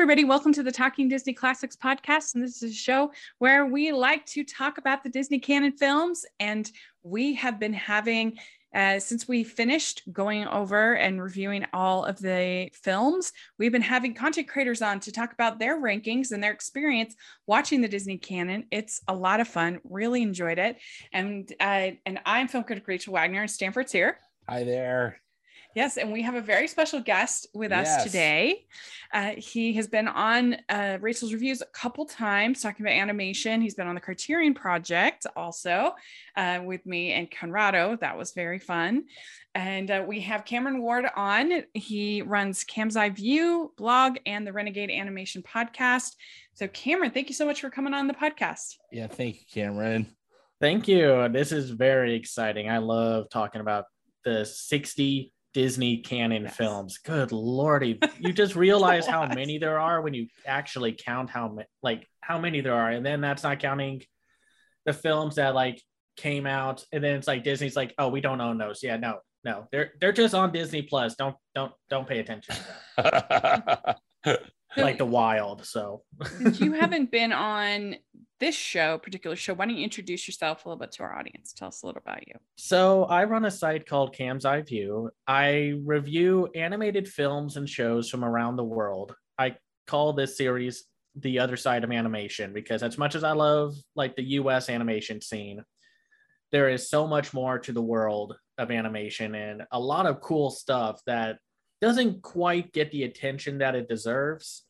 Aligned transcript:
everybody. 0.00 0.24
Welcome 0.24 0.54
to 0.54 0.62
the 0.62 0.72
Talking 0.72 1.08
Disney 1.08 1.34
Classics 1.34 1.76
podcast. 1.76 2.34
And 2.34 2.42
this 2.42 2.62
is 2.62 2.72
a 2.72 2.74
show 2.74 3.12
where 3.36 3.66
we 3.66 3.92
like 3.92 4.24
to 4.28 4.44
talk 4.44 4.78
about 4.78 5.02
the 5.02 5.10
Disney 5.10 5.38
canon 5.38 5.72
films. 5.72 6.24
And 6.40 6.72
we 7.02 7.34
have 7.34 7.60
been 7.60 7.74
having, 7.74 8.38
uh, 8.74 8.98
since 8.98 9.28
we 9.28 9.44
finished 9.44 10.04
going 10.10 10.46
over 10.46 10.94
and 10.94 11.22
reviewing 11.22 11.66
all 11.74 12.06
of 12.06 12.18
the 12.18 12.70
films, 12.72 13.34
we've 13.58 13.72
been 13.72 13.82
having 13.82 14.14
content 14.14 14.48
creators 14.48 14.80
on 14.80 15.00
to 15.00 15.12
talk 15.12 15.34
about 15.34 15.58
their 15.58 15.78
rankings 15.78 16.32
and 16.32 16.42
their 16.42 16.52
experience 16.52 17.14
watching 17.46 17.82
the 17.82 17.88
Disney 17.88 18.16
canon. 18.16 18.64
It's 18.70 19.02
a 19.06 19.14
lot 19.14 19.40
of 19.40 19.48
fun. 19.48 19.80
Really 19.84 20.22
enjoyed 20.22 20.58
it. 20.58 20.78
And 21.12 21.52
uh, 21.60 21.90
and 22.06 22.20
I'm 22.24 22.48
film 22.48 22.64
critic 22.64 22.88
Rachel 22.88 23.12
Wagner, 23.12 23.42
and 23.42 23.50
Stanford's 23.50 23.92
here. 23.92 24.16
Hi 24.48 24.64
there. 24.64 25.20
Yes, 25.74 25.98
and 25.98 26.12
we 26.12 26.22
have 26.22 26.34
a 26.34 26.40
very 26.40 26.66
special 26.66 27.00
guest 27.00 27.46
with 27.54 27.70
us 27.70 27.86
Yes. 27.86 28.04
today. 28.04 28.66
Uh, 29.12 29.32
he 29.36 29.72
has 29.74 29.86
been 29.86 30.08
on 30.08 30.56
uh, 30.68 30.98
Rachel's 31.00 31.32
Reviews 31.32 31.62
a 31.62 31.66
couple 31.66 32.06
times 32.06 32.60
talking 32.60 32.84
about 32.84 32.96
animation. 32.96 33.60
He's 33.60 33.74
been 33.74 33.86
on 33.86 33.94
the 33.94 34.00
Criterion 34.00 34.54
Project 34.54 35.26
also 35.36 35.92
uh, 36.36 36.60
with 36.64 36.84
me 36.86 37.12
and 37.12 37.30
Conrado. 37.30 37.96
That 38.00 38.18
was 38.18 38.32
very 38.32 38.58
fun. 38.58 39.04
And 39.54 39.90
uh, 39.90 40.04
we 40.06 40.20
have 40.20 40.44
Cameron 40.44 40.80
Ward 40.82 41.06
on. 41.16 41.64
He 41.74 42.22
runs 42.22 42.64
Cam's 42.64 42.96
Eye 42.96 43.10
View 43.10 43.72
blog 43.76 44.16
and 44.26 44.46
the 44.46 44.52
Renegade 44.52 44.90
Animation 44.90 45.42
podcast. 45.42 46.14
So, 46.54 46.66
Cameron, 46.68 47.10
thank 47.12 47.28
you 47.28 47.34
so 47.34 47.46
much 47.46 47.60
for 47.60 47.70
coming 47.70 47.94
on 47.94 48.06
the 48.06 48.14
podcast. 48.14 48.76
Yeah, 48.92 49.06
thank 49.06 49.36
you, 49.36 49.44
Cameron. 49.52 50.06
Thank 50.60 50.88
you. 50.88 51.28
This 51.30 51.52
is 51.52 51.70
very 51.70 52.14
exciting. 52.14 52.68
I 52.68 52.78
love 52.78 53.28
talking 53.30 53.60
about 53.60 53.86
the 54.24 54.44
60 54.44 55.32
Disney 55.52 55.98
canon 55.98 56.44
Yes. 56.44 56.56
films. 56.56 56.98
Good 56.98 57.32
lordy. 57.32 57.98
You 58.18 58.32
just 58.32 58.54
realize 58.56 59.06
how 59.06 59.26
many 59.34 59.58
there 59.58 59.78
are 59.78 60.00
when 60.00 60.14
you 60.14 60.28
actually 60.46 60.92
count 60.92 61.30
how 61.30 61.48
ma- 61.48 61.62
like 61.82 62.06
how 62.20 62.38
many 62.38 62.60
there 62.60 62.74
are. 62.74 62.90
And 62.90 63.04
then 63.04 63.20
that's 63.20 63.42
not 63.42 63.58
counting 63.60 64.02
the 64.86 64.92
films 64.92 65.36
that 65.36 65.54
like 65.54 65.80
came 66.16 66.46
out 66.46 66.84
and 66.92 67.02
then 67.02 67.16
it's 67.16 67.26
like 67.26 67.44
Disney's 67.44 67.76
like, 67.76 67.94
"Oh, 67.98 68.08
we 68.08 68.20
don't 68.20 68.40
own 68.40 68.58
those." 68.58 68.82
Yeah, 68.82 68.96
no. 68.96 69.18
No. 69.42 69.66
They're 69.72 69.92
they're 70.00 70.12
just 70.12 70.34
on 70.34 70.52
Disney 70.52 70.82
Plus. 70.82 71.14
Don't 71.14 71.34
don't 71.54 71.72
don't 71.88 72.06
pay 72.06 72.18
attention. 72.20 72.54
like 74.76 74.98
the 74.98 75.06
wild. 75.06 75.64
So 75.64 76.02
Since 76.38 76.60
you 76.60 76.72
haven't 76.80 77.10
been 77.10 77.32
on 77.32 77.96
this 78.38 78.54
show, 78.54 78.98
particular 78.98 79.36
show, 79.36 79.54
why 79.54 79.66
don't 79.66 79.76
you 79.76 79.84
introduce 79.84 80.26
yourself 80.26 80.64
a 80.64 80.68
little 80.68 80.78
bit 80.78 80.92
to 80.92 81.02
our 81.02 81.16
audience? 81.16 81.52
Tell 81.52 81.68
us 81.68 81.82
a 81.82 81.86
little 81.86 82.00
about 82.04 82.26
you. 82.26 82.34
So 82.56 83.04
I 83.04 83.24
run 83.24 83.44
a 83.44 83.50
site 83.50 83.86
called 83.86 84.14
Cam's 84.14 84.44
Eye 84.44 84.62
View. 84.62 85.10
I 85.26 85.74
review 85.84 86.48
animated 86.54 87.08
films 87.08 87.56
and 87.56 87.68
shows 87.68 88.08
from 88.08 88.24
around 88.24 88.56
the 88.56 88.64
world. 88.64 89.14
I 89.38 89.56
call 89.86 90.12
this 90.12 90.36
series 90.36 90.84
the 91.16 91.40
other 91.40 91.56
side 91.56 91.84
of 91.84 91.90
animation 91.90 92.52
because 92.52 92.82
as 92.82 92.96
much 92.96 93.14
as 93.14 93.24
I 93.24 93.32
love 93.32 93.74
like 93.96 94.14
the 94.16 94.22
US 94.22 94.68
animation 94.70 95.20
scene, 95.20 95.64
there 96.52 96.68
is 96.68 96.88
so 96.88 97.06
much 97.06 97.32
more 97.32 97.58
to 97.58 97.72
the 97.72 97.82
world 97.82 98.36
of 98.58 98.70
animation 98.70 99.34
and 99.34 99.62
a 99.72 99.80
lot 99.80 100.06
of 100.06 100.20
cool 100.20 100.50
stuff 100.50 101.00
that 101.06 101.38
doesn't 101.80 102.22
quite 102.22 102.72
get 102.72 102.90
the 102.90 103.04
attention 103.04 103.58
that 103.58 103.74
it 103.74 103.88
deserves. 103.88 104.64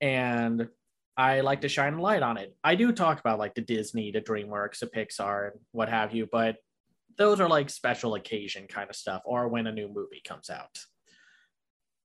And 0.00 0.68
I 1.16 1.40
like 1.40 1.62
to 1.62 1.68
shine 1.68 1.94
a 1.94 2.00
light 2.00 2.22
on 2.22 2.36
it. 2.36 2.56
I 2.62 2.74
do 2.74 2.92
talk 2.92 3.20
about 3.20 3.38
like 3.38 3.54
the 3.54 3.60
Disney, 3.60 4.12
the 4.12 4.20
DreamWorks, 4.20 4.78
the 4.78 4.86
Pixar, 4.86 5.50
and 5.50 5.60
what 5.72 5.88
have 5.88 6.14
you, 6.14 6.28
but 6.30 6.56
those 7.16 7.40
are 7.40 7.48
like 7.48 7.68
special 7.68 8.14
occasion 8.14 8.66
kind 8.68 8.88
of 8.88 8.96
stuff 8.96 9.22
or 9.24 9.48
when 9.48 9.66
a 9.66 9.72
new 9.72 9.88
movie 9.88 10.22
comes 10.24 10.48
out. 10.48 10.78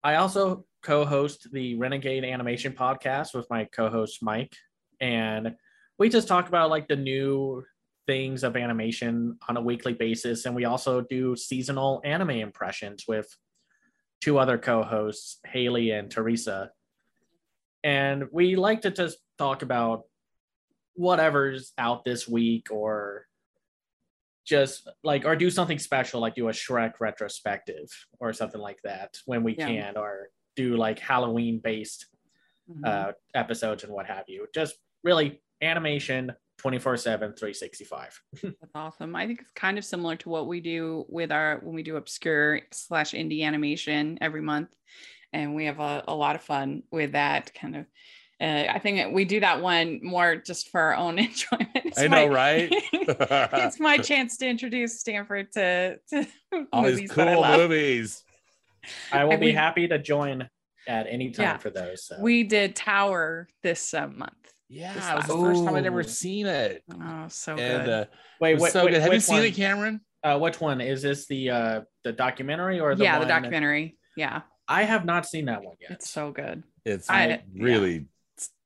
I 0.04 0.16
also 0.16 0.66
co-host 0.82 1.48
the 1.54 1.76
Renegade 1.76 2.26
Animation 2.26 2.74
podcast 2.74 3.34
with 3.34 3.50
my 3.50 3.66
co-host 3.66 4.22
Mike 4.22 4.56
and 5.00 5.56
we 6.00 6.10
just 6.10 6.28
talk 6.28 6.48
about 6.48 6.72
like 6.72 6.88
the 6.88 6.96
new 6.96 7.64
things 8.08 8.44
of 8.44 8.58
animation 8.58 9.38
on 9.48 9.56
a 9.56 9.62
weekly 9.62 9.94
basis 9.94 10.46
and 10.46 10.56
we 10.56 10.66
also 10.66 11.02
do 11.02 11.36
seasonal 11.36 12.02
anime 12.04 12.32
impressions 12.32 13.06
with 13.08 13.34
two 14.24 14.40
other 14.40 14.58
co-hosts, 14.58 15.40
Haley 15.46 15.92
and 15.92 16.10
Teresa. 16.10 16.72
And 17.84 18.24
we 18.32 18.56
like 18.56 18.82
to 18.84 18.92
just 18.92 19.18
talk 19.38 19.64
about 19.64 20.04
whatever's 20.96 21.74
out 21.78 22.06
this 22.06 22.26
week 22.26 22.68
or 22.72 23.26
just 24.46 24.88
like 25.04 25.26
or 25.26 25.36
do 25.36 25.50
something 25.50 25.80
special 25.80 26.22
like 26.22 26.36
do 26.36 26.48
a 26.50 26.52
shrek 26.52 26.94
retrospective 27.00 27.88
or 28.20 28.32
something 28.32 28.62
like 28.62 28.78
that 28.84 29.18
when 29.26 29.42
we 29.44 29.56
Yeah. 29.58 29.68
can 29.68 29.98
or 29.98 30.28
do 30.56 30.76
like 30.78 31.00
halloween 31.00 31.60
based 31.64 32.08
Mhm. 32.70 32.86
uh 32.86 33.14
episodes 33.34 33.84
and 33.86 33.92
what 33.94 34.06
have 34.06 34.26
you 34.28 34.48
just 34.54 34.76
really 35.04 35.42
animation 35.62 36.34
24 36.60 36.98
7 36.98 37.34
365 37.34 38.22
That's 38.44 38.56
awesome. 38.76 39.16
I 39.16 39.28
think 39.28 39.42
it's 39.42 39.52
kind 39.52 39.78
of 39.78 39.84
similar 39.86 40.16
to 40.18 40.30
what 40.30 40.48
we 40.48 40.62
do 40.62 41.06
with 41.10 41.32
our 41.32 41.60
when 41.64 41.76
we 41.76 41.84
do 41.84 41.98
obscure 41.98 42.62
slash 42.72 43.12
indie 43.12 43.44
animation 43.44 44.18
every 44.22 44.42
month, 44.42 44.70
and 45.34 45.56
we 45.56 45.66
have 45.66 45.80
a, 45.80 46.04
a 46.08 46.16
lot 46.16 46.36
of 46.36 46.42
fun 46.42 46.84
with 46.92 47.14
that 47.14 47.54
kind 47.54 47.76
of. 47.76 47.86
Uh, 48.42 48.66
I 48.70 48.80
think 48.80 49.14
we 49.14 49.26
do 49.26 49.40
that 49.40 49.62
one 49.62 50.00
more 50.04 50.36
just 50.36 50.70
for 50.70 50.80
our 50.82 50.96
own 50.96 51.18
enjoyment. 51.20 51.70
It's 51.76 52.00
I 52.00 52.08
know, 52.08 52.28
my- 52.28 52.34
right? 52.34 52.70
it's 52.94 53.80
my 53.80 53.98
chance 53.98 54.38
to 54.38 54.48
introduce 54.48 55.00
Stanford 55.00 55.52
to, 55.54 55.98
to 56.10 56.28
All 56.74 56.84
these 56.84 56.96
movies 56.96 57.12
that 57.12 57.28
I 57.28 57.34
cool 57.34 57.42
love. 57.42 57.60
movies. 57.60 58.24
i 59.14 59.24
will 59.24 59.32
And 59.32 59.40
be 59.40 59.48
we- 59.48 59.52
happy 59.54 59.88
to 59.88 59.98
join 60.00 60.50
at 60.88 61.08
any 61.10 61.32
time 61.32 61.44
Yeah. 61.44 61.58
for 61.58 61.70
those 61.70 62.06
so. 62.06 62.18
We 62.20 62.44
did 62.44 62.76
Tower 62.76 63.48
this 63.62 63.94
uh, 63.94 64.08
month. 64.08 64.43
Yeah, 64.74 65.14
it 65.14 65.16
was 65.18 65.28
the 65.28 65.38
first 65.38 65.64
time 65.64 65.76
I'd 65.76 65.86
ever 65.86 66.04
seen 66.04 66.48
it. 66.48 66.84
Oh, 66.92 67.26
so 67.30 67.56
and 67.56 67.86
good. 67.86 67.90
uh, 67.90 68.06
wait 68.42 68.60
what, 68.60 68.72
so 68.72 68.86
wait, 68.86 68.92
good. 68.92 69.02
Have 69.02 69.12
you 69.12 69.18
which 69.18 69.24
seen 69.24 69.36
one? 69.38 69.46
it, 69.46 69.56
Cameron? 69.56 70.02
uh 70.24 70.40
which 70.40 70.60
one 70.62 70.80
is 70.82 71.02
this 71.02 71.28
the 71.28 71.50
uh 71.50 71.82
the 72.04 72.14
documentary 72.14 72.80
or 72.80 72.96
the 72.96 73.04
yeah, 73.04 73.14
the 73.16 73.20
one- 73.20 73.28
documentary. 73.28 73.98
Yeah, 74.16 74.42
i 74.68 74.84
have 74.84 75.06
not 75.06 75.26
seen 75.26 75.46
that 75.46 75.64
one 75.64 75.76
yet 75.82 75.92
it's 75.92 76.10
so 76.10 76.32
good. 76.32 76.64
It's 76.86 77.10
I- 77.10 77.28
like 77.28 77.44
really 77.56 78.08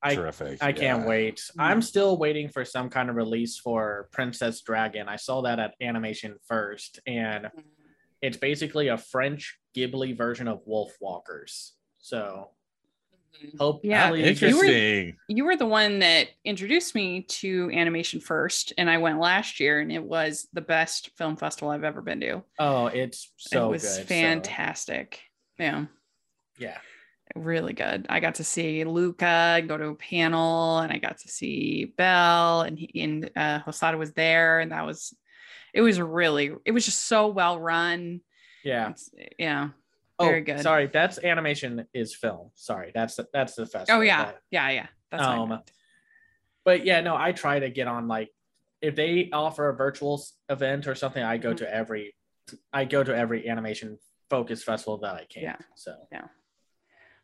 I- 0.01 0.15
terrific. 0.15 0.63
I 0.63 0.71
can't 0.71 1.05
wait. 1.07 1.37
Mm. 1.37 1.63
I'm 1.63 1.81
still 1.81 2.17
waiting 2.17 2.49
for 2.49 2.63
some 2.63 2.89
kind 2.89 3.09
of 3.09 3.15
release 3.15 3.57
for 3.57 4.07
Princess 4.11 4.61
Dragon. 4.61 5.09
I 5.09 5.15
saw 5.17 5.41
that 5.41 5.59
at 5.59 5.73
Animation 5.81 6.35
First, 6.47 6.99
and 7.05 7.47
it's 8.21 8.37
basically 8.37 8.87
a 8.87 8.97
French 8.97 9.57
Ghibli 9.75 10.15
version 10.15 10.47
of 10.47 10.61
Wolf 10.65 10.93
Walkers. 11.01 11.73
So 11.97 12.51
hope 13.59 13.81
Yeah. 13.83 14.01
hopefully 14.07 14.19
you 14.27 14.33
get- 14.33 14.43
Interesting. 14.43 15.17
you 15.27 15.45
were 15.45 15.55
the 15.55 15.65
one 15.65 15.99
that 15.99 16.27
introduced 16.45 16.95
me 16.95 17.23
to 17.23 17.69
animation 17.73 18.19
first 18.19 18.73
and 18.77 18.89
i 18.89 18.97
went 18.97 19.19
last 19.19 19.59
year 19.59 19.79
and 19.79 19.91
it 19.91 20.03
was 20.03 20.47
the 20.53 20.61
best 20.61 21.11
film 21.17 21.35
festival 21.37 21.69
i've 21.69 21.83
ever 21.83 22.01
been 22.01 22.19
to 22.21 22.43
Oh, 22.59 22.87
it's 22.87 23.31
so 23.37 23.67
it 23.67 23.71
was 23.71 23.83
good. 23.83 23.93
so- 23.95 24.03
fantastic 24.03 25.21
yeah 25.59 25.85
yeah. 26.59 26.77
really 27.35 27.73
good 27.73 28.05
i 28.09 28.19
got 28.19 28.35
to 28.35 28.43
see 28.43 28.83
luca 28.83 29.61
go 29.67 29.77
to 29.77 29.87
a 29.87 29.95
panel 29.95 30.79
and 30.79 30.91
i 30.93 30.97
got 30.97 31.17
to 31.19 31.27
see 31.27 31.93
Belle 31.97 32.61
and 32.61 32.77
he 32.79 33.01
and 33.01 33.29
uh 33.35 33.59
Hosoda 33.61 33.97
was 33.97 34.13
there 34.13 34.59
and 34.59 34.71
that 34.71 34.85
was 34.85 35.13
it 35.73 35.81
was 35.81 35.99
really 35.99 36.51
it 36.65 36.71
was 36.71 36.85
just 36.85 37.05
so 37.05 37.27
well 37.27 37.59
run 37.59 38.21
Yeah. 38.63 38.89
It's- 38.91 39.09
yeah 39.37 39.69
Oh, 40.19 40.25
Very 40.25 40.41
good. 40.41 40.59
Sorry, 40.61 40.87
that's 40.87 41.19
animation 41.19 41.85
is 41.93 42.15
film. 42.15 42.49
Sorry, 42.55 42.91
that's 42.93 43.15
the, 43.15 43.27
that's 43.33 43.55
the 43.55 43.65
festival. 43.67 43.99
oh 43.99 44.03
yeah 44.03 44.25
but- 44.25 44.41
yeah 44.51 44.69
yeah 44.69 44.87
that's 45.11 45.23
Um, 45.23 45.61
but 46.65 46.85
yeah, 46.85 47.01
no, 47.01 47.15
I 47.15 47.31
try 47.31 47.59
to 47.59 47.69
get 47.69 47.87
on 47.87 48.07
like 48.07 48.29
if 48.81 48.95
they 48.95 49.29
offer 49.31 49.69
a 49.69 49.75
virtual 49.75 50.21
event 50.49 50.85
or 50.87 50.95
something, 50.95 51.23
I 51.23 51.37
go 51.37 51.53
Mhm. 51.53 51.57
to 51.57 51.73
every 51.73 52.15
I 52.73 52.85
go 52.85 53.03
to 53.03 53.15
every 53.15 53.47
animation 53.49 53.97
focused 54.29 54.65
festival 54.65 54.97
that 54.99 55.15
I 55.15 55.25
can. 55.29 55.43
Yeah. 55.43 55.57
So 55.75 55.95
yeah, 56.11 56.27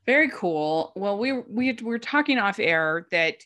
Very 0.05 0.29
cool. 0.29 0.91
Well, 0.95 1.17
we 1.17 1.31
we 1.33 1.73
we're 1.81 1.97
talking 1.99 2.37
off 2.37 2.59
air 2.59 3.07
that 3.11 3.37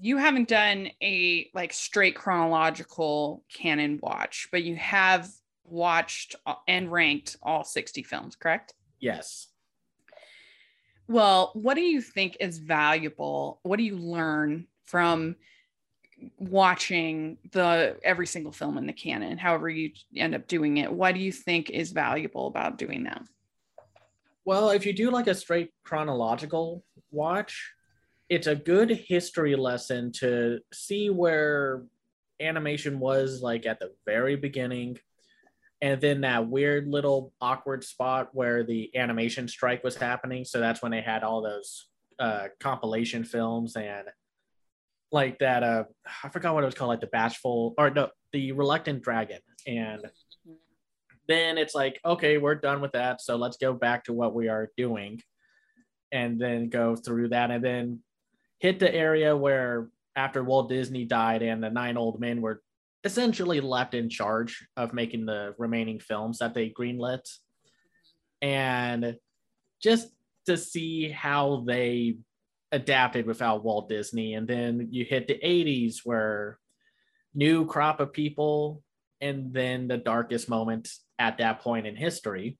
you 0.00 0.16
haven't 0.16 0.48
done 0.48 0.90
a 1.02 1.50
like 1.54 1.72
straight 1.72 2.14
chronological 2.16 3.44
canon 3.52 3.98
watch, 4.02 4.48
but 4.52 4.62
you 4.62 4.76
have 4.76 5.28
watched 5.64 6.34
and 6.66 6.90
ranked 6.90 7.36
all 7.42 7.62
60 7.64 8.02
films, 8.04 8.36
correct? 8.36 8.74
Yes. 9.00 9.48
Well, 11.08 11.52
what 11.54 11.74
do 11.74 11.80
you 11.80 12.02
think 12.02 12.36
is 12.38 12.58
valuable? 12.58 13.60
What 13.62 13.78
do 13.78 13.82
you 13.82 13.96
learn 13.96 14.66
from 14.84 15.36
watching 16.38 17.38
the 17.52 17.96
every 18.02 18.26
single 18.26 18.52
film 18.52 18.76
in 18.76 18.86
the 18.86 18.92
canon, 18.92 19.38
however 19.38 19.70
you 19.70 19.92
end 20.16 20.34
up 20.34 20.46
doing 20.46 20.78
it? 20.78 20.92
What 20.92 21.14
do 21.14 21.20
you 21.20 21.32
think 21.32 21.70
is 21.70 21.92
valuable 21.92 22.46
about 22.46 22.78
doing 22.78 23.04
that? 23.04 23.22
Well, 24.44 24.70
if 24.70 24.86
you 24.86 24.92
do 24.92 25.10
like 25.10 25.26
a 25.26 25.34
straight 25.34 25.70
chronological 25.84 26.84
watch, 27.10 27.72
it's 28.28 28.46
a 28.46 28.54
good 28.54 28.90
history 28.90 29.56
lesson 29.56 30.12
to 30.12 30.60
see 30.72 31.10
where 31.10 31.84
animation 32.40 32.98
was 32.98 33.42
like 33.42 33.66
at 33.66 33.80
the 33.80 33.92
very 34.06 34.36
beginning 34.36 34.98
and 35.80 36.00
then 36.00 36.22
that 36.22 36.48
weird 36.48 36.88
little 36.88 37.32
awkward 37.40 37.84
spot 37.84 38.30
where 38.32 38.64
the 38.64 38.90
animation 38.96 39.46
strike 39.46 39.84
was 39.84 39.96
happening 39.96 40.44
so 40.44 40.58
that's 40.58 40.82
when 40.82 40.92
they 40.92 41.00
had 41.00 41.22
all 41.22 41.40
those 41.40 41.86
uh, 42.18 42.48
compilation 42.60 43.24
films 43.24 43.76
and 43.76 44.08
like 45.12 45.38
that. 45.38 45.62
Uh, 45.62 45.84
I 46.22 46.28
forgot 46.28 46.54
what 46.54 46.64
it 46.64 46.66
was 46.66 46.74
called, 46.74 46.90
like 46.90 47.00
the 47.00 47.06
Bashful 47.06 47.74
or 47.78 47.90
no, 47.90 48.08
the 48.32 48.52
Reluctant 48.52 49.02
Dragon. 49.02 49.40
And 49.66 50.02
then 51.26 51.58
it's 51.58 51.74
like, 51.74 52.00
okay, 52.04 52.38
we're 52.38 52.54
done 52.54 52.80
with 52.80 52.92
that. 52.92 53.20
So 53.20 53.36
let's 53.36 53.56
go 53.56 53.72
back 53.72 54.04
to 54.04 54.12
what 54.12 54.34
we 54.34 54.48
are 54.48 54.70
doing 54.76 55.20
and 56.10 56.40
then 56.40 56.68
go 56.68 56.96
through 56.96 57.28
that 57.28 57.50
and 57.50 57.62
then 57.62 58.00
hit 58.60 58.78
the 58.78 58.92
area 58.92 59.36
where 59.36 59.88
after 60.16 60.42
Walt 60.42 60.68
Disney 60.68 61.04
died 61.04 61.42
and 61.42 61.62
the 61.62 61.70
nine 61.70 61.96
old 61.96 62.18
men 62.18 62.40
were 62.40 62.62
essentially 63.04 63.60
left 63.60 63.94
in 63.94 64.08
charge 64.08 64.66
of 64.76 64.92
making 64.92 65.26
the 65.26 65.54
remaining 65.58 66.00
films 66.00 66.38
that 66.38 66.54
they 66.54 66.70
greenlit. 66.70 67.28
And 68.42 69.16
just 69.82 70.08
to 70.46 70.56
see 70.56 71.08
how 71.08 71.64
they 71.66 72.16
adapted 72.72 73.26
without 73.26 73.64
Walt 73.64 73.88
Disney. 73.88 74.34
And 74.34 74.46
then 74.46 74.88
you 74.90 75.04
hit 75.04 75.26
the 75.26 75.38
80s 75.42 75.98
where 76.04 76.58
new 77.34 77.66
crop 77.66 78.00
of 78.00 78.12
people 78.12 78.82
and 79.20 79.52
then 79.52 79.88
the 79.88 79.96
darkest 79.96 80.48
moment 80.48 80.90
at 81.18 81.38
that 81.38 81.60
point 81.60 81.86
in 81.86 81.96
history. 81.96 82.58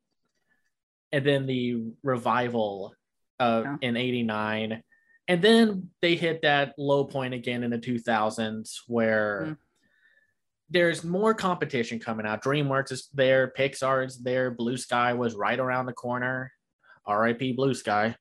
And 1.13 1.25
then 1.25 1.47
the 1.47 1.85
revival 2.03 2.95
uh, 3.41 3.63
yeah. 3.65 3.77
in 3.81 3.97
89. 3.97 4.83
And 5.27 5.43
then 5.43 5.91
they 6.01 6.17
hit 6.17 6.43
that 6.43 6.75
low 6.79 7.05
point 7.05 7.35
again 7.35 7.63
in 7.63 7.71
the 7.71 7.79
2000s 7.79 8.81
where 8.87 9.47
mm. 9.47 9.57
There's 10.71 11.05
more 11.05 11.35
competition 11.35 11.99
coming 11.99 12.27
out. 12.27 12.43
DreamWorks 12.43 12.93
is 12.93 13.09
there, 13.15 13.53
Pixar 13.57 14.07
is 14.07 14.19
there, 14.19 14.51
Blue 14.51 14.77
Sky 14.77 15.15
was 15.15 15.35
right 15.35 15.59
around 15.59 15.87
the 15.87 15.93
corner. 15.93 16.53
RIP 17.09 17.57
Blue 17.57 17.75
Sky. 17.75 18.15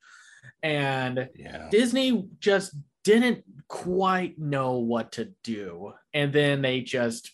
And 0.64 1.30
yeah. 1.36 1.68
Disney 1.70 2.30
just 2.40 2.74
didn't 3.04 3.44
quite 3.68 4.40
know 4.40 4.80
what 4.80 5.14
to 5.14 5.34
do. 5.44 5.94
And 6.14 6.32
then 6.32 6.62
they 6.62 6.82
just 6.82 7.32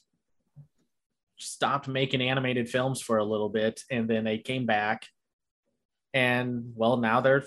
stopped 1.37 1.87
making 1.87 2.21
animated 2.21 2.69
films 2.69 3.01
for 3.01 3.17
a 3.17 3.23
little 3.23 3.49
bit. 3.49 3.81
And 3.91 4.09
then 4.09 4.23
they 4.23 4.39
came 4.39 4.65
back. 4.65 5.07
And 6.13 6.73
well, 6.75 6.97
now 6.97 7.21
they're 7.21 7.43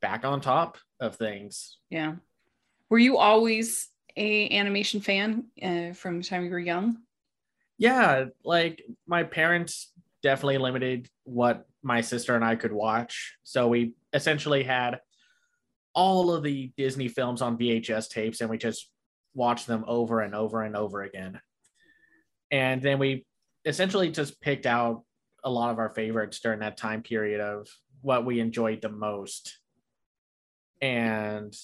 back 0.00 0.24
on 0.24 0.40
top 0.40 0.78
of 1.00 1.16
things. 1.16 1.78
Yeah. 1.90 2.16
Were 2.88 2.98
you 2.98 3.18
always 3.18 3.88
a 4.16 4.48
animation 4.50 5.00
fan 5.00 5.44
uh, 5.62 5.92
from 5.92 6.18
the 6.18 6.24
time 6.24 6.44
you 6.44 6.50
were 6.50 6.58
young? 6.58 6.98
Yeah, 7.78 8.26
like 8.44 8.82
my 9.06 9.22
parents 9.22 9.92
definitely 10.22 10.58
limited 10.58 11.08
what 11.24 11.66
my 11.82 12.00
sister 12.00 12.34
and 12.34 12.44
I 12.44 12.56
could 12.56 12.72
watch. 12.72 13.36
So 13.44 13.68
we 13.68 13.92
essentially 14.12 14.64
had 14.64 15.00
all 15.94 16.32
of 16.32 16.42
the 16.42 16.72
Disney 16.76 17.08
films 17.08 17.42
on 17.42 17.58
VHS 17.58 18.08
tapes 18.08 18.40
and 18.40 18.50
we 18.50 18.58
just 18.58 18.90
watched 19.34 19.66
them 19.66 19.84
over 19.86 20.20
and 20.20 20.34
over 20.34 20.62
and 20.62 20.76
over 20.76 21.02
again. 21.02 21.40
And 22.50 22.80
then 22.80 22.98
we 22.98 23.26
essentially 23.64 24.10
just 24.10 24.40
picked 24.40 24.66
out 24.66 25.02
a 25.44 25.50
lot 25.50 25.70
of 25.70 25.78
our 25.78 25.90
favorites 25.90 26.40
during 26.40 26.60
that 26.60 26.76
time 26.76 27.02
period 27.02 27.40
of 27.40 27.68
what 28.00 28.24
we 28.24 28.40
enjoyed 28.40 28.80
the 28.82 28.88
most 28.88 29.58
and 30.80 31.56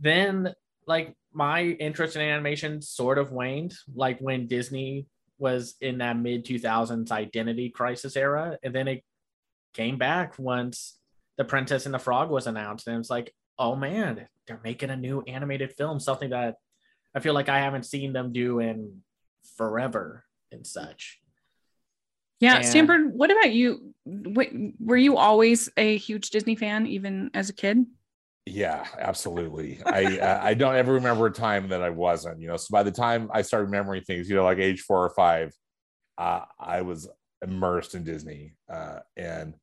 then 0.00 0.54
like 0.88 1.14
my 1.32 1.62
interest 1.62 2.16
in 2.16 2.22
animation 2.22 2.82
sort 2.82 3.18
of 3.18 3.30
waned 3.30 3.74
like 3.94 4.18
when 4.20 4.46
disney 4.46 5.06
was 5.38 5.76
in 5.80 5.98
that 5.98 6.18
mid 6.18 6.44
2000s 6.44 7.10
identity 7.10 7.70
crisis 7.70 8.16
era 8.16 8.58
and 8.62 8.74
then 8.74 8.88
it 8.88 9.04
came 9.74 9.98
back 9.98 10.38
once 10.38 10.98
the 11.36 11.44
princess 11.44 11.86
and 11.86 11.94
the 11.94 11.98
frog 11.98 12.30
was 12.30 12.46
announced 12.46 12.88
and 12.88 12.98
it's 12.98 13.10
like 13.10 13.32
oh 13.58 13.76
man 13.76 14.26
they're 14.46 14.60
making 14.64 14.90
a 14.90 14.96
new 14.96 15.22
animated 15.22 15.72
film 15.76 16.00
something 16.00 16.30
that 16.30 16.56
i 17.14 17.20
feel 17.20 17.34
like 17.34 17.48
i 17.48 17.58
haven't 17.58 17.84
seen 17.84 18.12
them 18.12 18.32
do 18.32 18.58
in 18.58 19.00
forever 19.56 20.24
and 20.52 20.66
such. 20.66 21.20
Yeah 22.40 22.56
and, 22.56 22.66
stanford 22.66 23.12
what 23.12 23.30
about 23.30 23.52
you? 23.52 23.94
Were 24.06 24.96
you 24.96 25.16
always 25.16 25.68
a 25.76 25.96
huge 25.98 26.30
disney 26.30 26.54
fan 26.54 26.86
even 26.86 27.30
as 27.34 27.50
a 27.50 27.52
kid 27.52 27.84
yeah, 28.50 28.86
absolutely. 28.98 29.80
I 29.84 30.48
I 30.50 30.54
don't 30.54 30.74
ever 30.74 30.94
remember 30.94 31.26
a 31.26 31.32
time 31.32 31.68
that 31.68 31.82
I 31.82 31.90
wasn't. 31.90 32.40
You 32.40 32.48
know, 32.48 32.56
so 32.56 32.68
by 32.70 32.82
the 32.82 32.90
time 32.90 33.30
I 33.32 33.42
started 33.42 33.66
remembering 33.66 34.02
things, 34.02 34.28
you 34.28 34.36
know, 34.36 34.44
like 34.44 34.58
age 34.58 34.82
four 34.82 35.04
or 35.04 35.10
five, 35.10 35.52
uh, 36.16 36.42
I 36.58 36.82
was 36.82 37.08
immersed 37.42 37.94
in 37.94 38.04
Disney, 38.04 38.54
uh, 38.72 39.00
and 39.16 39.54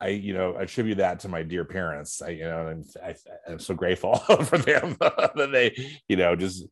I 0.00 0.08
you 0.08 0.34
know 0.34 0.56
attribute 0.56 0.98
that 0.98 1.20
to 1.20 1.28
my 1.28 1.42
dear 1.42 1.64
parents. 1.64 2.22
I 2.22 2.30
you 2.30 2.44
know, 2.44 2.68
and 2.68 2.84
I, 3.02 3.14
I'm 3.48 3.58
so 3.58 3.74
grateful 3.74 4.16
for 4.44 4.58
them 4.58 4.96
that 5.00 5.48
they 5.52 5.76
you 6.08 6.16
know 6.16 6.36
just 6.36 6.66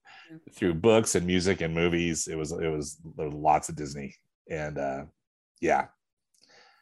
through 0.54 0.74
books 0.74 1.14
and 1.14 1.26
music 1.26 1.60
and 1.60 1.74
movies. 1.74 2.28
It 2.28 2.36
was 2.36 2.52
it 2.52 2.68
was 2.68 2.98
there 3.16 3.26
was 3.26 3.34
lots 3.34 3.68
of 3.68 3.76
Disney, 3.76 4.14
and 4.48 4.78
uh, 4.78 5.04
yeah, 5.60 5.86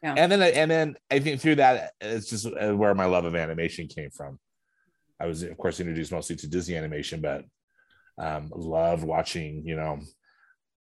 yeah. 0.03 0.15
And 0.17 0.31
then, 0.31 0.43
and 0.43 0.70
then 0.70 0.97
I 1.11 1.19
think 1.19 1.41
through 1.41 1.56
that, 1.56 1.93
it's 2.00 2.31
just 2.31 2.47
uh, 2.47 2.75
where 2.76 2.94
my 2.94 3.06
love 3.06 3.25
of 3.25 3.35
animation 3.35 3.88
came 3.88 4.11
from. 4.11 4.38
I 5.20 5.26
was, 5.26 5.43
of 5.43 5.56
course, 5.59 5.81
introduced 5.81 6.12
mostly 6.12 6.37
to 6.37 6.49
Disney 6.49 6.76
animation, 6.76 7.20
but 7.20 7.44
um, 8.19 8.50
loved 8.55 9.05
watching, 9.05 9.65
you 9.65 9.76
know, 9.76 9.99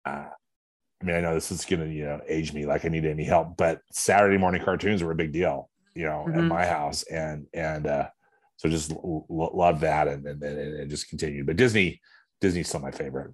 uh, 0.04 0.26
I 1.02 1.04
mean, 1.04 1.16
I 1.16 1.20
know 1.20 1.34
this 1.34 1.50
is 1.50 1.64
going 1.64 1.80
to, 1.80 1.88
you 1.90 2.04
know, 2.04 2.20
age 2.28 2.52
me 2.52 2.66
like 2.66 2.84
I 2.84 2.88
need 2.88 3.06
any 3.06 3.24
help, 3.24 3.56
but 3.56 3.80
Saturday 3.90 4.36
morning 4.36 4.62
cartoons 4.62 5.02
were 5.02 5.12
a 5.12 5.16
big 5.16 5.32
deal, 5.32 5.70
you 5.94 6.04
know, 6.04 6.26
mm-hmm. 6.28 6.38
at 6.38 6.44
my 6.44 6.66
house. 6.66 7.02
And, 7.04 7.46
and, 7.54 7.86
uh, 7.86 8.08
so 8.56 8.68
just 8.68 8.92
l- 8.92 9.26
love 9.28 9.80
that 9.80 10.08
and, 10.08 10.26
and, 10.26 10.42
and 10.42 10.90
just 10.90 11.08
continued. 11.08 11.46
But 11.46 11.56
Disney, 11.56 12.02
Disney's 12.42 12.68
still 12.68 12.80
my 12.80 12.90
favorite. 12.90 13.32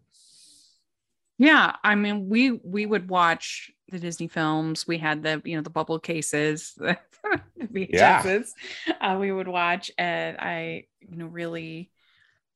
Yeah. 1.38 1.74
I 1.82 1.96
mean, 1.96 2.28
we, 2.28 2.52
we 2.52 2.86
would 2.86 3.10
watch 3.10 3.72
the 3.88 3.98
Disney 3.98 4.28
films. 4.28 4.86
We 4.86 4.98
had 4.98 5.22
the, 5.22 5.40
you 5.44 5.56
know, 5.56 5.62
the 5.62 5.70
bubble 5.70 5.98
cases, 5.98 6.78
VHSs 7.60 8.50
yeah. 8.86 8.94
uh, 9.00 9.18
we 9.18 9.32
would 9.32 9.48
watch, 9.48 9.90
and 9.98 10.36
I, 10.38 10.86
you 11.00 11.16
know, 11.16 11.26
really 11.26 11.90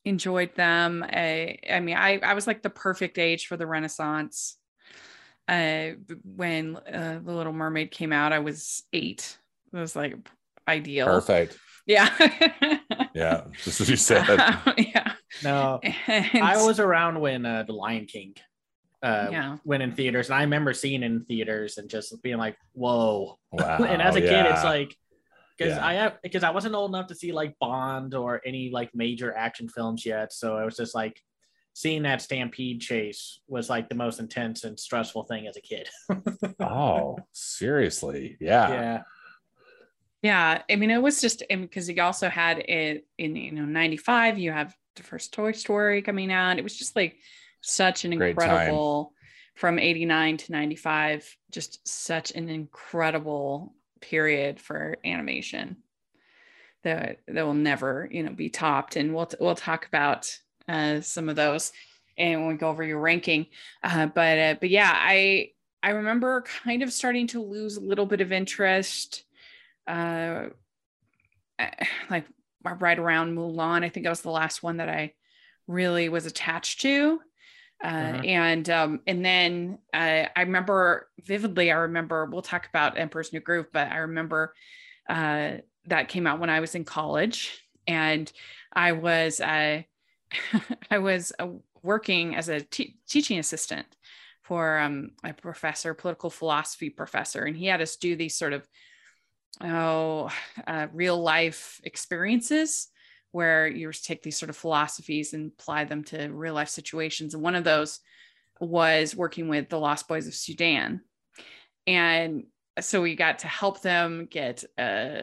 enjoyed 0.05 0.55
them. 0.55 1.05
I, 1.07 1.59
I 1.71 1.81
mean, 1.81 1.97
I, 1.97 2.19
I 2.19 2.35
was 2.35 2.47
like 2.47 2.63
the 2.63 2.71
perfect 2.71 3.19
age 3.19 3.47
for 3.47 3.57
the 3.57 3.67
Renaissance. 3.67 4.57
Uh, 5.49 5.93
when 6.25 6.77
uh, 6.77 7.21
the 7.25 7.33
Little 7.33 7.53
Mermaid 7.53 7.91
came 7.91 8.13
out, 8.13 8.33
I 8.33 8.39
was 8.39 8.85
eight. 8.93 9.37
It 9.73 9.77
was 9.77 9.97
like 9.97 10.17
ideal. 10.69 11.07
Perfect. 11.07 11.59
Yeah. 11.87 12.09
yeah, 13.15 13.45
just 13.65 13.81
as 13.81 13.91
you 13.91 13.97
said. 13.97 14.27
yeah. 14.79 15.13
No, 15.43 15.81
and, 15.83 16.43
I 16.43 16.65
was 16.65 16.79
around 16.79 17.21
when 17.21 17.45
uh, 17.47 17.65
the 17.65 17.73
Lion 17.73 18.07
King 18.07 18.35
uh, 19.03 19.29
yeah. 19.31 19.57
went 19.65 19.83
in 19.83 19.93
theaters, 19.93 20.29
and 20.29 20.35
I 20.35 20.43
remember 20.43 20.73
seeing 20.73 21.03
in 21.03 21.25
theaters 21.25 21.79
and 21.79 21.89
just 21.89 22.23
being 22.23 22.39
like, 22.39 22.57
"Whoa!" 22.73 23.39
Wow, 23.53 23.79
and 23.79 24.01
as 24.01 24.17
a 24.17 24.21
yeah. 24.21 24.29
kid, 24.29 24.53
it's 24.53 24.65
like 24.65 24.97
because 25.57 25.77
yeah. 25.77 25.87
I 25.87 25.93
have 25.95 26.19
because 26.23 26.45
I 26.45 26.51
wasn't 26.51 26.75
old 26.75 26.91
enough 26.91 27.09
to 27.09 27.15
see 27.15 27.33
like 27.33 27.55
Bond 27.61 28.15
or 28.15 28.41
any 28.45 28.71
like 28.71 28.91
major 28.95 29.35
action 29.35 29.69
films 29.69 30.05
yet, 30.05 30.33
so 30.33 30.59
it 30.59 30.65
was 30.65 30.77
just 30.77 30.95
like 30.95 31.21
seeing 31.73 32.03
that 32.03 32.21
stampede 32.21 32.81
chase 32.81 33.41
was 33.49 33.71
like 33.71 33.89
the 33.89 33.95
most 33.95 34.21
intense 34.21 34.65
and 34.65 34.79
stressful 34.79 35.25
thing 35.25 35.47
as 35.47 35.57
a 35.57 35.61
kid. 35.61 35.89
oh, 36.61 37.17
seriously? 37.33 38.37
Yeah. 38.41 38.69
Yeah. 38.69 39.03
Yeah, 40.23 40.63
I 40.69 40.77
mean, 40.77 40.91
it 40.91 41.01
was 41.01 41.23
just 41.23 41.43
because 41.49 41.89
you 41.89 42.03
also 42.03 42.29
had 42.29 42.59
it 42.59 43.07
in 43.17 43.37
you 43.37 43.53
know 43.53 43.65
'95. 43.65 44.39
You 44.39 44.53
have 44.53 44.75
the 44.97 45.03
first 45.03 45.33
Toy 45.33 45.53
Story 45.53 46.03
coming 46.03 46.31
out. 46.31 46.59
It 46.59 46.63
was 46.63 46.77
just 46.77 46.95
like 46.95 47.17
such 47.61 48.05
an 48.05 48.17
Great 48.17 48.31
incredible 48.31 49.05
time. 49.05 49.13
from 49.57 49.79
89 49.79 50.37
to 50.39 50.53
95 50.53 51.37
just 51.51 51.87
such 51.87 52.33
an 52.33 52.49
incredible 52.49 53.75
period 54.01 54.61
for 54.61 54.97
animation 55.05 55.77
that 56.83 57.19
that 57.29 57.45
will 57.45 57.55
never 57.55 58.09
you 58.11 58.23
know 58.23 58.33
be 58.33 58.49
topped. 58.49 58.97
And 58.97 59.15
we'll 59.15 59.31
we'll 59.39 59.55
talk 59.55 59.87
about 59.87 60.35
uh, 60.69 61.01
some 61.01 61.29
of 61.29 61.37
those 61.37 61.73
and 62.17 62.41
when 62.41 62.49
we 62.49 62.55
go 62.55 62.69
over 62.69 62.85
your 62.85 63.01
ranking. 63.01 63.47
Uh, 63.83 64.07
but 64.07 64.39
uh, 64.39 64.55
but 64.61 64.71
yeah 64.71 64.93
i 64.95 65.51
i 65.83 65.91
remember 65.91 66.45
kind 66.65 66.83
of 66.83 66.93
starting 66.93 67.27
to 67.29 67.43
lose 67.43 67.77
a 67.77 67.81
little 67.81 68.07
bit 68.07 68.21
of 68.21 68.33
interest 68.33 69.25
uh 69.87 70.47
like 72.11 72.27
right 72.79 72.99
around 72.99 73.37
mulan. 73.37 73.85
I 73.85 73.89
think 73.89 74.05
that 74.05 74.11
was 74.11 74.21
the 74.23 74.31
last 74.31 74.63
one 74.63 74.79
that 74.79 74.89
i 74.89 75.13
really 75.67 76.09
was 76.09 76.27
attached 76.27 76.81
to 76.83 77.21
uh, 77.83 77.87
uh-huh. 77.87 78.23
and 78.25 78.69
um, 78.69 79.01
and 79.07 79.25
then 79.25 79.79
uh, 79.95 80.27
I 80.37 80.43
remember 80.43 81.09
vividly. 81.25 81.71
I 81.71 81.77
remember 81.77 82.27
we'll 82.27 82.43
talk 82.43 82.69
about 82.69 82.99
Emperor's 82.99 83.33
New 83.33 83.41
Groove, 83.41 83.69
but 83.73 83.91
I 83.91 83.99
remember 83.99 84.55
uh, 85.09 85.53
that 85.87 86.09
came 86.09 86.27
out 86.27 86.41
when 86.41 86.51
I 86.51 86.61
was 86.61 86.75
in 86.75 86.85
college, 86.85 87.63
and 87.87 88.31
I 88.73 88.93
was 88.93 89.41
uh, 89.41 89.83
I 90.91 90.99
was 90.99 91.33
uh, 91.39 91.49
working 91.83 92.37
as 92.37 92.51
a 92.51 92.61
teaching 92.61 93.39
assistant 93.39 93.87
for 94.43 94.79
um, 94.79 95.13
a 95.25 95.33
professor, 95.33 95.95
political 95.95 96.29
philosophy 96.29 96.91
professor, 96.91 97.45
and 97.45 97.57
he 97.57 97.67
had 97.67 97.81
us 97.81 97.97
do 97.97 98.15
these 98.15 98.35
sort 98.35 98.53
of 98.53 98.69
oh 99.63 100.31
uh, 100.67 100.87
real 100.93 101.19
life 101.19 101.81
experiences 101.85 102.89
where 103.33 103.67
you 103.67 103.91
take 103.93 104.23
these 104.23 104.39
sort 104.39 104.51
of 104.51 104.57
philosophies 104.57 105.33
and 105.33 105.53
apply 105.59 105.85
them 105.85 106.05
to 106.05 106.29
real 106.29 106.55
life 106.55 106.69
situations. 106.69 107.35
And 107.35 107.43
one 107.43 107.55
of 107.55 107.65
those 107.65 108.01
was 108.61 109.17
working 109.17 109.49
with 109.49 109.69
the 109.69 109.79
lost 109.79 110.09
boys 110.09 110.27
of 110.27 110.35
sudan. 110.35 111.01
And 111.87 112.45
so 112.81 113.03
we 113.03 113.15
got 113.15 113.41
to 113.41 113.49
help 113.49 113.83
them 113.83 114.27
get 114.31 114.65
uh, 114.79 115.23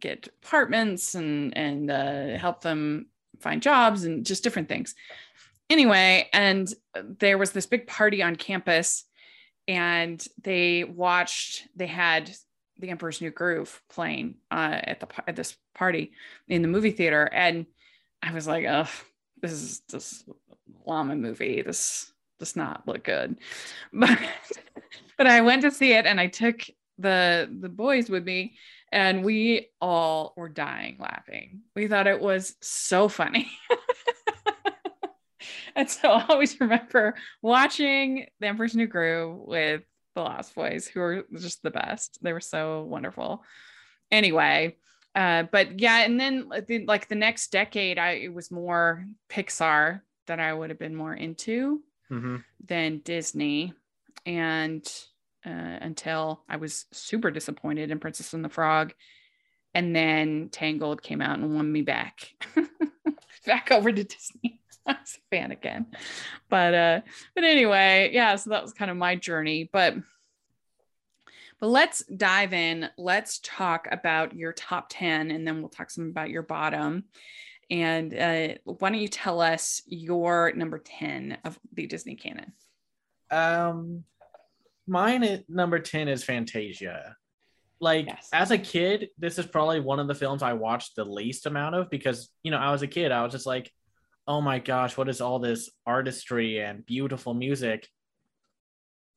get 0.00 0.28
apartments 0.42 1.14
and 1.14 1.56
and 1.56 1.90
uh, 1.90 2.38
help 2.38 2.62
them 2.62 3.06
find 3.40 3.62
jobs 3.62 4.04
and 4.04 4.24
just 4.24 4.44
different 4.44 4.68
things. 4.68 4.94
Anyway 5.70 6.28
and 6.32 6.72
there 6.94 7.38
was 7.38 7.52
this 7.52 7.66
big 7.66 7.86
party 7.86 8.22
on 8.22 8.36
campus 8.36 9.04
and 9.68 10.24
they 10.42 10.84
watched 10.84 11.66
they 11.74 11.86
had 11.86 12.30
the 12.78 12.90
emperor's 12.90 13.20
new 13.20 13.30
groove 13.30 13.80
playing 13.88 14.34
uh, 14.50 14.80
at 14.82 15.00
the 15.00 15.08
at 15.26 15.36
this 15.36 15.56
party 15.74 16.12
in 16.48 16.62
the 16.62 16.68
movie 16.68 16.90
theater 16.90 17.28
and 17.32 17.66
i 18.22 18.32
was 18.32 18.46
like 18.46 18.64
oh 18.66 18.88
this 19.40 19.52
is 19.52 19.82
this 19.90 20.24
llama 20.86 21.16
movie 21.16 21.62
this 21.62 22.12
does 22.38 22.56
not 22.56 22.86
look 22.86 23.04
good 23.04 23.36
but 23.92 24.18
but 25.16 25.26
i 25.26 25.40
went 25.40 25.62
to 25.62 25.70
see 25.70 25.92
it 25.92 26.06
and 26.06 26.20
i 26.20 26.26
took 26.26 26.62
the 26.98 27.48
the 27.60 27.68
boys 27.68 28.08
with 28.08 28.24
me 28.24 28.54
and 28.90 29.24
we 29.24 29.68
all 29.80 30.34
were 30.36 30.48
dying 30.48 30.96
laughing 30.98 31.62
we 31.74 31.88
thought 31.88 32.06
it 32.06 32.20
was 32.20 32.54
so 32.60 33.08
funny 33.08 33.50
and 35.74 35.88
so 35.88 36.10
I 36.10 36.26
always 36.28 36.60
remember 36.60 37.14
watching 37.40 38.26
The 38.40 38.46
Emperor's 38.46 38.74
New 38.74 38.86
Groove 38.86 39.38
with 39.38 39.82
the 40.14 40.22
Lost 40.22 40.54
Boys, 40.54 40.86
who 40.86 41.00
were 41.00 41.24
just 41.34 41.62
the 41.62 41.70
best. 41.70 42.18
They 42.22 42.32
were 42.32 42.40
so 42.40 42.82
wonderful. 42.82 43.42
Anyway, 44.10 44.76
uh, 45.14 45.44
but 45.50 45.78
yeah, 45.80 46.00
and 46.00 46.18
then 46.18 46.48
like 46.86 47.08
the 47.08 47.14
next 47.14 47.52
decade, 47.52 47.98
I 47.98 48.12
it 48.12 48.32
was 48.32 48.50
more 48.50 49.06
Pixar 49.30 50.00
that 50.26 50.40
I 50.40 50.52
would 50.52 50.70
have 50.70 50.78
been 50.78 50.96
more 50.96 51.14
into 51.14 51.82
mm-hmm. 52.10 52.36
than 52.64 52.98
Disney, 52.98 53.74
and 54.24 54.86
uh, 55.44 55.50
until 55.80 56.44
I 56.48 56.56
was 56.56 56.86
super 56.92 57.30
disappointed 57.30 57.90
in 57.90 57.98
Princess 57.98 58.32
and 58.32 58.44
the 58.44 58.48
Frog, 58.48 58.94
and 59.74 59.94
then 59.94 60.48
Tangled 60.50 61.02
came 61.02 61.20
out 61.20 61.38
and 61.38 61.54
won 61.54 61.70
me 61.70 61.82
back, 61.82 62.30
back 63.46 63.70
over 63.70 63.92
to 63.92 64.04
Disney. 64.04 64.60
I 64.86 64.96
was 65.00 65.18
a 65.18 65.36
fan 65.36 65.52
again. 65.52 65.86
But 66.48 66.74
uh, 66.74 67.00
but 67.34 67.44
anyway, 67.44 68.10
yeah, 68.12 68.36
so 68.36 68.50
that 68.50 68.62
was 68.62 68.72
kind 68.72 68.90
of 68.90 68.96
my 68.96 69.14
journey. 69.14 69.68
But 69.72 69.94
but 71.62 71.68
let's 71.68 72.02
dive 72.06 72.52
in. 72.52 72.90
Let's 72.98 73.38
talk 73.38 73.86
about 73.92 74.34
your 74.34 74.52
top 74.52 74.88
10 74.90 75.30
and 75.30 75.46
then 75.46 75.60
we'll 75.60 75.68
talk 75.68 75.92
some 75.92 76.08
about 76.08 76.28
your 76.28 76.42
bottom. 76.42 77.04
And 77.70 78.12
uh, 78.12 78.48
why 78.64 78.90
don't 78.90 78.98
you 78.98 79.06
tell 79.06 79.40
us 79.40 79.80
your 79.86 80.52
number 80.56 80.80
10 80.80 81.38
of 81.44 81.56
the 81.72 81.86
Disney 81.86 82.16
canon? 82.16 82.52
Um, 83.30 84.02
mine 84.88 85.44
number 85.48 85.78
10 85.78 86.08
is 86.08 86.24
Fantasia. 86.24 87.14
Like 87.78 88.06
yes. 88.06 88.28
as 88.32 88.50
a 88.50 88.58
kid, 88.58 89.10
this 89.16 89.38
is 89.38 89.46
probably 89.46 89.78
one 89.78 90.00
of 90.00 90.08
the 90.08 90.16
films 90.16 90.42
I 90.42 90.54
watched 90.54 90.96
the 90.96 91.04
least 91.04 91.46
amount 91.46 91.76
of 91.76 91.88
because, 91.90 92.28
you 92.42 92.50
know, 92.50 92.58
I 92.58 92.72
was 92.72 92.82
a 92.82 92.88
kid. 92.88 93.12
I 93.12 93.22
was 93.22 93.30
just 93.30 93.46
like, 93.46 93.70
oh 94.26 94.40
my 94.40 94.58
gosh, 94.58 94.96
what 94.96 95.08
is 95.08 95.20
all 95.20 95.38
this 95.38 95.70
artistry 95.86 96.58
and 96.58 96.84
beautiful 96.84 97.34
music? 97.34 97.86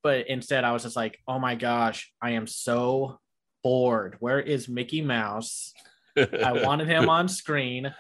But 0.05 0.27
instead, 0.27 0.63
I 0.63 0.71
was 0.71 0.83
just 0.83 0.95
like, 0.95 1.17
oh 1.27 1.39
my 1.39 1.55
gosh, 1.55 2.13
I 2.21 2.33
am 2.33 2.45
so 2.45 3.19
bored. 3.63 4.17
Where 4.19 4.39
is 4.39 4.69
Mickey 4.69 5.01
Mouse? 5.01 5.73
I 6.15 6.53
wanted 6.63 6.87
him 6.87 7.09
on 7.09 7.27
screen. 7.27 7.91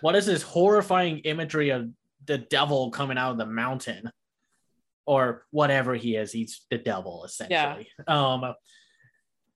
What 0.00 0.16
is 0.16 0.26
this 0.26 0.42
horrifying 0.42 1.18
imagery 1.18 1.70
of 1.70 1.88
the 2.24 2.38
devil 2.38 2.90
coming 2.90 3.16
out 3.16 3.30
of 3.30 3.38
the 3.38 3.46
mountain? 3.46 4.10
Or 5.06 5.44
whatever 5.52 5.94
he 5.94 6.16
is, 6.16 6.32
he's 6.32 6.62
the 6.68 6.78
devil 6.78 7.24
essentially. 7.24 7.90
Yeah. 8.08 8.32
Um, 8.32 8.54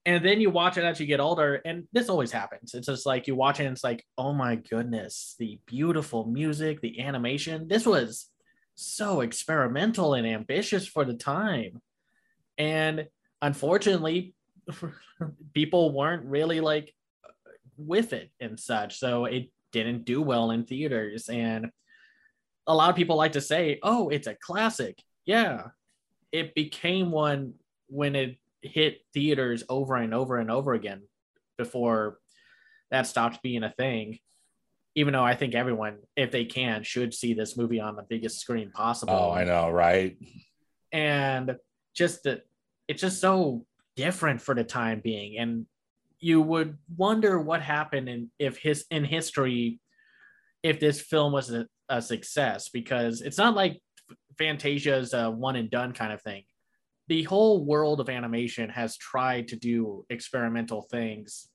and 0.05 0.23
then 0.23 0.39
you 0.39 0.49
watch 0.49 0.77
it 0.77 0.85
as 0.85 0.97
you 0.97 1.05
get 1.05 1.19
older 1.19 1.61
and 1.65 1.83
this 1.93 2.09
always 2.09 2.31
happens 2.31 2.73
it's 2.73 2.87
just 2.87 3.05
like 3.05 3.27
you 3.27 3.35
watch 3.35 3.59
it 3.59 3.65
and 3.65 3.73
it's 3.73 3.83
like 3.83 4.03
oh 4.17 4.33
my 4.33 4.55
goodness 4.55 5.35
the 5.37 5.59
beautiful 5.67 6.25
music 6.25 6.81
the 6.81 6.99
animation 7.01 7.67
this 7.67 7.85
was 7.85 8.31
so 8.75 9.21
experimental 9.21 10.13
and 10.13 10.25
ambitious 10.25 10.87
for 10.87 11.05
the 11.05 11.13
time. 11.13 11.81
And 12.57 13.07
unfortunately 13.41 14.33
people 15.53 15.93
weren't 15.93 16.25
really 16.25 16.59
like 16.59 16.93
with 17.77 18.13
it 18.13 18.29
and 18.39 18.59
such 18.59 18.99
so 18.99 19.25
it 19.25 19.49
didn't 19.71 20.05
do 20.05 20.21
well 20.21 20.51
in 20.51 20.65
theaters. 20.65 21.29
And 21.29 21.71
a 22.67 22.75
lot 22.75 22.89
of 22.89 22.95
people 22.95 23.15
like 23.15 23.33
to 23.33 23.41
say 23.41 23.79
oh 23.83 24.09
it's 24.09 24.27
a 24.27 24.35
classic. 24.35 25.01
Yeah 25.25 25.67
it 26.31 26.55
became 26.55 27.11
one 27.11 27.53
when 27.87 28.15
it 28.15 28.37
hit 28.61 29.01
theaters 29.13 29.63
over 29.69 29.95
and 29.95 30.13
over 30.13 30.37
and 30.37 30.49
over 30.49 30.73
again 30.73 31.01
before 31.57 32.17
that 32.89 33.07
stopped 33.07 33.41
being 33.41 33.63
a 33.63 33.71
thing. 33.71 34.19
Even 34.95 35.13
though 35.13 35.23
I 35.23 35.35
think 35.35 35.55
everyone, 35.55 35.99
if 36.17 36.31
they 36.31 36.45
can, 36.45 36.83
should 36.83 37.13
see 37.13 37.33
this 37.33 37.55
movie 37.55 37.79
on 37.79 37.95
the 37.95 38.03
biggest 38.03 38.39
screen 38.39 38.71
possible. 38.71 39.13
Oh, 39.13 39.31
I 39.31 39.45
know, 39.45 39.69
right? 39.69 40.17
And 40.91 41.55
just 41.93 42.23
that 42.23 42.41
it's 42.87 43.01
just 43.01 43.21
so 43.21 43.65
different 43.95 44.41
for 44.41 44.53
the 44.53 44.65
time 44.65 44.99
being. 45.01 45.37
And 45.37 45.65
you 46.21 46.41
would 46.41 46.77
wonder 46.95 47.39
what 47.39 47.61
happened 47.61 48.07
in 48.07 48.31
if 48.39 48.57
his 48.57 48.85
in 48.89 49.03
history 49.03 49.79
if 50.63 50.79
this 50.79 51.01
film 51.01 51.33
was 51.33 51.51
a, 51.51 51.65
a 51.89 52.01
success 52.01 52.69
because 52.69 53.21
it's 53.21 53.37
not 53.37 53.55
like 53.55 53.81
Fantasia 54.37 54.95
is 54.95 55.13
a 55.13 55.29
one 55.29 55.55
and 55.55 55.69
done 55.69 55.91
kind 55.93 56.13
of 56.13 56.21
thing 56.21 56.43
the 57.07 57.23
whole 57.23 57.65
world 57.65 57.99
of 57.99 58.09
animation 58.09 58.69
has 58.69 58.95
tried 58.95 59.47
to 59.49 59.55
do 59.55 60.05
experimental 60.09 60.83
things 60.83 61.47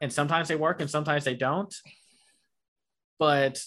and 0.00 0.12
sometimes 0.12 0.48
they 0.48 0.56
work 0.56 0.80
and 0.80 0.90
sometimes 0.90 1.24
they 1.24 1.34
don't 1.34 1.74
but 3.18 3.62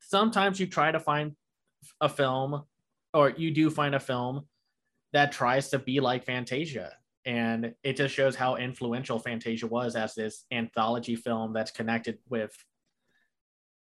sometimes 0.00 0.60
you 0.60 0.66
try 0.66 0.92
to 0.92 1.00
find 1.00 1.34
a 2.00 2.08
film 2.08 2.62
or 3.14 3.30
you 3.30 3.50
do 3.50 3.70
find 3.70 3.94
a 3.94 4.00
film 4.00 4.46
that 5.12 5.32
tries 5.32 5.70
to 5.70 5.78
be 5.78 6.00
like 6.00 6.24
fantasia. 6.24 6.92
And 7.24 7.74
it 7.82 7.96
just 7.96 8.14
shows 8.14 8.36
how 8.36 8.56
influential 8.56 9.18
fantasia 9.18 9.66
was 9.66 9.96
as 9.96 10.14
this 10.14 10.44
anthology 10.52 11.16
film 11.16 11.52
that's 11.52 11.70
connected 11.70 12.18
with 12.28 12.52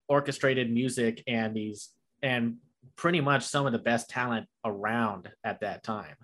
orchestrated 0.07 0.71
music 0.71 1.23
and 1.25 1.55
these 1.55 1.89
and 2.21 2.57
pretty 2.95 3.21
much 3.21 3.43
some 3.43 3.65
of 3.65 3.71
the 3.71 3.79
best 3.79 4.09
talent 4.09 4.47
around 4.65 5.29
at 5.43 5.61
that 5.61 5.83
time. 5.83 6.15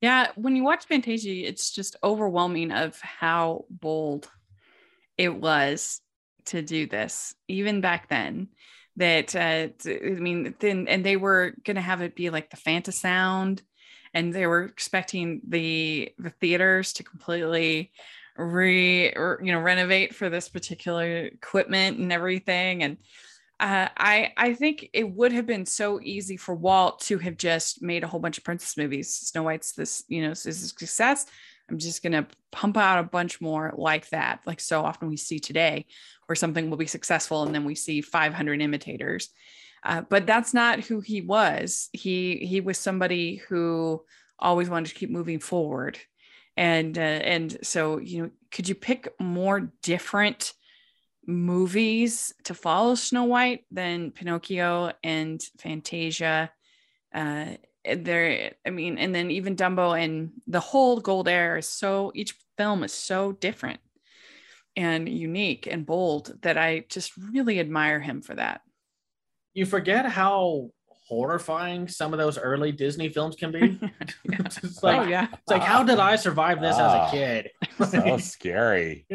Yeah, 0.00 0.28
when 0.34 0.56
you 0.56 0.64
watch 0.64 0.86
Fantasia, 0.86 1.46
it's 1.46 1.70
just 1.70 1.96
overwhelming 2.02 2.72
of 2.72 2.98
how 3.00 3.66
bold 3.68 4.30
it 5.18 5.34
was 5.34 6.00
to 6.46 6.62
do 6.62 6.86
this, 6.86 7.34
even 7.48 7.80
back 7.80 8.08
then. 8.08 8.48
That 8.96 9.34
uh, 9.34 9.68
I 9.88 10.20
mean, 10.20 10.54
then 10.58 10.86
and 10.88 11.04
they 11.04 11.16
were 11.16 11.54
gonna 11.64 11.80
have 11.80 12.02
it 12.02 12.16
be 12.16 12.28
like 12.30 12.50
the 12.50 12.56
Fantasound, 12.56 13.62
and 14.12 14.32
they 14.32 14.46
were 14.46 14.64
expecting 14.64 15.40
the 15.46 16.12
the 16.18 16.30
theaters 16.30 16.92
to 16.94 17.04
completely 17.04 17.92
re 18.36 19.06
you 19.06 19.52
know 19.52 19.60
renovate 19.60 20.14
for 20.14 20.28
this 20.28 20.48
particular 20.48 21.26
equipment 21.26 21.98
and 21.98 22.12
everything 22.12 22.82
and 22.82 22.96
uh, 23.60 23.88
I 23.94 24.32
I 24.38 24.54
think 24.54 24.88
it 24.94 25.08
would 25.14 25.32
have 25.32 25.46
been 25.46 25.66
so 25.66 26.00
easy 26.02 26.38
for 26.38 26.54
Walt 26.54 27.00
to 27.02 27.18
have 27.18 27.36
just 27.36 27.82
made 27.82 28.02
a 28.02 28.06
whole 28.06 28.18
bunch 28.18 28.38
of 28.38 28.44
princess 28.44 28.76
movies. 28.78 29.14
Snow 29.14 29.42
White's 29.42 29.72
this, 29.72 30.02
you 30.08 30.22
know, 30.22 30.30
is 30.30 30.46
a 30.46 30.52
success. 30.54 31.26
I'm 31.70 31.78
just 31.78 32.02
gonna 32.02 32.26
pump 32.50 32.76
out 32.76 32.98
a 32.98 33.08
bunch 33.08 33.40
more 33.40 33.72
like 33.76 34.08
that, 34.10 34.40
like 34.46 34.60
so 34.60 34.82
often 34.82 35.08
we 35.08 35.16
see 35.16 35.38
today, 35.38 35.86
where 36.26 36.36
something 36.36 36.68
will 36.68 36.76
be 36.76 36.86
successful 36.86 37.42
and 37.42 37.54
then 37.54 37.64
we 37.64 37.74
see 37.74 38.00
500 38.00 38.60
imitators. 38.60 39.30
Uh, 39.82 40.02
but 40.02 40.26
that's 40.26 40.52
not 40.52 40.80
who 40.80 41.00
he 41.00 41.20
was. 41.20 41.88
He 41.92 42.36
he 42.36 42.60
was 42.60 42.78
somebody 42.78 43.36
who 43.36 44.02
always 44.38 44.68
wanted 44.68 44.88
to 44.90 44.94
keep 44.94 45.10
moving 45.10 45.38
forward, 45.38 45.98
and 46.56 46.98
uh, 46.98 47.00
and 47.00 47.56
so 47.62 47.98
you 47.98 48.22
know, 48.22 48.30
could 48.50 48.68
you 48.68 48.74
pick 48.74 49.08
more 49.18 49.72
different 49.82 50.52
movies 51.26 52.34
to 52.44 52.54
follow 52.54 52.94
Snow 52.94 53.24
White 53.24 53.64
than 53.70 54.10
Pinocchio 54.10 54.92
and 55.02 55.40
Fantasia. 55.58 56.50
Uh, 57.14 57.52
there, 57.84 58.52
I 58.66 58.70
mean, 58.70 58.98
and 58.98 59.14
then 59.14 59.30
even 59.30 59.56
Dumbo 59.56 59.98
and 59.98 60.30
the 60.46 60.60
whole 60.60 61.00
Gold 61.00 61.28
air 61.28 61.58
is 61.58 61.68
so 61.68 62.12
each 62.14 62.34
film 62.56 62.84
is 62.84 62.92
so 62.92 63.32
different 63.32 63.80
and 64.76 65.08
unique 65.08 65.66
and 65.70 65.86
bold 65.86 66.32
that 66.42 66.56
I 66.56 66.84
just 66.88 67.12
really 67.16 67.58
admire 67.58 68.00
him 68.00 68.22
for 68.22 68.34
that. 68.34 68.60
You 69.54 69.66
forget 69.66 70.06
how 70.06 70.70
horrifying 71.08 71.88
some 71.88 72.12
of 72.12 72.18
those 72.20 72.38
early 72.38 72.70
Disney 72.70 73.08
films 73.08 73.34
can 73.34 73.50
be. 73.50 73.80
it's 74.24 74.82
like, 74.82 75.00
oh 75.00 75.04
yeah. 75.10 75.26
it's 75.32 75.48
like 75.50 75.62
how 75.62 75.82
did 75.82 75.98
I 75.98 76.14
survive 76.16 76.60
this 76.60 76.76
Ah. 76.78 77.06
as 77.06 77.08
a 77.08 77.16
kid? 77.16 77.50
so 77.90 78.16
scary. 78.18 79.06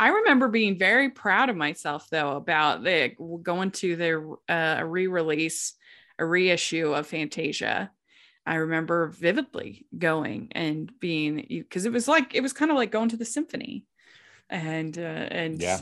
I 0.00 0.08
remember 0.08 0.48
being 0.48 0.78
very 0.78 1.10
proud 1.10 1.48
of 1.48 1.54
myself 1.56 2.08
though 2.10 2.36
about 2.36 2.82
the 2.82 3.12
going 3.42 3.70
to 3.72 3.94
the 3.96 4.52
uh, 4.52 4.82
re-release, 4.84 5.74
a 6.18 6.24
reissue 6.24 6.92
of 6.92 7.06
Fantasia. 7.06 7.90
I 8.44 8.56
remember 8.56 9.06
vividly 9.08 9.86
going 9.96 10.48
and 10.52 10.92
being 10.98 11.46
because 11.48 11.86
it 11.86 11.92
was 11.92 12.08
like 12.08 12.34
it 12.34 12.40
was 12.42 12.52
kind 12.52 12.70
of 12.70 12.76
like 12.76 12.90
going 12.90 13.10
to 13.10 13.16
the 13.16 13.24
symphony, 13.24 13.84
and 14.50 14.96
uh, 14.98 15.00
and 15.00 15.60
Yeah. 15.60 15.80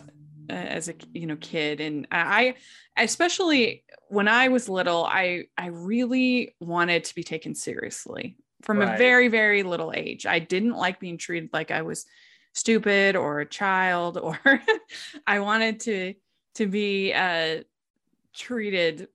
uh, 0.50 0.52
as 0.52 0.88
a 0.88 0.94
you 1.12 1.26
know 1.26 1.36
kid 1.36 1.80
and 1.80 2.06
I 2.10 2.54
especially 2.96 3.84
when 4.08 4.28
I 4.28 4.48
was 4.48 4.68
little 4.68 5.04
I 5.04 5.44
I 5.56 5.66
really 5.66 6.54
wanted 6.60 7.04
to 7.04 7.14
be 7.14 7.22
taken 7.22 7.54
seriously 7.54 8.36
from 8.62 8.82
a 8.82 8.86
very 8.98 9.28
very 9.28 9.62
little 9.62 9.92
age. 9.94 10.26
I 10.26 10.38
didn't 10.40 10.74
like 10.76 11.00
being 11.00 11.18
treated 11.18 11.50
like 11.52 11.70
I 11.70 11.82
was 11.82 12.04
stupid 12.52 13.14
or 13.16 13.40
a 13.40 13.46
child 13.46 14.18
or 14.18 14.38
I 15.26 15.40
wanted 15.40 15.80
to 15.80 16.14
to 16.56 16.66
be 16.66 17.14
uh 17.14 17.62
treated 18.34 19.08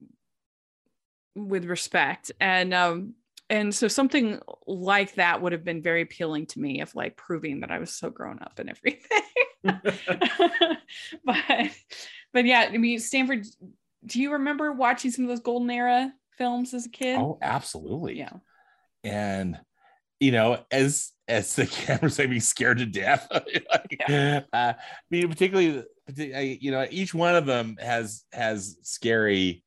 with 1.36 1.66
respect 1.66 2.32
and 2.40 2.74
um 2.74 3.14
and 3.50 3.74
so 3.76 3.88
something 3.88 4.40
like 4.66 5.16
that 5.16 5.42
would 5.42 5.52
have 5.52 5.64
been 5.64 5.82
very 5.82 6.02
appealing 6.02 6.48
to 6.48 6.60
me 6.60 6.82
of 6.82 6.96
like 6.96 7.16
proving 7.16 7.60
that 7.60 7.72
I 7.72 7.78
was 7.78 7.92
so 7.92 8.10
grown 8.10 8.40
up 8.42 8.58
and 8.58 8.72
everything. 8.72 9.22
but 11.24 11.72
but 12.34 12.46
yeah, 12.46 12.70
I 12.72 12.78
mean 12.78 13.00
Stanford, 13.00 13.46
do 14.06 14.20
you 14.20 14.34
remember 14.34 14.72
watching 14.72 15.12
some 15.12 15.26
of 15.26 15.30
those 15.30 15.42
golden 15.42 15.70
era 15.70 16.12
films 16.38 16.74
as 16.74 16.88
a 16.88 16.90
kid? 16.90 17.20
Oh, 17.20 17.38
absolutely. 17.42 18.18
yeah. 18.18 18.34
and 19.04 19.60
you 20.20 20.32
know 20.32 20.64
as 20.72 21.12
as 21.28 21.56
the 21.56 21.66
cameras 21.66 22.18
made 22.18 22.30
me 22.30 22.40
scared 22.40 22.78
to 22.78 22.86
death 22.86 23.28
like, 23.32 24.00
uh, 24.08 24.42
i 24.54 24.76
mean 25.10 25.28
particularly 25.28 25.84
you 26.18 26.72
know 26.72 26.88
each 26.90 27.14
one 27.14 27.36
of 27.36 27.46
them 27.46 27.76
has 27.80 28.24
has 28.32 28.78
scary 28.82 29.65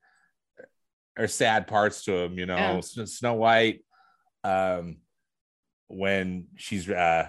or 1.18 1.26
sad 1.26 1.66
parts 1.66 2.04
to 2.04 2.12
them 2.12 2.38
you 2.38 2.46
know 2.46 2.56
Yeah. 2.56 2.80
Snow 2.80 3.34
white 3.34 3.84
um 4.44 4.98
when 5.88 6.46
she's 6.56 6.88
uh 6.88 7.28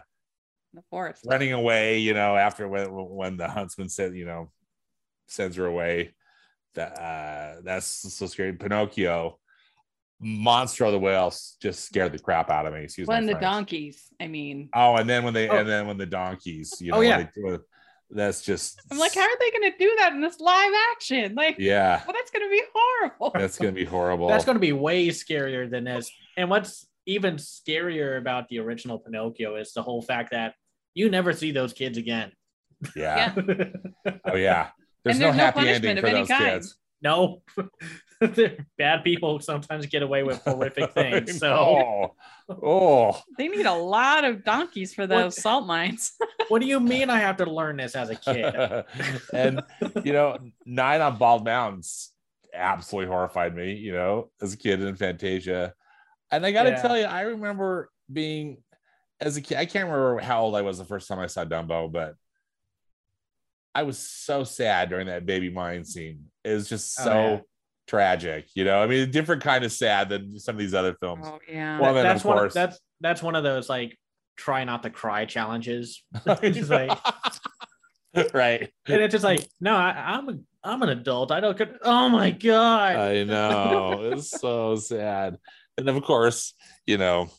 The 0.74 0.82
forest. 0.90 1.26
running 1.28 1.54
away 1.54 1.98
you 2.00 2.14
know 2.14 2.36
after 2.36 2.68
when 2.68 2.88
when 2.92 3.38
the 3.38 3.48
huntsman 3.48 3.90
said 3.90 4.16
you 4.16 4.26
know 4.26 4.52
sends 5.28 5.56
her 5.58 5.66
away 5.66 6.14
that 6.76 6.92
uh 7.00 7.62
that's 7.64 7.88
so 7.88 8.26
scary 8.28 8.54
pinocchio 8.54 9.40
monster 10.22 10.84
of 10.86 10.92
the 10.92 11.00
whales 11.00 11.56
just 11.62 11.86
scared 11.86 12.12
the 12.12 12.20
crap 12.20 12.50
out 12.52 12.66
of 12.66 12.74
me 12.74 12.84
excuse 12.84 13.08
Well, 13.08 13.16
my 13.16 13.20
and 13.20 13.30
the 13.30 13.34
French. 13.34 13.42
donkeys. 13.44 14.04
I 14.20 14.28
mean, 14.28 14.70
oh 14.76 14.98
and 14.98 15.10
then 15.10 15.24
when 15.24 15.34
they 15.34 15.48
Oh. 15.48 15.56
and 15.58 15.68
then 15.68 15.88
when 15.88 15.98
the 15.98 16.06
donkeys 16.06 16.74
you 16.82 16.92
know 16.92 16.98
Oh, 16.98 17.00
when 17.00 17.08
yeah. 17.10 17.18
they- 17.36 17.42
when- 17.42 17.60
that's 18.12 18.42
just 18.42 18.82
I'm 18.92 18.98
like, 18.98 19.14
how 19.14 19.22
are 19.22 19.38
they 19.40 19.52
going 19.52 19.72
to 19.72 19.78
do 19.78 19.96
that 20.00 20.14
in 20.14 20.22
this 20.22 20.40
live 20.40 20.72
action? 20.92 21.36
Like, 21.36 21.58
yeah 21.60 22.02
well, 22.06 22.14
that's 22.18 22.32
going 22.32 22.46
to 22.46 22.50
be 22.50 22.64
horrible. 22.74 23.32
that's 23.34 23.58
gonna 23.58 23.72
be 23.72 23.86
horrible 23.86 24.28
That's 24.28 24.46
going 24.46 24.56
to 24.56 24.60
be 24.60 24.72
way 24.74 25.08
scarier 25.10 25.70
than 25.70 25.84
this. 25.84 26.12
And 26.38 26.50
what's 26.50 26.88
even 27.06 27.36
scarier 27.36 28.18
about 28.18 28.48
the 28.50 28.60
original 28.60 29.00
Pinocchio 29.00 29.56
is 29.56 29.74
the 29.74 29.82
whole 29.84 30.02
fact 30.02 30.32
that 30.32 30.54
you 30.94 31.10
never 31.10 31.34
see 31.34 31.52
those 31.52 31.74
kids 31.74 31.98
again. 31.98 32.32
yeah 32.96 33.34
oh 34.26 34.36
yeah 34.36 34.70
there's 35.04 35.16
And 35.18 35.20
no 35.20 35.26
there's 35.28 35.38
no 35.38 35.44
happy 35.44 35.70
ending 35.70 35.98
for 35.98 36.10
those 36.10 36.28
kind. 36.28 36.44
kids 36.46 36.76
no, 37.02 37.42
bad 38.78 39.04
people 39.04 39.40
sometimes 39.40 39.86
get 39.86 40.04
away 40.04 40.24
with 40.24 40.42
horrific 40.44 40.92
things. 40.94 41.40
So, 41.40 41.54
oh, 41.54 42.16
oh. 42.50 43.22
They 43.38 43.48
need 43.48 43.66
a 43.66 43.74
lot 43.74 44.26
of 44.26 44.44
donkeys 44.44 44.94
for 44.94 45.08
those 45.08 45.36
What- 45.36 45.42
salt 45.42 45.66
mines. 45.68 46.14
what 46.50 46.62
do 46.62 46.68
you 46.68 46.80
mean 46.80 47.10
I 47.10 47.20
have 47.20 47.38
to 47.38 47.46
learn 47.46 47.78
this 47.78 47.96
as 47.96 48.10
a 48.10 48.16
kid? 48.16 48.54
and 49.34 49.62
you 50.04 50.14
know, 50.14 50.38
Night 50.66 51.02
on 51.02 51.18
Bald 51.18 51.46
Mountains 51.46 52.12
absolutely 52.54 53.12
horrified 53.12 53.56
me, 53.56 53.74
you 53.74 53.94
know, 53.94 54.32
as 54.42 54.54
a 54.54 54.58
kid 54.58 54.82
in 54.82 54.96
Fantasia. 54.96 55.74
And 56.32 56.46
I 56.46 56.52
gotta 56.52 56.72
Yeah. 56.72 56.82
tell 56.82 56.98
you, 56.98 57.06
I 57.06 57.22
remember 57.22 57.90
being 58.12 58.58
as 59.22 59.38
a 59.38 59.42
kid, 59.42 59.58
I 59.58 59.66
can't 59.66 59.86
remember 59.90 60.20
how 60.20 60.42
old 60.44 60.56
I 60.56 60.62
was 60.62 60.78
the 60.78 60.86
first 60.86 61.08
time 61.08 61.20
I 61.20 61.28
saw 61.28 61.46
Dumbo, 61.46 61.92
but 61.92 62.16
I 63.76 63.84
was 63.84 63.98
so 64.00 64.44
sad 64.44 64.90
during 64.90 65.08
that 65.08 65.26
baby 65.26 65.50
mine 65.50 65.86
scene. 65.86 66.26
It 66.44 66.54
was 66.54 66.68
just 66.70 67.00
Oh, 67.00 67.04
so 67.04 67.14
yeah. 67.14 67.40
tragic, 67.88 68.48
you 68.56 68.64
know. 68.66 68.82
I 68.82 68.88
mean, 68.88 69.02
a 69.04 69.08
different 69.08 69.44
kind 69.44 69.64
of 69.64 69.72
sad 69.72 70.10
than 70.10 70.40
some 70.40 70.56
of 70.56 70.60
these 70.60 70.74
other 70.74 70.96
films. 71.00 71.26
oh 71.28 71.40
yeah. 71.48 71.80
Well, 71.80 71.94
then, 71.94 72.04
that's 72.04 72.22
of 72.22 72.26
one. 72.26 72.38
course- 72.38 72.54
That's 72.54 72.80
that's 73.02 73.22
one 73.24 73.36
of 73.36 73.44
those 73.44 73.70
like 73.70 73.98
try 74.38 74.64
not 74.64 74.84
to 74.84 74.90
cry 74.90 75.26
challenges. 75.26 76.04
It's 76.42 76.70
like- 76.70 76.98
right. 78.34 78.70
and 78.88 79.02
it's 79.02 79.12
just 79.12 79.24
like, 79.24 79.48
no, 79.62 79.76
I, 79.76 79.92
I'm 80.18 80.30
a, 80.30 80.34
I'm 80.64 80.82
an 80.82 80.90
adult. 80.90 81.32
I 81.32 81.40
don't. 81.40 81.56
Could, 81.56 81.78
oh 81.84 82.10
my 82.10 82.32
god. 82.32 82.96
I 82.96 83.24
know. 83.24 84.12
It's 84.14 84.30
so 84.32 84.76
sad. 84.78 85.38
And 85.78 85.88
of 85.88 86.02
course, 86.04 86.54
you 86.88 86.98
know, 86.98 87.30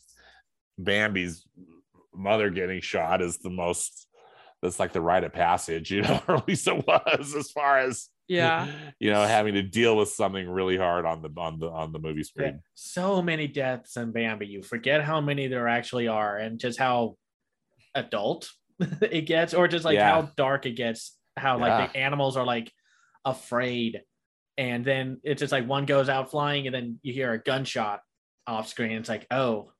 Bambi's 0.79 1.45
mother 2.15 2.49
getting 2.49 2.81
shot 2.81 3.21
is 3.21 3.37
the 3.39 3.49
most 3.49 4.07
that's 4.61 4.79
like 4.79 4.93
the 4.93 5.01
rite 5.01 5.23
of 5.23 5.33
passage, 5.33 5.91
you 5.91 6.01
know, 6.01 6.21
or 6.27 6.35
at 6.37 6.47
least 6.47 6.67
it 6.67 6.85
was 6.87 7.35
as 7.35 7.51
far 7.51 7.79
as 7.79 8.09
yeah. 8.27 8.67
you 8.99 9.11
know, 9.11 9.25
having 9.25 9.55
to 9.55 9.61
deal 9.61 9.97
with 9.97 10.09
something 10.09 10.47
really 10.49 10.77
hard 10.77 11.05
on 11.05 11.21
the 11.21 11.29
on 11.37 11.59
the 11.59 11.67
on 11.69 11.91
the 11.91 11.99
movie 11.99 12.19
Yeah, 12.19 12.23
screen. 12.23 12.59
so 12.75 13.21
many 13.21 13.47
deaths 13.47 13.97
in 13.97 14.11
Bambi. 14.11 14.47
You 14.47 14.61
forget 14.61 15.03
how 15.03 15.19
many 15.19 15.47
there 15.47 15.67
actually 15.67 16.07
are, 16.07 16.37
and 16.37 16.59
just 16.59 16.79
how 16.79 17.17
adult 17.95 18.49
it 18.79 19.25
gets, 19.25 19.53
or 19.53 19.67
just 19.67 19.83
like 19.85 19.95
Yeah. 19.95 20.09
how 20.09 20.29
dark 20.37 20.65
it 20.65 20.73
gets. 20.73 21.17
How 21.37 21.57
like 21.57 21.91
the 21.91 21.99
animals 21.99 22.37
are 22.37 22.45
like 22.45 22.71
afraid, 23.25 24.01
and 24.57 24.83
then 24.85 25.19
it's 25.23 25.39
just 25.39 25.51
like 25.51 25.67
one 25.67 25.85
goes 25.85 26.09
out 26.09 26.31
flying, 26.31 26.67
and 26.67 26.75
then 26.75 26.99
you 27.03 27.13
hear 27.13 27.33
a 27.33 27.39
gunshot 27.39 28.01
off 28.47 28.67
screen. 28.67 28.91
It's 28.93 29.09
like, 29.09 29.27
oh, 29.31 29.71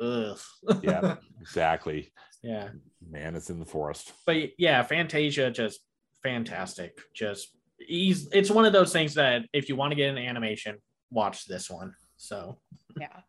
ugh. 0.00 0.38
Yeah, 0.82 1.16
exactly. 1.40 2.12
Yeah. 2.42 2.68
Man, 3.08 3.34
it's 3.34 3.50
in 3.50 3.58
the 3.58 3.66
forest. 3.66 4.12
But 4.26 4.50
yeah, 4.58 4.82
Fantasia 4.82 5.50
just 5.50 5.80
fantastic. 6.22 6.98
Just 7.14 7.56
easy. 7.88 8.28
It's 8.32 8.50
one 8.50 8.64
of 8.64 8.72
those 8.72 8.92
things 8.92 9.14
that 9.14 9.42
if 9.52 9.68
you 9.68 9.76
want 9.76 9.92
to 9.92 9.96
get 9.96 10.10
an 10.10 10.18
animation, 10.18 10.78
watch 11.10 11.46
this 11.46 11.70
one. 11.70 11.94
So 12.16 12.58
Yeah. 12.98 13.20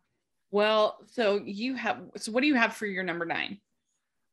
Well, 0.50 0.98
so 1.06 1.40
you 1.44 1.74
have 1.74 2.00
so 2.16 2.32
what 2.32 2.42
do 2.42 2.46
you 2.46 2.54
have 2.54 2.74
for 2.74 2.86
your 2.86 3.02
number 3.02 3.24
9? 3.24 3.58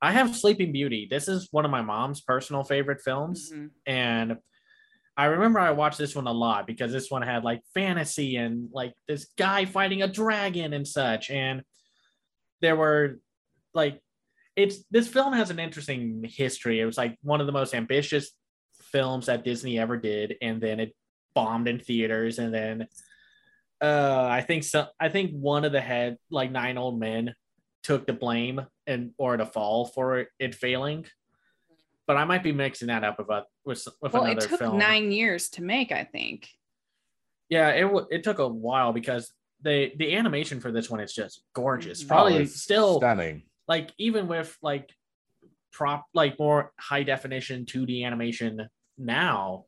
I 0.04 0.12
have 0.12 0.36
Sleeping 0.36 0.72
Beauty. 0.72 1.08
This 1.10 1.28
is 1.28 1.48
one 1.52 1.65
of 1.65 1.72
my 1.72 1.82
mom's 1.82 2.22
personal 2.22 2.63
favorite 2.63 3.02
films. 3.02 3.52
Mhm. 3.52 3.70
And 3.86 4.38
I 5.17 5.26
remember 5.26 5.60
I 5.60 5.72
watched 5.72 5.98
this 5.98 6.15
one 6.15 6.26
a 6.28 6.32
lot 6.32 6.65
because 6.65 6.91
this 6.91 7.12
one 7.12 7.22
had 7.22 7.44
like 7.44 7.62
fantasy 7.74 8.38
and 8.38 8.70
like 8.72 8.94
this 9.08 9.26
guy 9.38 9.65
fighting 9.65 10.02
a 10.02 10.08
dragon 10.08 10.74
and 10.74 10.88
such. 10.88 11.30
And 11.30 11.63
there 12.62 12.76
were 12.76 13.20
like, 13.74 14.02
it's 14.56 14.84
this 14.92 15.08
film 15.08 15.34
has 15.34 15.50
an 15.50 15.60
interesting 15.60 16.24
history. 16.28 16.80
It 16.80 16.86
was 16.86 16.98
like 16.98 17.18
one 17.22 17.42
of 17.42 17.48
the 17.48 17.54
most 17.54 17.74
ambitious 17.74 18.32
films 18.92 19.28
that 19.28 19.44
Disney 19.44 19.80
ever 19.80 19.98
did. 19.98 20.36
And 20.42 20.62
then 20.62 20.80
it 20.80 20.96
bombed 21.34 21.68
in 21.68 21.80
theaters. 21.80 22.40
And 22.40 22.54
then 22.54 22.88
uh, 23.82 24.28
I 24.30 24.42
think 24.42 24.64
so. 24.64 24.88
I 25.00 25.10
think 25.10 25.32
one 25.32 25.66
of 25.66 25.72
the 25.72 25.82
head, 25.82 26.18
like 26.30 26.52
nine 26.52 26.78
old 26.78 27.00
men, 27.00 27.34
took 27.84 28.06
the 28.06 28.14
blame 28.14 28.62
and 28.86 29.12
or 29.18 29.38
the 29.38 29.46
fall 29.46 29.86
for 29.86 30.20
it, 30.20 30.28
it 30.40 30.54
failing. 30.54 31.06
But 32.06 32.18
I 32.18 32.26
might 32.26 32.44
be 32.44 32.52
mixing 32.52 32.90
that 32.90 33.04
up 33.04 33.18
with 33.20 33.30
a, 33.30 33.46
with 33.64 33.88
with 34.02 34.14
Well, 34.14 34.26
it 34.26 34.32
another 34.32 34.48
took 34.48 34.60
film. 34.60 34.78
9 34.78 35.12
years 35.12 35.50
to 35.52 35.64
make, 35.64 35.92
I 35.92 36.04
think. 36.04 36.48
Yeah, 37.50 37.70
it 37.70 38.06
it 38.12 38.24
took 38.24 38.40
a 38.40 38.48
while 38.48 38.92
because 38.94 39.32
the 39.62 39.92
the 39.98 40.16
animation 40.16 40.60
for 40.60 40.72
this 40.72 40.90
one 40.90 41.00
is 41.00 41.14
just 41.14 41.42
gorgeous. 41.54 42.04
Probably 42.04 42.42
Oh, 42.42 42.46
still 42.46 42.98
stunning. 42.98 43.44
Like 43.67 43.91
even 43.97 44.28
with 44.28 44.58
like 44.62 44.89
prop 45.71 46.06
like 46.13 46.38
more 46.39 46.71
high 46.80 47.04
definition 47.04 47.65
2D 47.65 48.06
animation 48.06 48.67
now, 48.97 49.65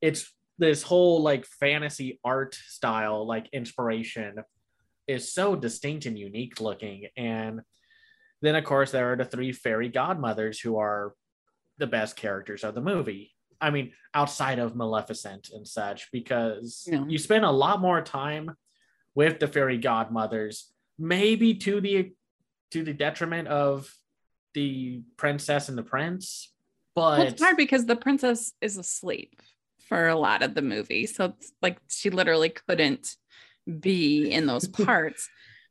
it's 0.00 0.32
this 0.58 0.82
whole 0.82 1.22
like 1.22 1.44
fantasy 1.46 2.18
art 2.24 2.54
style 2.54 3.26
like 3.26 3.48
inspiration 3.52 4.36
is 5.06 5.32
so 5.32 5.54
distinct 5.54 6.06
and 6.06 6.18
unique 6.18 6.60
looking 6.60 7.06
and 7.16 7.60
then 8.42 8.54
of 8.54 8.64
course 8.64 8.90
there 8.90 9.12
are 9.12 9.16
the 9.16 9.24
three 9.24 9.52
fairy 9.52 9.88
godmothers 9.88 10.58
who 10.58 10.78
are 10.78 11.14
the 11.78 11.86
best 11.86 12.16
characters 12.16 12.64
of 12.64 12.74
the 12.74 12.80
movie 12.80 13.32
i 13.60 13.70
mean 13.70 13.92
outside 14.14 14.58
of 14.58 14.74
maleficent 14.74 15.50
and 15.52 15.68
such 15.68 16.08
because 16.10 16.88
Yeah. 16.90 17.04
you 17.06 17.18
spend 17.18 17.44
a 17.44 17.50
lot 17.50 17.80
more 17.80 18.00
time 18.02 18.50
with 19.14 19.38
the 19.38 19.48
fairy 19.48 19.78
godmothers 19.78 20.72
maybe 20.98 21.54
to 21.54 21.80
the 21.82 22.12
to 22.72 22.82
the 22.82 22.92
detriment 22.92 23.48
of 23.48 23.92
the 24.54 25.02
princess 25.16 25.68
and 25.68 25.76
the 25.76 25.82
prince 25.82 26.52
but 26.94 27.18
Well, 27.18 27.28
it's 27.28 27.42
hard 27.42 27.58
because 27.58 27.84
the 27.84 27.94
princess 27.94 28.54
is 28.62 28.78
asleep 28.78 29.42
for 29.86 30.08
a 30.08 30.16
lot 30.16 30.42
of 30.42 30.54
the 30.54 30.62
movie. 30.62 31.04
So 31.06 31.26
it's 31.26 31.52
like 31.60 31.78
she 31.88 32.08
literally 32.08 32.48
couldn't 32.48 33.14
be 33.80 34.30
in 34.32 34.46
those 34.50 34.66
parts. 34.66 35.28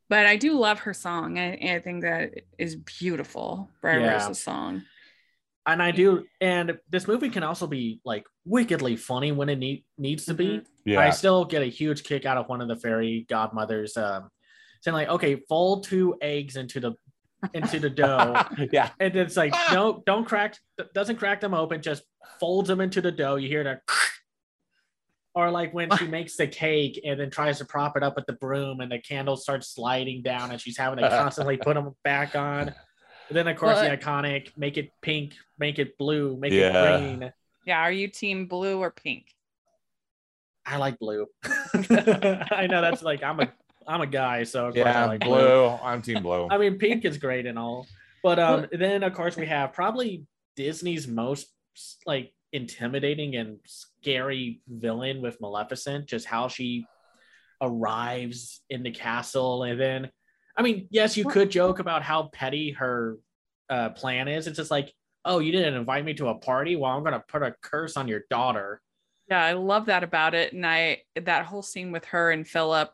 but 0.08 0.24
I 0.26 0.36
do 0.36 0.52
love 0.56 0.78
her 0.80 0.94
song. 0.94 1.36
I, 1.36 1.54
I 1.54 1.80
think 1.80 2.02
that 2.02 2.30
is 2.58 2.76
beautiful. 2.76 3.68
Briar 3.82 4.00
Yeah. 4.00 4.12
Rose's 4.12 4.40
song. 4.40 4.84
and 5.66 5.82
I 5.82 5.90
do. 5.90 6.24
And 6.40 6.78
this 6.88 7.08
movie 7.08 7.28
can 7.28 7.42
also 7.42 7.66
be 7.66 8.00
like 8.04 8.24
wickedly 8.44 8.94
funny 8.94 9.32
when 9.32 9.48
it 9.48 9.58
need, 9.58 9.84
needs 9.98 10.26
to 10.26 10.34
be. 10.34 10.62
Yeah. 10.84 11.00
I 11.00 11.10
still 11.10 11.44
get 11.44 11.62
a 11.62 11.66
huge 11.66 12.04
kick 12.04 12.24
out 12.24 12.36
of 12.36 12.48
one 12.48 12.60
of 12.60 12.68
the 12.68 12.76
fairy 12.76 13.26
godmothers 13.28 13.96
um, 13.96 14.30
saying 14.86 14.94
like, 14.94 15.08
"Okay, 15.08 15.36
fold 15.48 15.84
two 15.84 16.16
eggs 16.22 16.56
into 16.56 16.80
the 16.80 16.92
into 17.52 17.78
the 17.78 17.90
dough," 17.90 18.42
yeah. 18.72 18.90
and 18.98 19.14
it's 19.16 19.36
like, 19.36 19.52
ah! 19.54 19.70
"No, 19.72 20.02
don't 20.06 20.24
crack, 20.24 20.56
doesn't 20.94 21.16
crack 21.16 21.40
them 21.40 21.52
open, 21.54 21.82
just 21.82 22.02
folds 22.40 22.68
them 22.68 22.80
into 22.80 23.00
the 23.00 23.12
dough." 23.12 23.36
You 23.36 23.48
hear 23.48 23.64
the, 23.64 23.80
or 25.34 25.50
like 25.50 25.74
when 25.74 25.94
she 25.98 26.06
makes 26.18 26.36
the 26.36 26.46
cake 26.46 27.00
and 27.04 27.18
then 27.20 27.30
tries 27.30 27.58
to 27.58 27.64
prop 27.64 27.96
it 27.96 28.02
up 28.02 28.16
with 28.16 28.26
the 28.26 28.32
broom, 28.34 28.80
and 28.80 28.90
the 28.90 28.98
candles 29.00 29.42
start 29.42 29.64
sliding 29.64 30.22
down, 30.22 30.50
and 30.52 30.60
she's 30.60 30.78
having 30.78 30.98
to 31.00 31.08
constantly 31.08 31.56
put 31.56 31.74
them 31.74 31.92
back 32.04 32.34
on. 32.36 32.72
And 33.28 33.36
then 33.36 33.48
of 33.48 33.56
course 33.56 33.74
Well, 33.76 33.90
the 33.90 33.96
iconic 33.96 34.56
make 34.56 34.76
it 34.76 34.90
pink, 35.02 35.34
make 35.58 35.80
it 35.80 35.98
blue, 35.98 36.36
make 36.36 36.52
Yeah. 36.52 36.94
it 36.96 37.00
green. 37.18 37.32
Yeah. 37.66 37.80
Are 37.80 37.90
you 37.90 38.06
team 38.06 38.46
blue 38.46 38.78
or 38.78 38.92
pink? 38.92 39.34
I 40.64 40.76
like 40.76 40.98
blue. 40.98 41.26
I 41.44 42.66
know 42.70 42.80
that's 42.80 43.02
like 43.02 43.22
I'm 43.24 43.40
a 43.40 43.52
I'm 43.86 44.00
a 44.00 44.06
guy, 44.06 44.42
so 44.44 44.66
of 44.68 44.74
course 44.74 44.86
I 44.86 44.90
Yeah. 44.90 45.06
like 45.06 45.20
blue. 45.20 45.66
I'm 45.82 46.02
team 46.02 46.22
blue. 46.22 46.48
I 46.50 46.58
mean, 46.58 46.78
pink 46.78 47.04
is 47.04 47.18
great 47.18 47.46
and 47.46 47.58
all, 47.58 47.86
but 48.22 48.38
um, 48.38 48.66
then 48.72 49.02
of 49.02 49.14
course 49.14 49.36
we 49.36 49.46
have 49.46 49.72
probably 49.72 50.24
Disney's 50.56 51.06
most 51.06 51.48
like 52.06 52.32
intimidating 52.52 53.36
and 53.36 53.58
scary 53.66 54.60
villain 54.68 55.20
with 55.22 55.40
Maleficent. 55.40 56.06
Just 56.06 56.26
how 56.26 56.48
she 56.48 56.86
arrives 57.60 58.60
in 58.70 58.82
the 58.82 58.90
castle, 58.90 59.62
and 59.62 59.80
then, 59.80 60.10
I 60.56 60.62
mean, 60.62 60.88
yes, 60.90 61.16
you 61.16 61.24
could 61.26 61.50
joke 61.50 61.78
about 61.78 62.02
how 62.02 62.24
petty 62.32 62.72
her 62.72 63.18
uh, 63.68 63.90
plan 63.90 64.28
is. 64.28 64.46
It's 64.46 64.56
just 64.56 64.70
like, 64.70 64.92
oh, 65.24 65.38
you 65.38 65.52
didn't 65.52 65.74
invite 65.74 66.04
me 66.04 66.14
to 66.14 66.28
a 66.28 66.34
party. 66.38 66.76
Well, 66.76 66.90
I'm 66.92 67.04
gonna 67.04 67.24
put 67.26 67.42
a 67.42 67.54
curse 67.62 67.96
on 67.96 68.08
your 68.08 68.22
daughter. 68.30 68.80
Yeah, 69.28 69.44
I 69.44 69.54
love 69.54 69.86
that 69.86 70.04
about 70.04 70.34
it. 70.34 70.52
And 70.52 70.64
I 70.66 71.02
that 71.20 71.46
whole 71.46 71.62
scene 71.62 71.90
with 71.92 72.04
her 72.06 72.30
and 72.30 72.46
Philip 72.46 72.90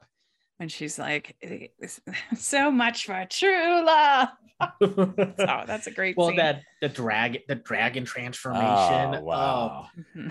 when 0.63 0.69
she's 0.69 0.97
like, 0.97 1.35
so 2.37 2.71
much 2.71 3.07
for 3.07 3.27
true 3.29 3.85
love. 3.85 4.29
Oh, 4.81 5.65
that's 5.67 5.89
a 5.89 5.91
great 5.91 6.17
well, 6.17 6.29
scene. 6.29 6.37
that 6.37 6.63
the 6.81 6.89
drag 6.89 7.41
the 7.49 7.57
dragon 7.57 8.05
transformation. 8.05 8.63
Oh, 8.71 9.15
Oh, 9.17 9.21
wow. 9.23 9.87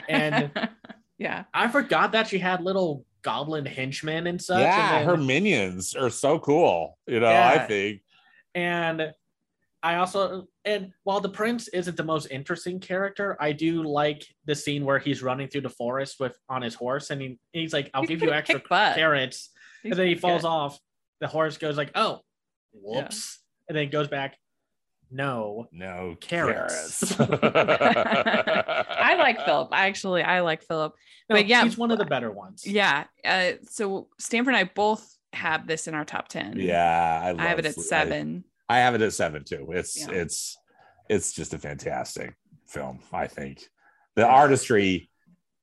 and- 0.08 0.50
yeah. 1.18 1.44
I 1.54 1.68
forgot 1.68 2.14
that 2.14 2.30
she 2.30 2.40
had 2.40 2.62
little 2.64 3.04
goblin 3.24 3.66
henchmen 3.66 4.28
and 4.28 4.42
such. 4.42 4.62
yeah, 4.62 5.00
and, 5.00 5.06
her 5.10 5.18
minions 5.18 5.96
are 5.96 6.10
so 6.10 6.40
cool. 6.40 6.98
You 7.08 7.20
know, 7.20 7.28
I 7.28 7.60
think. 7.68 8.04
and 8.56 9.12
I 9.84 9.96
also 9.96 10.48
and 10.64 10.94
while 11.04 11.20
the 11.20 11.28
prince 11.28 11.68
isn't 11.68 11.98
the 11.98 12.04
most 12.06 12.28
interesting 12.32 12.80
character, 12.80 13.36
I 13.38 13.52
do 13.52 13.84
like 13.84 14.24
the 14.46 14.56
scene 14.56 14.86
where 14.86 15.00
he's 15.00 15.22
running 15.22 15.50
through 15.50 15.62
the 15.62 15.70
forest 15.70 16.22
with 16.22 16.38
on 16.48 16.62
his 16.62 16.76
horse, 16.76 17.10
and 17.10 17.22
he, 17.22 17.38
he's 17.52 17.74
like, 17.74 17.90
"I'll 17.94 18.04
He's 18.04 18.12
give 18.12 18.22
you 18.22 18.32
extra 18.32 18.60
kick 18.62 18.70
butt. 18.70 18.96
carrots," 18.96 19.50
He's 19.84 19.92
and 19.92 20.00
then 20.00 20.08
he 20.08 20.16
falls 20.16 20.42
good. 20.44 20.48
off. 20.48 20.80
The 21.20 21.28
horse 21.28 21.58
goes 21.58 21.78
like, 21.78 21.92
"Oh, 21.96 22.20
whoops," 22.74 23.40
and 23.68 23.78
then 23.78 23.90
goes 23.90 24.08
back. 24.08 24.38
No, 25.14 25.68
No 25.74 26.16
Carrots. 26.22 27.16
carrots. 27.16 27.20
I 27.20 29.16
like 29.18 29.44
Philip. 29.44 29.70
Actually 29.74 30.24
I 30.24 30.40
like 30.40 30.64
Philip. 30.64 30.94
no, 31.30 31.36
But 31.36 31.48
yeah, 31.48 31.64
he's 31.64 31.78
one 31.78 31.92
of 31.92 31.98
the 31.98 32.06
better 32.06 32.32
ones. 32.32 32.66
Yeah. 32.66 33.06
Uh, 33.26 33.54
so 33.70 34.08
Stanford 34.20 34.54
and 34.56 34.66
I 34.66 34.72
both 34.74 35.06
have 35.34 35.68
this 35.68 35.88
in 35.88 35.96
our 35.96 36.06
top 36.06 36.28
10. 36.30 36.58
Yeah, 36.60 37.22
I, 37.38 37.42
I 37.44 37.48
have 37.48 37.60
it 37.60 37.66
at 37.66 37.76
seven. 37.76 38.46
I, 38.70 38.78
I 38.78 38.80
have 38.80 38.96
it 38.96 39.02
at 39.02 39.12
seven 39.14 39.44
too. 39.44 39.68
It's 39.74 40.00
Yeah. 40.00 40.12
it's 40.14 40.58
it's 41.10 41.34
just 41.34 41.54
a 41.54 41.58
fantastic 41.60 42.34
film. 42.68 43.00
I 43.12 43.28
think 43.28 43.64
the 44.16 44.26
artistry 44.26 45.10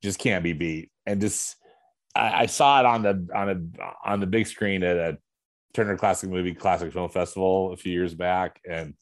just 0.03 0.19
can't 0.19 0.45
be 0.45 0.53
beat, 0.53 0.91
and 1.07 1.21
just 1.23 1.57
I, 2.19 2.41
I 2.43 2.47
saw 2.47 2.81
it 2.81 2.87
on 2.87 3.03
the 3.03 3.29
on 3.35 3.49
a 3.49 4.09
on 4.09 4.21
the 4.21 4.27
big 4.27 4.47
screen 4.47 4.83
at 4.83 4.97
a 4.97 5.19
Turner 5.75 5.97
Classic 5.97 6.29
Movie 6.29 6.55
Classic 6.55 6.93
Film 6.93 7.09
Festival 7.09 7.73
a 7.73 7.77
few 7.77 7.93
years 7.93 8.15
back, 8.15 8.61
and 8.69 8.95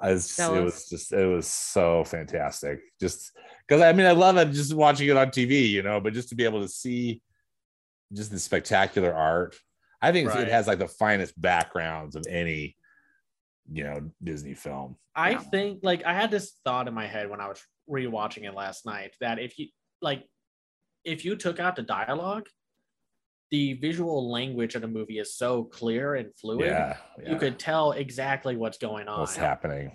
I 0.00 0.12
was 0.12 0.28
just, 0.28 0.50
it 0.50 0.60
was 0.64 0.88
just 0.88 1.12
it 1.12 1.26
was 1.26 1.46
so 1.46 2.04
fantastic. 2.04 2.80
Just 3.00 3.32
because 3.66 3.82
I 3.82 3.92
mean 3.92 4.06
I 4.06 4.12
love 4.12 4.36
it 4.36 4.52
just 4.52 4.74
watching 4.74 5.08
it 5.08 5.16
on 5.16 5.28
TV, 5.28 5.68
you 5.68 5.82
know, 5.82 6.00
but 6.00 6.12
just 6.14 6.30
to 6.30 6.34
be 6.34 6.44
able 6.44 6.62
to 6.62 6.68
see 6.68 7.22
just 8.12 8.30
the 8.30 8.38
spectacular 8.38 9.14
art. 9.14 9.56
I 10.00 10.12
think 10.12 10.28
Right. 10.28 10.42
it 10.42 10.48
has 10.48 10.66
like 10.66 10.78
the 10.78 10.88
finest 10.88 11.40
backgrounds 11.40 12.14
of 12.16 12.24
any, 12.28 12.76
you 13.72 13.84
know, 13.84 14.10
Disney 14.22 14.54
film. 14.54 14.96
I 15.14 15.32
Yeah. 15.32 15.38
think 15.38 15.80
like 15.82 16.04
I 16.04 16.14
had 16.14 16.30
this 16.30 16.52
thought 16.64 16.88
in 16.88 16.94
my 16.94 17.06
head 17.06 17.28
when 17.30 17.40
I 17.40 17.48
was 17.48 17.60
rewatching 17.90 18.44
it 18.44 18.54
last 18.54 18.84
night 18.86 19.14
that 19.20 19.38
if 19.38 19.58
you 19.58 19.68
like 20.02 20.24
if 21.06 21.24
you 21.24 21.36
took 21.36 21.58
out 21.60 21.76
the 21.76 21.82
dialogue, 21.82 22.46
the 23.52 23.74
visual 23.74 24.30
language 24.30 24.74
of 24.74 24.82
the 24.82 24.88
movie 24.88 25.18
is 25.20 25.36
so 25.36 25.64
clear 25.64 26.16
and 26.16 26.34
fluid. 26.34 26.66
Yeah, 26.66 26.96
You 27.24 27.36
could 27.36 27.58
tell 27.58 27.92
exactly 27.92 28.56
what's 28.56 28.76
going 28.76 29.06
on. 29.06 29.20
what's 29.20 29.36
happening. 29.36 29.92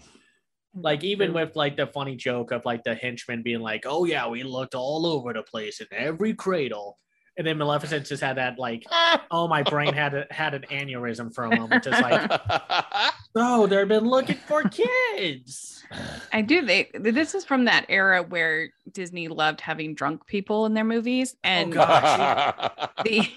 Like 0.73 1.03
even 1.03 1.33
with 1.33 1.57
like 1.57 1.75
the 1.75 1.87
funny 1.87 2.15
joke 2.15 2.51
of 2.51 2.63
like 2.63 2.85
the 2.85 2.95
henchman 2.95 3.43
being 3.43 3.59
like, 3.59 3.83
"Oh 3.85 4.05
yeah, 4.05 4.25
we 4.29 4.43
looked 4.43 4.73
all 4.73 5.05
over 5.05 5.33
the 5.33 5.43
place 5.43 5.81
in 5.81 5.87
every 5.91 6.33
cradle," 6.33 6.97
and 7.37 7.47
then 7.47 7.57
Maleficent 7.57 8.05
just 8.05 8.21
had 8.21 8.37
that 8.37 8.59
like, 8.59 8.85
"Oh 9.31 9.47
my 9.47 9.63
brain 9.63 9.93
had 9.93 10.13
a, 10.13 10.27
had 10.29 10.53
an 10.53 10.63
aneurysm 10.69 11.33
for 11.33 11.45
a 11.45 11.55
moment," 11.55 11.83
just 11.83 12.01
like, 12.01 12.29
"Oh, 13.35 13.67
they've 13.67 13.87
been 13.87 14.05
looking 14.05 14.37
for 14.47 14.63
kids." 14.63 15.83
I 16.31 16.41
do. 16.41 16.65
They 16.65 16.89
this 16.93 17.35
is 17.35 17.45
from 17.45 17.65
that 17.65 17.85
era 17.89 18.23
where 18.23 18.69
Disney 18.91 19.27
loved 19.27 19.61
having 19.61 19.95
drunk 19.95 20.25
people 20.25 20.65
in 20.65 20.73
their 20.73 20.83
movies, 20.83 21.35
and 21.43 21.73
oh, 21.73 21.75
God. 21.75 22.89
the, 23.03 23.27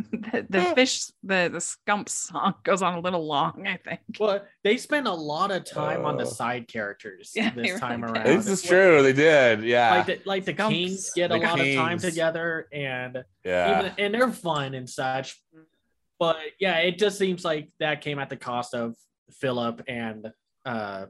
the 0.12 0.46
the 0.48 0.62
fish 0.74 1.06
the 1.22 1.48
the 1.52 1.58
skump 1.58 2.08
song 2.08 2.54
goes 2.64 2.82
on 2.82 2.94
a 2.94 3.00
little 3.00 3.26
long. 3.26 3.66
I 3.66 3.76
think. 3.76 4.00
Well, 4.18 4.44
they 4.64 4.76
spent 4.76 5.06
a 5.06 5.12
lot 5.12 5.50
of 5.50 5.64
time 5.64 6.04
on 6.04 6.16
the 6.16 6.22
Uh, 6.24 6.26
side 6.26 6.68
characters 6.68 7.32
Yeah, 7.34 7.50
this 7.54 7.78
time 7.80 8.00
did. 8.02 8.10
around. 8.10 8.26
this 8.26 8.46
is 8.46 8.62
true. 8.62 9.02
They 9.02 9.12
did. 9.12 9.62
Yeah. 9.64 9.90
Like 9.96 10.06
the, 10.06 10.20
like 10.24 10.44
the 10.44 10.54
Skumps. 10.54 10.68
kings 10.70 11.10
get 11.14 11.30
a 11.30 11.34
The 11.34 11.40
lot 11.46 11.60
of 11.60 11.74
time 11.74 11.98
together, 11.98 12.68
and 12.72 13.24
yeah. 13.44 13.80
even 13.80 13.92
and 13.98 14.14
they're 14.14 14.30
fun 14.32 14.74
and 14.74 14.88
such. 14.88 15.40
But 16.18 16.36
yeah, 16.58 16.78
it 16.78 16.98
just 16.98 17.18
seems 17.18 17.44
like 17.44 17.70
that 17.80 18.00
came 18.02 18.18
at 18.18 18.28
the 18.28 18.36
cost 18.36 18.74
of 18.74 18.94
Philip 19.40 19.82
and 19.88 20.30
uh, 20.66 21.06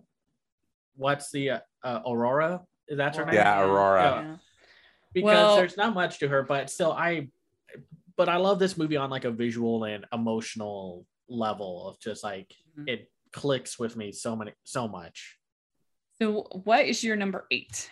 what's 0.96 1.30
the 1.32 1.50
uh, 1.50 1.58
uh, 1.82 2.00
Aurora? 2.06 2.62
Is 2.88 2.98
that 2.98 3.16
her 3.16 3.24
name? 3.24 3.34
Yeah, 3.34 3.60
Aurora. 3.62 4.02
Yeah. 4.02 4.36
because 5.12 5.26
Well- 5.26 5.56
there's 5.56 5.76
not 5.76 5.94
much 5.94 6.18
to 6.20 6.28
her, 6.28 6.42
but 6.42 6.70
still, 6.70 6.92
I. 6.92 7.28
But 8.20 8.28
I 8.28 8.36
love 8.36 8.58
this 8.58 8.76
movie 8.76 8.98
on 8.98 9.08
like 9.08 9.24
a 9.24 9.30
visual 9.30 9.84
and 9.84 10.04
emotional 10.12 11.06
level 11.26 11.88
of 11.88 11.98
just 12.00 12.22
like 12.22 12.54
Mhm. 12.78 12.86
it 12.86 13.10
clicks 13.32 13.78
with 13.78 13.96
me 13.96 14.12
so 14.12 14.36
many 14.36 14.52
so 14.62 14.86
much. 14.86 15.38
So, 16.20 16.42
what 16.64 16.84
is 16.84 17.02
your 17.02 17.16
number 17.16 17.46
eight? 17.50 17.90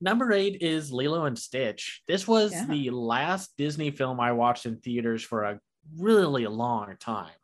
Number 0.00 0.32
eight 0.32 0.62
is 0.62 0.90
Lilo 0.90 1.26
and 1.26 1.38
Stitch. 1.38 2.02
This 2.08 2.26
was 2.26 2.52
Yeah. 2.52 2.64
the 2.64 2.88
last 2.88 3.54
Disney 3.58 3.90
film 3.90 4.18
I 4.18 4.32
watched 4.32 4.64
in 4.64 4.78
theaters 4.80 5.22
for 5.22 5.42
a 5.44 5.60
really 5.94 6.46
long 6.46 6.96
time. 6.98 7.36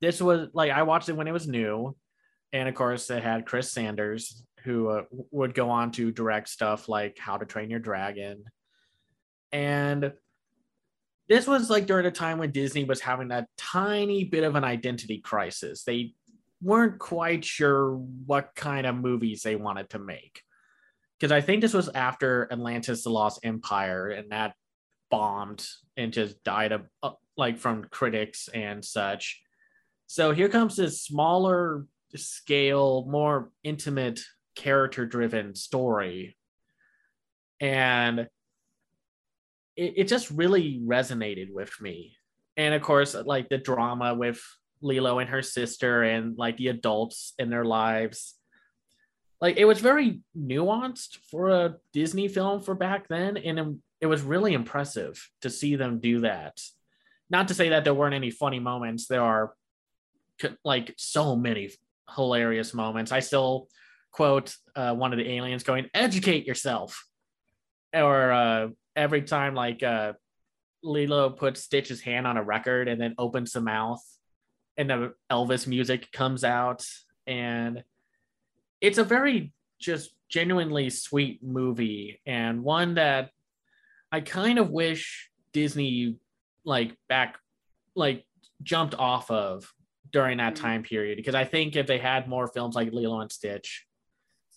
This 0.00 0.22
was 0.22 0.50
like 0.52 0.70
I 0.70 0.84
watched 0.84 1.08
it 1.08 1.14
when 1.14 1.26
it 1.26 1.32
was 1.32 1.48
new, 1.48 1.96
and 2.52 2.68
of 2.68 2.76
course 2.76 3.10
it 3.10 3.24
had 3.24 3.44
Chris 3.44 3.72
Sanders, 3.72 4.44
who 4.62 4.88
uh, 4.88 5.04
would 5.32 5.52
go 5.52 5.68
on 5.70 5.90
to 5.92 6.12
direct 6.12 6.48
stuff 6.48 6.88
like 6.88 7.18
How 7.18 7.38
to 7.38 7.44
Train 7.44 7.70
Your 7.70 7.80
Dragon, 7.80 8.44
and 9.50 10.12
this 11.28 11.46
was 11.46 11.70
like 11.70 11.86
during 11.86 12.06
a 12.06 12.10
time 12.10 12.38
when 12.38 12.50
Disney 12.50 12.84
was 12.84 13.00
having 13.00 13.30
a 13.30 13.46
tiny 13.56 14.24
bit 14.24 14.44
of 14.44 14.54
an 14.56 14.64
identity 14.64 15.18
crisis. 15.18 15.84
They 15.84 16.14
weren't 16.62 16.98
quite 16.98 17.44
sure 17.44 17.94
what 17.94 18.54
kind 18.54 18.86
of 18.86 18.96
movies 18.96 19.42
they 19.42 19.56
wanted 19.56 19.90
to 19.90 19.98
make 19.98 20.42
because 21.18 21.32
I 21.32 21.40
think 21.40 21.60
this 21.60 21.74
was 21.74 21.88
after 21.88 22.48
Atlantis: 22.50 23.02
The 23.02 23.10
Lost 23.10 23.40
Empire, 23.42 24.08
and 24.08 24.30
that 24.30 24.54
bombed 25.10 25.66
and 25.96 26.12
just 26.12 26.42
died 26.44 26.72
of 26.72 26.82
uh, 27.02 27.12
like 27.36 27.58
from 27.58 27.84
critics 27.90 28.48
and 28.52 28.84
such. 28.84 29.40
So 30.06 30.32
here 30.32 30.48
comes 30.48 30.76
this 30.76 31.02
smaller 31.02 31.86
scale, 32.14 33.06
more 33.08 33.50
intimate, 33.62 34.20
character-driven 34.54 35.54
story, 35.54 36.36
and 37.60 38.28
it, 39.78 39.94
it 39.96 40.08
just 40.08 40.30
really 40.30 40.80
resonated 40.84 41.52
with 41.52 41.72
me. 41.80 42.16
And 42.56 42.74
of 42.74 42.82
course, 42.82 43.14
like 43.14 43.48
the 43.48 43.58
drama 43.58 44.14
with 44.14 44.40
Lilo 44.82 45.18
and 45.18 45.30
her 45.30 45.42
sister, 45.42 46.02
and 46.02 46.36
like 46.36 46.56
the 46.56 46.68
adults 46.68 47.32
in 47.38 47.50
their 47.50 47.64
lives 47.64 48.38
like 49.40 49.56
it 49.56 49.64
was 49.64 49.80
very 49.80 50.20
nuanced 50.36 51.18
for 51.30 51.50
a 51.50 51.76
Disney 51.92 52.28
film 52.28 52.60
for 52.60 52.74
back 52.74 53.08
then, 53.08 53.36
and 53.36 53.80
it 54.00 54.06
was 54.06 54.22
really 54.22 54.52
impressive 54.52 55.28
to 55.42 55.50
see 55.50 55.76
them 55.76 56.00
do 56.00 56.20
that. 56.20 56.60
Not 57.30 57.48
to 57.48 57.54
say 57.54 57.68
that 57.70 57.84
there 57.84 57.94
weren't 57.94 58.14
any 58.14 58.30
funny 58.30 58.58
moments. 58.58 59.06
There 59.06 59.22
are 59.22 59.54
like 60.64 60.94
so 60.96 61.36
many 61.36 61.70
hilarious 62.14 62.74
moments. 62.74 63.12
I 63.12 63.20
still 63.20 63.68
quote 64.10 64.56
uh, 64.74 64.94
one 64.94 65.12
of 65.12 65.18
the 65.18 65.30
aliens 65.30 65.62
going, 65.62 65.88
"Educate 65.94 66.46
yourself," 66.46 67.04
or 67.94 68.32
uh, 68.32 68.68
every 68.98 69.22
time 69.22 69.54
like 69.54 69.82
uh, 69.82 70.14
Lilo 70.82 71.30
puts 71.30 71.62
Stitch's 71.62 72.00
hand 72.00 72.26
on 72.26 72.36
a 72.36 72.42
record 72.42 72.88
and 72.88 73.00
then 73.00 73.14
opens 73.16 73.52
the 73.52 73.60
mouth, 73.60 74.02
and 74.76 74.90
the 74.90 75.14
Elvis 75.30 75.66
music 75.66 76.10
comes 76.12 76.44
out, 76.44 76.84
and 77.26 77.84
it's 78.80 78.98
a 78.98 79.04
very 79.04 79.52
just 79.80 80.10
genuinely 80.28 80.90
sweet 80.90 81.42
movie 81.42 82.20
and 82.26 82.62
one 82.62 82.94
that 82.94 83.30
I 84.12 84.20
kind 84.20 84.58
of 84.58 84.70
wish 84.70 85.30
Disney 85.52 86.16
like 86.64 86.94
back 87.08 87.38
like 87.94 88.26
jumped 88.62 88.94
off 88.94 89.30
of 89.30 89.72
during 90.12 90.38
that 90.38 90.54
mm-hmm. 90.54 90.64
time 90.64 90.82
period 90.82 91.16
because 91.16 91.34
I 91.34 91.44
think 91.44 91.76
if 91.76 91.86
they 91.86 91.98
had 91.98 92.28
more 92.28 92.48
films 92.48 92.74
like 92.74 92.92
Lilo 92.92 93.20
and 93.20 93.32
Stitch, 93.32 93.86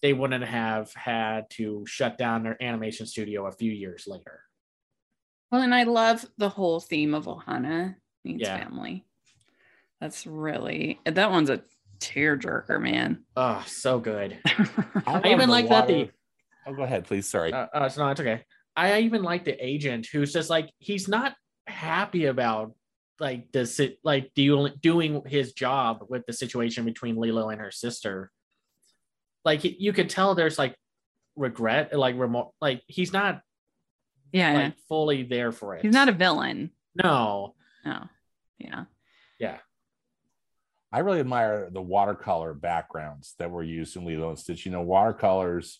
they 0.01 0.13
wouldn't 0.13 0.43
have 0.43 0.93
had 0.93 1.49
to 1.51 1.83
shut 1.87 2.17
down 2.17 2.43
their 2.43 2.61
animation 2.61 3.05
studio 3.05 3.45
a 3.47 3.51
few 3.51 3.71
years 3.71 4.05
later. 4.07 4.41
Well, 5.51 5.61
and 5.61 5.75
I 5.75 5.83
love 5.83 6.25
the 6.37 6.49
whole 6.49 6.79
theme 6.79 7.13
of 7.13 7.25
Ohana 7.25 7.95
means 8.23 8.41
yeah. 8.41 8.57
family. 8.57 9.05
That's 9.99 10.25
really 10.25 10.99
that 11.05 11.29
one's 11.29 11.49
a 11.49 11.61
tearjerker, 11.99 12.81
man. 12.81 13.23
Oh, 13.35 13.63
so 13.67 13.99
good. 13.99 14.39
I, 14.45 15.21
I 15.23 15.27
even 15.29 15.49
like 15.49 15.69
that 15.69 15.87
the. 15.87 16.09
Oh, 16.65 16.73
go 16.73 16.83
ahead, 16.83 17.05
please. 17.05 17.27
Sorry. 17.27 17.53
Uh, 17.53 17.67
uh, 17.73 17.89
no, 17.97 18.09
it's 18.09 18.19
okay. 18.19 18.43
I 18.75 19.01
even 19.01 19.23
like 19.23 19.45
the 19.45 19.63
agent 19.63 20.07
who's 20.11 20.33
just 20.33 20.49
like 20.49 20.71
he's 20.79 21.07
not 21.07 21.35
happy 21.67 22.25
about 22.25 22.73
like 23.19 23.51
the 23.51 23.65
sit 23.65 23.99
like 24.03 24.31
doing 24.33 24.73
doing 24.81 25.21
his 25.25 25.53
job 25.53 26.05
with 26.09 26.25
the 26.25 26.33
situation 26.33 26.85
between 26.85 27.15
Lilo 27.15 27.49
and 27.49 27.61
her 27.61 27.71
sister. 27.71 28.31
Like 29.43 29.63
you 29.63 29.93
could 29.93 30.09
tell 30.09 30.35
there's 30.35 30.59
like 30.59 30.75
regret, 31.35 31.97
like 31.97 32.17
remote, 32.17 32.53
like 32.61 32.81
he's 32.87 33.11
not, 33.13 33.41
yeah, 34.31 34.53
like 34.53 34.77
fully 34.87 35.23
there 35.23 35.51
for 35.51 35.75
it. 35.75 35.81
He's 35.81 35.93
not 35.93 36.09
a 36.09 36.13
villain. 36.13 36.71
No. 36.95 37.55
No. 37.85 38.03
Yeah. 38.59 38.85
Yeah. 39.39 39.57
I 40.91 40.99
really 40.99 41.21
admire 41.21 41.69
the 41.71 41.81
watercolor 41.81 42.53
backgrounds 42.53 43.33
that 43.39 43.49
were 43.49 43.63
used 43.63 43.95
in 43.95 44.05
Lilo 44.05 44.29
and 44.29 44.37
Stitch. 44.37 44.65
You 44.65 44.71
know, 44.71 44.81
watercolors, 44.81 45.79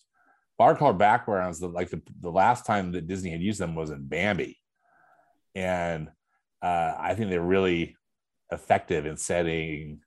watercolor 0.58 0.94
backgrounds. 0.94 1.60
That 1.60 1.68
like 1.68 1.90
the, 1.90 2.00
the 2.20 2.30
last 2.30 2.64
time 2.64 2.92
that 2.92 3.06
Disney 3.06 3.30
had 3.30 3.42
used 3.42 3.60
them 3.60 3.74
was 3.74 3.90
in 3.90 4.06
Bambi, 4.06 4.58
and 5.54 6.08
uh, 6.62 6.94
I 6.98 7.14
think 7.14 7.28
they're 7.28 7.42
really 7.42 7.96
effective 8.50 9.04
in 9.04 9.18
setting 9.18 10.00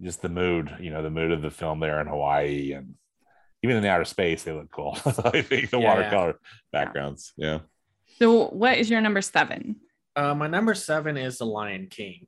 just 0.00 0.22
the 0.22 0.28
mood. 0.28 0.76
You 0.80 0.90
know, 0.90 1.02
the 1.02 1.10
mood 1.10 1.32
of 1.32 1.42
the 1.42 1.50
film 1.50 1.80
there 1.80 2.00
in 2.00 2.06
Hawaii, 2.06 2.72
and 2.72 2.94
even 3.62 3.76
in 3.76 3.82
the 3.82 3.90
outer 3.90 4.04
space, 4.04 4.42
they 4.42 4.52
look 4.52 4.70
cool. 4.70 4.96
I 5.24 5.42
think 5.42 5.70
the 5.70 5.78
yeah, 5.78 5.88
watercolor 5.88 6.38
yeah. 6.40 6.48
backgrounds. 6.72 7.32
Yeah. 7.36 7.60
So, 8.18 8.48
what 8.48 8.78
is 8.78 8.90
your 8.90 9.00
number 9.00 9.22
seven? 9.22 9.76
Uh, 10.14 10.34
my 10.34 10.46
number 10.46 10.74
seven 10.74 11.16
is 11.16 11.38
The 11.38 11.46
Lion 11.46 11.88
King. 11.90 12.26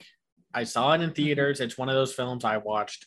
I 0.53 0.65
saw 0.65 0.93
it 0.93 0.97
in 0.97 1.11
mm-hmm. 1.11 1.15
theaters. 1.15 1.61
It's 1.61 1.77
one 1.77 1.89
of 1.89 1.95
those 1.95 2.15
films 2.15 2.45
I 2.45 2.59
watched 2.59 3.07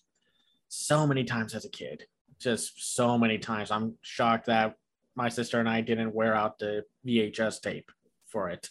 so 0.67 1.07
many 1.07 1.23
times 1.23 1.55
as 1.55 1.65
a 1.65 1.69
kid, 1.69 2.03
just 2.39 2.95
so 2.95 3.17
many 3.17 3.37
times. 3.37 3.71
I'm 3.71 3.95
shocked 4.01 4.47
that 4.47 4.75
my 5.15 5.29
sister 5.29 5.59
and 5.59 5.67
I 5.67 5.81
didn't 5.81 6.13
wear 6.13 6.35
out 6.35 6.59
the 6.59 6.83
VHS 7.05 7.61
tape 7.61 7.91
for 8.27 8.49
it. 8.49 8.69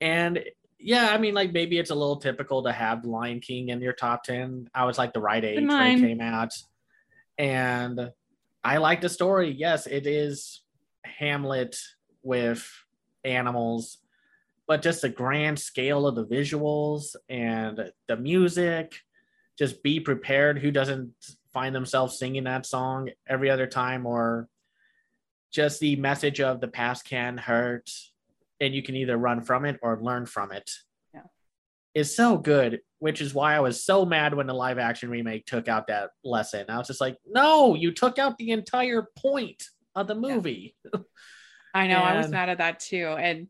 And 0.00 0.42
yeah, 0.78 1.10
I 1.10 1.18
mean, 1.18 1.34
like 1.34 1.52
maybe 1.52 1.78
it's 1.78 1.90
a 1.90 1.94
little 1.94 2.16
typical 2.16 2.62
to 2.64 2.72
have 2.72 3.04
Lion 3.04 3.40
King 3.40 3.68
in 3.68 3.80
your 3.80 3.92
top 3.92 4.24
10. 4.24 4.68
I 4.74 4.84
was 4.84 4.98
like 4.98 5.12
the 5.12 5.20
right 5.20 5.44
age 5.44 5.66
when 5.66 5.70
it 5.70 6.00
came 6.00 6.20
out. 6.20 6.52
And 7.36 8.10
I 8.64 8.78
like 8.78 9.00
the 9.00 9.08
story. 9.08 9.50
Yes, 9.50 9.86
it 9.86 10.06
is 10.06 10.62
Hamlet 11.04 11.76
with 12.22 12.68
animals 13.24 13.98
but 14.68 14.82
just 14.82 15.00
the 15.00 15.08
grand 15.08 15.58
scale 15.58 16.06
of 16.06 16.14
the 16.14 16.26
visuals 16.26 17.16
and 17.28 17.90
the 18.06 18.16
music 18.16 19.00
just 19.58 19.82
be 19.82 19.98
prepared 19.98 20.58
who 20.58 20.70
doesn't 20.70 21.12
find 21.52 21.74
themselves 21.74 22.18
singing 22.18 22.44
that 22.44 22.66
song 22.66 23.10
every 23.26 23.50
other 23.50 23.66
time 23.66 24.06
or 24.06 24.46
just 25.50 25.80
the 25.80 25.96
message 25.96 26.40
of 26.40 26.60
the 26.60 26.68
past 26.68 27.04
can 27.06 27.38
hurt 27.38 27.90
and 28.60 28.74
you 28.74 28.82
can 28.82 28.96
either 28.96 29.16
run 29.16 29.40
from 29.40 29.64
it 29.64 29.78
or 29.82 30.00
learn 30.00 30.26
from 30.26 30.52
it 30.52 30.70
yeah 31.14 31.22
is 31.94 32.14
so 32.14 32.36
good 32.36 32.80
which 32.98 33.20
is 33.20 33.34
why 33.34 33.54
i 33.54 33.60
was 33.60 33.84
so 33.84 34.04
mad 34.04 34.34
when 34.34 34.46
the 34.46 34.54
live 34.54 34.78
action 34.78 35.10
remake 35.10 35.46
took 35.46 35.68
out 35.68 35.86
that 35.86 36.10
lesson 36.24 36.64
i 36.68 36.76
was 36.76 36.86
just 36.86 37.00
like 37.00 37.16
no 37.26 37.74
you 37.74 37.92
took 37.92 38.18
out 38.18 38.36
the 38.38 38.50
entire 38.50 39.08
point 39.18 39.64
of 39.94 40.06
the 40.06 40.14
movie 40.14 40.74
yeah. 40.92 41.00
i 41.74 41.86
know 41.86 41.98
and... 41.98 42.08
i 42.08 42.16
was 42.16 42.28
mad 42.28 42.48
at 42.48 42.58
that 42.58 42.80
too 42.80 43.06
and 43.18 43.48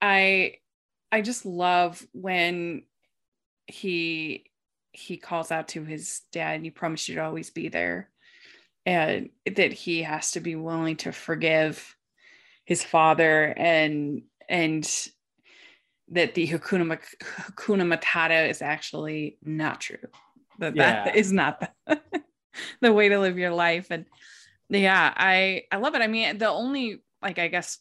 I 0.00 0.54
I 1.10 1.22
just 1.22 1.46
love 1.46 2.04
when 2.12 2.82
he 3.66 4.44
he 4.92 5.16
calls 5.16 5.50
out 5.50 5.68
to 5.68 5.84
his 5.84 6.22
dad, 6.32 6.64
you 6.64 6.72
promised 6.72 7.08
you'd 7.08 7.18
always 7.18 7.50
be 7.50 7.68
there. 7.68 8.10
And 8.86 9.30
that 9.56 9.72
he 9.72 10.02
has 10.02 10.32
to 10.32 10.40
be 10.40 10.54
willing 10.54 10.96
to 10.98 11.12
forgive 11.12 11.96
his 12.64 12.84
father 12.84 13.52
and 13.56 14.22
and 14.48 14.88
that 16.08 16.34
the 16.34 16.46
Hakuna, 16.46 16.98
Hakuna 17.22 17.98
Matata 17.98 18.48
is 18.48 18.62
actually 18.62 19.38
not 19.42 19.80
true. 19.80 19.98
That 20.58 20.76
yeah. 20.76 21.04
that 21.04 21.16
is 21.16 21.32
not 21.32 21.60
the, 21.86 22.00
the 22.80 22.92
way 22.92 23.08
to 23.08 23.18
live 23.18 23.38
your 23.38 23.50
life. 23.50 23.88
And 23.90 24.06
yeah, 24.68 25.12
I 25.16 25.64
I 25.70 25.76
love 25.76 25.94
it. 25.94 26.02
I 26.02 26.06
mean, 26.06 26.38
the 26.38 26.48
only 26.48 27.02
like 27.22 27.38
I 27.38 27.48
guess 27.48 27.78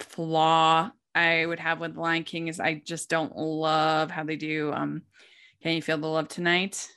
flaw 0.00 0.90
I 1.14 1.46
would 1.46 1.60
have 1.60 1.80
with 1.80 1.96
Lion 1.96 2.24
King 2.24 2.48
is 2.48 2.60
I 2.60 2.74
just 2.84 3.08
don't 3.08 3.36
love 3.36 4.10
how 4.10 4.24
they 4.24 4.36
do 4.36 4.72
um 4.72 5.02
Can 5.62 5.74
You 5.74 5.82
Feel 5.82 5.98
the 5.98 6.08
Love 6.08 6.28
Tonight? 6.28 6.88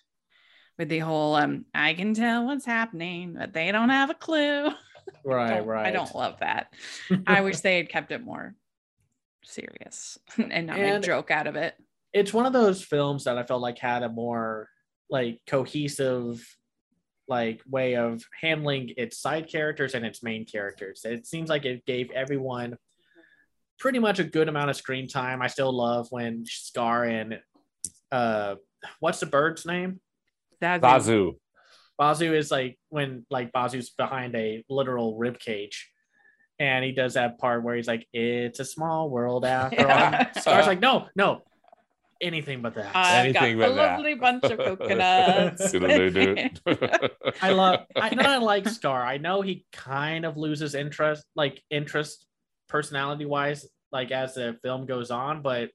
With 0.77 0.89
the 0.89 0.99
whole 0.99 1.35
um 1.35 1.65
I 1.73 1.93
can 1.93 2.13
tell 2.13 2.45
what's 2.45 2.65
happening, 2.65 3.35
but 3.37 3.53
they 3.53 3.71
don't 3.71 3.89
have 3.89 4.09
a 4.09 4.15
clue. 4.15 4.69
Right, 5.23 5.53
I 5.53 5.59
right. 5.61 5.87
I 5.87 5.91
don't 5.91 6.13
love 6.13 6.41
that. 6.41 6.73
I 7.27 7.39
wish 7.39 7.61
they 7.61 7.77
had 7.77 7.87
kept 7.87 8.11
it 8.11 8.25
more 8.25 8.55
serious 9.47 10.19
and 10.37 10.67
not 10.67 10.77
and 10.77 10.85
make 10.85 11.03
a 11.03 11.05
joke 11.05 11.31
out 11.31 11.47
of 11.47 11.55
it. 11.55 11.75
It's 12.13 12.33
one 12.33 12.45
of 12.45 12.53
those 12.53 12.83
films 12.83 13.25
that 13.25 13.37
I 13.37 13.43
felt 13.43 13.61
like 13.61 13.79
had 13.79 14.03
a 14.03 14.09
more 14.09 14.69
like 15.09 15.39
cohesive 15.47 16.43
like 17.27 17.61
way 17.67 17.95
of 17.95 18.23
handling 18.41 18.93
its 18.95 19.19
side 19.19 19.49
characters 19.49 19.93
and 19.93 20.05
its 20.05 20.23
main 20.23 20.45
characters. 20.45 21.01
It 21.03 21.27
seems 21.27 21.49
like 21.49 21.65
it 21.65 21.85
gave 21.85 22.09
everyone 22.11 22.77
pretty 23.79 23.99
much 23.99 24.19
a 24.19 24.23
good 24.23 24.47
amount 24.47 24.69
of 24.69 24.75
screen 24.75 25.07
time. 25.07 25.41
I 25.41 25.47
still 25.47 25.71
love 25.71 26.07
when 26.09 26.45
Scar 26.45 27.03
and 27.03 27.39
uh, 28.11 28.55
what's 28.99 29.19
the 29.19 29.25
bird's 29.25 29.65
name? 29.65 29.99
Zazu. 30.81 31.33
Bazu 31.99 32.35
is 32.35 32.51
like 32.51 32.77
when 32.89 33.25
like 33.29 33.51
Zazu's 33.51 33.89
behind 33.89 34.35
a 34.35 34.63
literal 34.69 35.17
rib 35.17 35.39
cage. 35.39 35.89
And 36.59 36.83
he 36.83 36.91
does 36.91 37.13
that 37.13 37.37
part 37.37 37.63
where 37.63 37.75
he's 37.75 37.87
like, 37.87 38.07
"It's 38.13 38.59
a 38.59 38.65
small 38.65 39.09
world 39.09 39.45
after 39.45 39.75
yeah. 39.87 40.31
all." 40.35 40.41
Scar's 40.41 40.65
like, 40.65 40.79
"No, 40.79 41.07
no, 41.15 41.43
anything 42.21 42.61
but 42.61 42.75
that. 42.75 42.95
I've 42.95 43.25
anything 43.25 43.59
got 43.59 43.69
a 43.69 43.73
lovely 43.73 44.15
bunch 44.15 44.43
of 44.45 44.57
coconuts. 44.79 45.73
I 47.41 47.51
love. 47.51 47.81
I 47.95 48.15
know 48.15 48.23
I 48.23 48.37
like 48.37 48.67
Scar. 48.67 49.03
I 49.03 49.17
know 49.17 49.41
he 49.41 49.65
kind 49.71 50.25
of 50.25 50.37
loses 50.37 50.75
interest, 50.75 51.23
like 51.35 51.61
interest 51.69 52.25
personality 52.67 53.25
wise, 53.25 53.65
like 53.91 54.11
as 54.11 54.35
the 54.35 54.57
film 54.63 54.85
goes 54.85 55.11
on, 55.11 55.41
but 55.41 55.69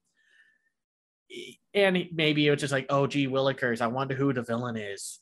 and 1.74 2.08
maybe 2.12 2.46
it 2.46 2.50
was 2.50 2.60
just 2.60 2.72
like, 2.72 2.86
oh, 2.90 3.06
gee, 3.06 3.26
Willikers, 3.26 3.80
I 3.80 3.86
wonder 3.86 4.14
who 4.14 4.32
the 4.32 4.42
villain 4.42 4.76
is. 4.76 5.18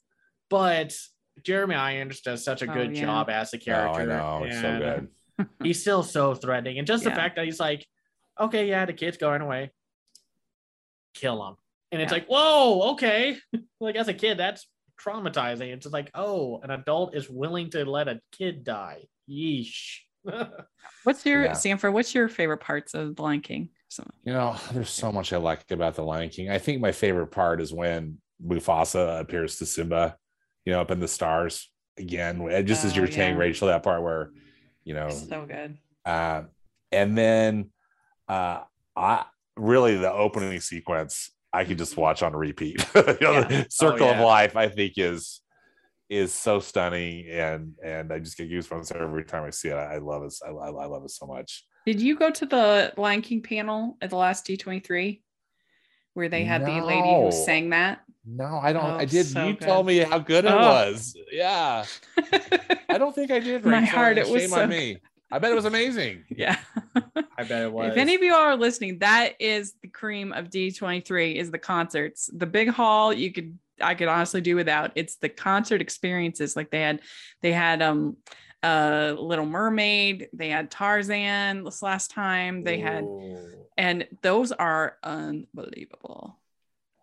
But 0.49 0.97
Jeremy 1.45 1.77
Irons 1.77 2.21
does 2.21 2.43
such 2.45 2.63
a 2.63 2.71
oh, 2.71 2.75
good 2.75 2.97
yeah. 2.97 3.03
job 3.03 3.31
as 3.31 3.55
a 3.55 3.59
character. 3.59 4.01
Oh, 4.01 4.03
I 4.03 4.41
know. 4.41 4.45
It's 4.45 4.61
so 4.61 4.79
good. 4.79 5.09
He's 5.63 5.81
still 5.81 6.03
so 6.03 6.35
threatening. 6.35 6.79
And 6.79 6.87
just 6.87 7.05
yeah. 7.05 7.11
the 7.11 7.17
fact 7.17 7.37
that 7.37 7.45
he's 7.45 7.61
like, 7.61 7.87
okay, 8.39 8.69
yeah, 8.69 8.85
the 8.87 8.93
kid's 8.93 9.17
going 9.17 9.43
away. 9.43 9.71
Kill 11.15 11.47
him. 11.47 11.57
And 11.93 12.01
it's 12.01 12.13
yeah. 12.13 12.19
like, 12.19 12.27
whoa, 12.29 12.93
okay. 12.93 13.37
like 13.81 13.97
as 13.97 14.09
a 14.09 14.15
kid, 14.15 14.39
that's 14.39 14.67
traumatizing. 15.01 15.73
It's 15.73 15.85
just 15.85 15.93
like, 15.93 16.11
oh, 16.15 16.61
an 16.63 16.71
adult 16.71 17.15
is 17.15 17.29
willing 17.29 17.71
to 17.71 17.85
let 17.85 18.09
a 18.09 18.21
kid 18.33 18.65
die. 18.65 19.05
Yeesh. 19.29 19.99
what's 21.05 21.25
your 21.25 21.45
yeah. 21.45 21.53
Stanford? 21.55 21.95
What's 21.95 22.15
your 22.15 22.29
favorite 22.29 22.59
parts 22.61 22.95
of 22.95 23.17
The 23.17 23.23
Lion 23.23 23.41
King? 23.41 23.71
So. 23.89 24.05
You 24.25 24.33
know, 24.33 24.57
there's 24.73 24.91
so 24.91 25.11
much 25.11 25.33
I 25.33 25.39
like 25.39 25.69
about 25.71 25.95
The 25.97 26.03
Lion 26.03 26.29
King. 26.29 26.51
I 26.51 26.59
think 26.59 26.81
my 26.81 26.93
favorite 26.93 27.29
part 27.29 27.61
is 27.61 27.73
when 27.73 28.19
Mufasa 28.45 29.19
appears 29.21 29.57
to 29.59 29.67
Simba, 29.67 30.17
you 30.65 30.73
know, 30.73 30.81
up 30.81 30.91
in 30.91 31.01
the 31.01 31.09
stars. 31.09 31.71
again. 31.99 32.41
uh, 32.41 32.63
Just 32.63 32.85
as 32.85 32.95
you 32.95 33.03
Oh, 33.03 33.07
were 33.07 33.11
saying. 33.11 33.37
Rachel, 33.37 33.69
that 33.69 33.83
part 33.83 34.03
where, 34.03 34.31
you 34.85 34.95
know, 34.95 35.09
So 35.11 35.47
good. 35.47 35.79
uh, 36.05 36.43
and 36.93 37.17
then 37.17 37.71
uh, 38.29 38.63
I 38.97 39.25
really 39.57 39.97
the 39.97 40.13
opening 40.13 40.61
sequence 40.61 41.31
I 41.53 41.65
could 41.65 41.79
just 41.79 41.97
watch 41.97 42.23
on 42.23 42.35
repeat. 42.35 42.85
you 42.95 43.03
know, 43.21 43.33
Yeah. 43.33 43.49
the 43.49 43.67
Circle 43.71 44.07
Oh, 44.09 44.15
of. 44.15 44.21
Life, 44.21 44.57
I 44.57 44.69
think 44.69 44.95
is 44.97 45.41
is 46.09 46.33
so 46.33 46.59
stunning, 46.59 47.29
and 47.29 47.75
and 47.85 48.13
I 48.13 48.19
just 48.19 48.37
get 48.37 48.51
goosebumps 48.51 48.95
every 48.95 49.25
time 49.25 49.45
I 49.45 49.51
see 49.51 49.69
it. 49.69 49.75
I, 49.75 49.95
I 49.95 49.99
love 49.99 50.25
it. 50.25 50.35
I, 50.45 50.51
I, 50.51 50.69
I 50.69 50.87
love 50.87 51.05
it 51.05 51.11
so 51.11 51.27
much. 51.27 51.65
Did 51.87 52.01
you 52.01 52.17
go 52.17 52.31
to 52.31 52.47
the 52.47 52.93
Lion 52.97 53.23
King 53.23 53.43
panel 53.43 53.97
at 54.03 54.11
the 54.11 54.17
last 54.17 54.47
D23 54.47 55.23
where 56.15 56.29
they 56.29 56.45
had 56.45 56.67
the 56.67 56.81
lady 56.81 57.15
who 57.15 57.33
sang 57.33 57.71
that? 57.71 58.01
No, 58.33 58.61
I 58.63 58.73
don't. 58.73 58.85
Oh, 58.85 58.97
I 58.97 59.05
did. 59.05 59.27
so 59.27 59.47
you 59.47 59.55
good. 59.55 59.67
told 59.67 59.87
me 59.87 59.99
how 59.99 60.19
good 60.19 60.45
it 60.45 60.53
Oh. 60.53 60.57
was. 60.59 61.17
Yeah, 61.33 61.85
I 62.89 62.99
don't 62.99 63.15
think 63.15 63.31
I 63.31 63.41
did. 63.41 63.65
My 63.65 63.81
heart, 63.81 64.19
and 64.19 64.27
it 64.27 64.33
was 64.33 64.43
shame 64.43 64.51
so 64.51 64.63
on 64.63 64.69
me. 64.69 64.99
I 65.33 65.39
bet 65.39 65.53
it 65.53 65.55
was 65.55 65.65
amazing. 65.65 66.25
yeah. 66.29 66.57
I 67.39 67.45
bet 67.45 67.63
it 67.65 67.73
was. 67.73 67.93
If 67.93 67.97
any 67.97 68.15
of 68.15 68.23
you 68.23 68.35
are 68.35 68.57
listening, 68.57 68.99
that 68.99 69.35
is 69.39 69.75
the 69.81 69.89
cream 69.89 70.33
of 70.33 70.51
D23 70.51 71.37
is 71.37 71.51
the 71.51 71.59
concerts. 71.59 72.29
The 72.33 72.47
big 72.47 72.69
hall 72.69 73.13
you 73.13 73.33
could 73.33 73.59
I 73.81 73.95
could 73.95 74.09
honestly 74.09 74.41
do 74.41 74.57
without. 74.57 74.93
It's 74.97 75.17
the 75.17 75.29
concert 75.29 75.81
experiences. 75.81 76.57
Like 76.57 76.71
they 76.71 76.81
had 76.81 77.01
they 77.43 77.53
had 77.53 77.81
um 77.81 78.17
uh 78.63 79.15
Little 79.19 79.47
Mermaid, 79.47 80.29
they 80.33 80.49
had 80.51 80.71
Tarzan 80.71 81.65
this 81.65 81.81
last 81.83 82.11
time. 82.11 82.65
They 82.65 82.79
had 82.79 83.05
and 83.79 84.07
those 84.23 84.51
are 84.53 84.97
unbelievable. 85.03 86.37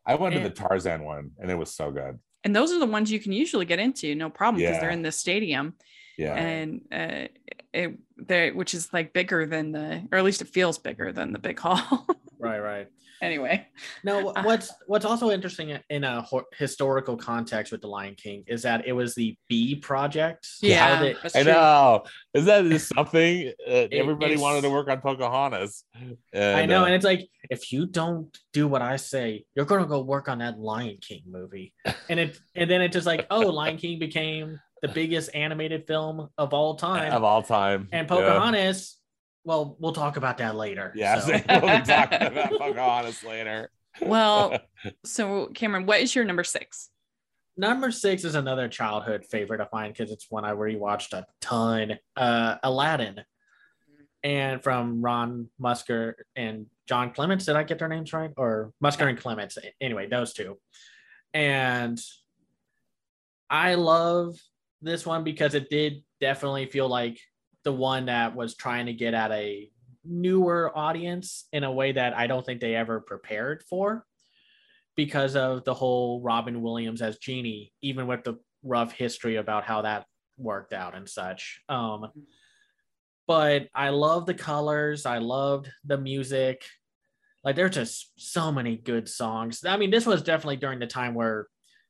I 0.08 0.16
went 0.16 0.34
to 0.36 0.40
the 0.42 0.50
Tarzan 0.50 1.04
one, 1.04 1.32
and 1.40 1.52
it 1.52 1.56
was 1.56 1.72
so 1.76 1.92
good. 1.92 2.18
And 2.44 2.56
those 2.56 2.72
are 2.72 2.80
the 2.80 2.86
ones 2.86 3.12
you 3.12 3.20
can 3.20 3.34
usually 3.34 3.66
get 3.66 3.78
into, 3.78 4.16
no 4.16 4.30
problem, 4.30 4.62
because 4.62 4.80
they're 4.80 4.90
in 4.90 5.02
the 5.02 5.12
stadium. 5.12 5.74
Yeah, 6.18 6.34
and 6.34 6.82
uh, 6.92 7.28
it 7.74 7.98
they 8.18 8.52
which 8.52 8.74
is 8.74 8.92
like 8.92 9.14
bigger 9.14 9.46
than 9.46 9.72
the 9.72 10.02
or 10.12 10.18
at 10.18 10.24
least 10.24 10.42
it 10.42 10.48
feels 10.48 10.78
bigger 10.78 11.12
than 11.12 11.32
the 11.32 11.40
big 11.40 11.60
hall 11.60 12.08
Right, 12.40 12.60
right. 12.60 12.88
Anyway 13.22 13.68
No, 14.04 14.30
Uh, 14.30 14.44
what's 14.44 14.72
what's 14.86 15.06
also 15.06 15.32
interesting 15.32 15.78
in 15.90 16.04
a 16.04 16.26
historical 16.58 17.18
context 17.18 17.72
with 17.72 17.82
the 17.82 17.88
Lion 17.88 18.16
King 18.16 18.44
is 18.48 18.62
that 18.64 18.86
it 18.88 18.94
was 18.94 19.16
the 19.16 19.36
B 19.50 19.76
project. 19.76 20.48
yeah 20.62 20.96
How 20.96 21.30
I 21.36 21.44
know. 21.44 22.04
Is 22.34 22.46
that 22.46 22.64
just 22.66 22.88
something? 22.96 23.52
Uh, 23.68 23.88
everybody 23.92 24.34
it's- 24.34 24.40
wanted 24.42 24.62
to 24.62 24.70
work 24.70 24.90
on 24.90 25.02
Pocahontas. 25.02 25.84
I 26.34 26.66
know, 26.66 26.82
uh, 26.84 26.86
and 26.86 26.94
it's 26.94 27.06
like 27.06 27.28
if 27.50 27.72
you 27.72 27.86
don't 27.86 28.36
do 28.54 28.68
what 28.68 28.82
I 28.82 28.98
say, 28.98 29.46
you're 29.56 29.66
gonna 29.66 29.86
go 29.88 30.02
work 30.02 30.30
on 30.30 30.40
that 30.40 30.60
Lion 30.60 30.98
King 31.02 31.24
movie, 31.28 31.74
and 32.10 32.20
it 32.20 32.40
and 32.56 32.70
then 32.70 32.82
it's 32.82 32.94
just 32.94 33.08
like, 33.08 33.26
oh, 33.32 33.42
Lion 33.42 33.78
King 33.78 34.00
became 34.00 34.60
the 34.82 34.88
biggest 34.88 35.32
animated 35.34 35.88
film 35.88 36.30
of 36.38 36.54
all 36.54 36.76
time, 36.90 37.12
of 37.12 37.24
all 37.24 37.42
time. 37.42 37.88
and 37.92 38.08
Yeah. 38.10 38.18
Pocahontas. 39.48 39.78
Well, 39.78 39.78
we'll 39.80 39.94
talk 39.94 40.18
about 40.18 40.38
that 40.40 40.56
later. 40.56 40.92
Yeah, 40.96 41.20
so. 41.20 41.32
we'll 41.50 41.80
be 41.80 41.86
talking 41.86 42.22
about 42.22 42.52
Pocahontas 42.60 43.24
later. 43.24 43.72
well 44.02 44.60
so 45.04 45.48
cameron 45.56 45.88
what 45.88 46.00
is 46.00 46.14
your 46.14 46.24
number 46.24 46.44
six 46.44 46.92
Number 47.60 47.90
six 47.90 48.24
is 48.24 48.36
another 48.36 48.68
childhood 48.68 49.26
favorite 49.26 49.62
of 49.62 49.70
mine 49.74 49.92
because 49.92 50.12
it's 50.12 50.28
one 50.30 50.46
I 50.46 50.52
rewatched 50.52 51.14
a 51.14 51.26
ton. 51.42 51.98
Uh, 52.16 52.58
Aladdin, 52.62 53.24
and 54.24 54.64
from 54.64 55.02
Ron 55.02 55.50
Musker 55.60 56.14
and 56.36 56.68
John 56.88 57.12
Clements. 57.12 57.46
Did 57.46 57.56
I 57.56 57.64
get 57.64 57.80
their 57.80 57.88
names 57.88 58.14
right? 58.14 58.32
Or 58.38 58.74
Musker 58.84 59.10
and 59.10 59.18
Clements? 59.18 59.58
Anyway, 59.82 60.08
those 60.08 60.34
two. 60.34 60.60
And 61.34 62.00
I 63.50 63.74
love 63.74 64.36
this 64.82 65.06
one 65.06 65.24
because 65.24 65.56
it 65.56 65.70
did 65.72 66.04
definitely 66.22 66.68
feel 66.68 66.88
like 66.88 67.20
the 67.68 67.74
one 67.74 68.06
that 68.06 68.34
was 68.34 68.56
trying 68.56 68.86
to 68.86 68.94
get 68.94 69.14
at 69.14 69.30
a 69.30 69.70
newer 70.06 70.72
audience 70.74 71.50
in 71.52 71.66
a 71.66 71.72
way 71.72 71.92
that 71.92 72.16
I 72.16 72.26
don't 72.26 72.46
think 72.46 72.62
they 72.62 72.74
ever 72.76 73.02
prepared 73.02 73.62
for 73.70 74.06
because 74.96 75.36
of 75.36 75.66
the 75.66 75.74
whole 75.74 76.22
Robin 76.22 76.62
Williams 76.62 77.02
as 77.02 77.18
Genie, 77.18 77.74
even 77.82 78.08
with 78.08 78.24
the 78.24 78.40
rough 78.64 78.94
history 78.94 79.36
about 79.36 79.66
how 79.66 79.82
that 79.82 80.06
worked 80.38 80.72
out 80.72 80.96
and 80.96 81.10
such. 81.10 81.60
Um, 81.68 82.08
but 83.28 83.68
I 83.76 83.90
love 83.90 84.26
the 84.26 84.34
colors, 84.34 85.06
I 85.06 85.18
loved 85.18 85.70
the 85.84 85.98
music. 85.98 86.64
Like 87.44 87.58
there's 87.58 87.76
just 87.76 88.14
so 88.16 88.50
many 88.50 88.78
good 88.78 89.10
songs. 89.10 89.66
I 89.66 89.76
mean, 89.76 89.92
this 89.92 90.06
was 90.06 90.24
definitely 90.24 90.56
during 90.56 90.80
the 90.80 90.88
time 90.88 91.16
where 91.16 91.48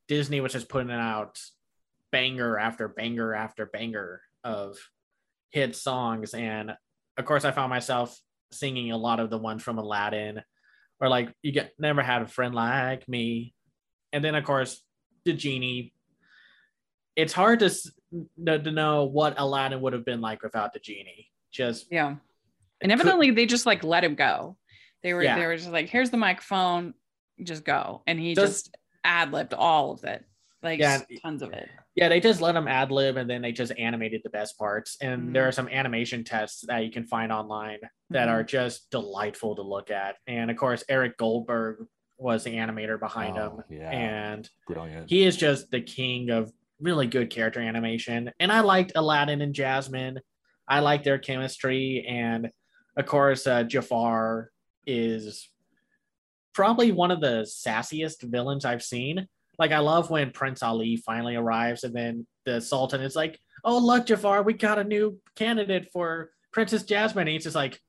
Disney 0.08 0.42
was 0.42 0.54
just 0.54 0.70
putting 0.70 0.90
out 0.90 1.40
banger 2.12 2.58
after 2.58 2.88
banger 2.88 3.36
after 3.36 3.68
banger 3.68 4.22
of 4.44 4.76
hit 5.50 5.76
songs. 5.76 6.34
And 6.34 6.72
of 7.18 7.26
course, 7.26 7.46
I 7.46 7.52
found 7.52 7.70
myself 7.70 8.18
singing 8.52 8.92
a 8.92 8.98
lot 8.98 9.20
of 9.20 9.30
the 9.30 9.38
ones 9.38 9.64
from 9.64 9.78
Aladdin, 9.78 10.42
or 11.00 11.10
like 11.10 11.34
you 11.42 11.52
get 11.52 11.74
never 11.80 12.02
had 12.02 12.22
a 12.22 12.28
friend 12.28 12.54
like 12.56 13.08
me. 13.08 13.54
And 14.14 14.24
then, 14.24 14.36
of 14.36 14.44
course, 14.44 14.82
the 15.26 15.34
genie. 15.34 15.94
It's 17.16 17.34
hard 17.34 17.60
to 17.60 17.70
to, 18.46 18.72
know 18.72 19.06
what 19.06 19.36
Aladdin 19.38 19.82
would 19.82 19.94
have 19.94 20.06
been 20.06 20.22
like 20.22 20.44
without 20.44 20.74
the 20.74 20.80
genie. 20.80 21.28
Just 21.52 21.88
yeah 21.92 22.16
and 22.82 22.92
evidently 22.92 23.32
they 23.32 23.46
just 23.46 23.66
like 23.66 23.84
let 23.84 24.04
him 24.04 24.16
go 24.16 24.58
they 25.04 25.14
were 25.14 25.24
Yeah. 25.24 25.38
they 25.38 25.46
were 25.46 25.58
just 25.58 25.70
like 25.72 25.90
here's 25.90 26.10
the 26.10 26.18
microphone 26.18 26.94
just 27.44 27.64
go 27.64 28.04
and 28.08 28.20
he 28.20 28.36
Just- 28.36 28.66
just 28.66 28.78
ad-libbed 29.04 29.54
all 29.54 29.92
of 29.92 30.04
it 30.04 30.24
like 30.68 30.80
Yeah. 30.80 31.02
tons 31.22 31.42
of 31.42 31.54
it 31.54 31.70
yeah, 31.96 32.10
they 32.10 32.20
just 32.20 32.42
let 32.42 32.52
them 32.52 32.68
ad 32.68 32.92
lib 32.92 33.18
and 33.18 33.28
then 33.28 33.42
they 33.42 33.52
just 33.52 33.74
animated 33.76 34.22
the 34.24 34.30
best 34.30 34.56
parts. 34.60 34.98
And 35.02 35.30
Mhm. 35.30 35.34
there 35.34 35.48
are 35.48 35.52
some 35.52 35.68
animation 35.68 36.24
tests 36.24 36.62
that 36.68 36.86
you 36.86 36.92
can 36.92 37.08
find 37.08 37.32
online 37.32 37.80
that 38.12 38.28
Mhm. 38.28 38.32
are 38.34 38.44
just 38.44 38.92
delightful 38.92 39.56
to 39.56 39.64
look 39.64 39.90
at. 39.90 40.16
And 40.28 40.52
of 40.52 40.58
course, 40.58 40.84
Eric 40.90 41.18
Goldberg 41.18 41.88
was 42.20 42.44
the 42.44 42.52
animator 42.56 43.00
behind 43.00 43.40
Oh, 43.40 43.64
him. 43.68 43.80
yeah. 43.80 43.90
And 43.90 44.48
Brilliant. 44.68 45.10
he 45.10 45.24
is 45.24 45.36
just 45.38 45.72
the 45.72 45.82
king 45.82 46.30
of 46.30 46.54
really 46.80 47.08
good 47.08 47.32
character 47.32 47.62
animation. 47.62 48.32
And 48.40 48.52
I 48.52 48.60
liked 48.60 48.92
Aladdin 48.94 49.42
and 49.42 49.56
Jasmine. 49.56 50.20
I 50.68 50.82
like 50.82 51.02
their 51.04 51.18
chemistry. 51.18 52.06
And 52.08 52.52
of 52.96 53.08
course, 53.08 53.48
uh, 53.48 53.64
Jafar 53.64 54.52
is 54.86 55.50
probably 56.54 56.92
one 56.92 57.10
of 57.10 57.22
the 57.22 57.42
sassiest 57.44 58.22
villains 58.22 58.66
I've 58.66 58.84
seen. 58.84 59.28
Like, 59.60 59.72
I 59.72 59.80
love 59.80 60.10
when 60.10 60.32
Prince 60.32 60.62
Ali 60.64 60.98
finally 60.98 61.36
arrives 61.36 61.84
and 61.84 61.96
then 61.96 62.28
the 62.46 62.62
Sultan 62.62 63.02
is 63.02 63.16
like, 63.16 63.40
Oh, 63.64 63.80
look, 63.80 64.06
Jafar, 64.06 64.44
we 64.44 64.54
got 64.54 64.80
a 64.80 64.84
new 64.84 65.20
candidate 65.36 65.90
for 65.92 66.30
Princess 66.54 66.84
Jasmine. 66.84 67.28
And 67.28 67.34
he's 67.34 67.44
just 67.44 67.56
like, 67.56 67.80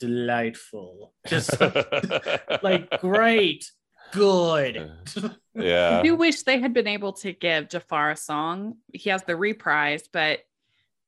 Delightful. 0.00 1.12
Just 1.26 1.60
like, 2.62 3.00
great, 3.00 3.70
good. 4.12 4.92
yeah. 5.54 5.98
i 5.98 6.02
do 6.02 6.14
wish 6.14 6.42
they 6.42 6.60
had 6.60 6.72
been 6.72 6.86
able 6.86 7.12
to 7.12 7.32
give 7.32 7.68
jafar 7.68 8.10
a 8.10 8.16
song 8.16 8.76
he 8.92 9.10
has 9.10 9.22
the 9.24 9.36
reprise 9.36 10.08
but 10.12 10.40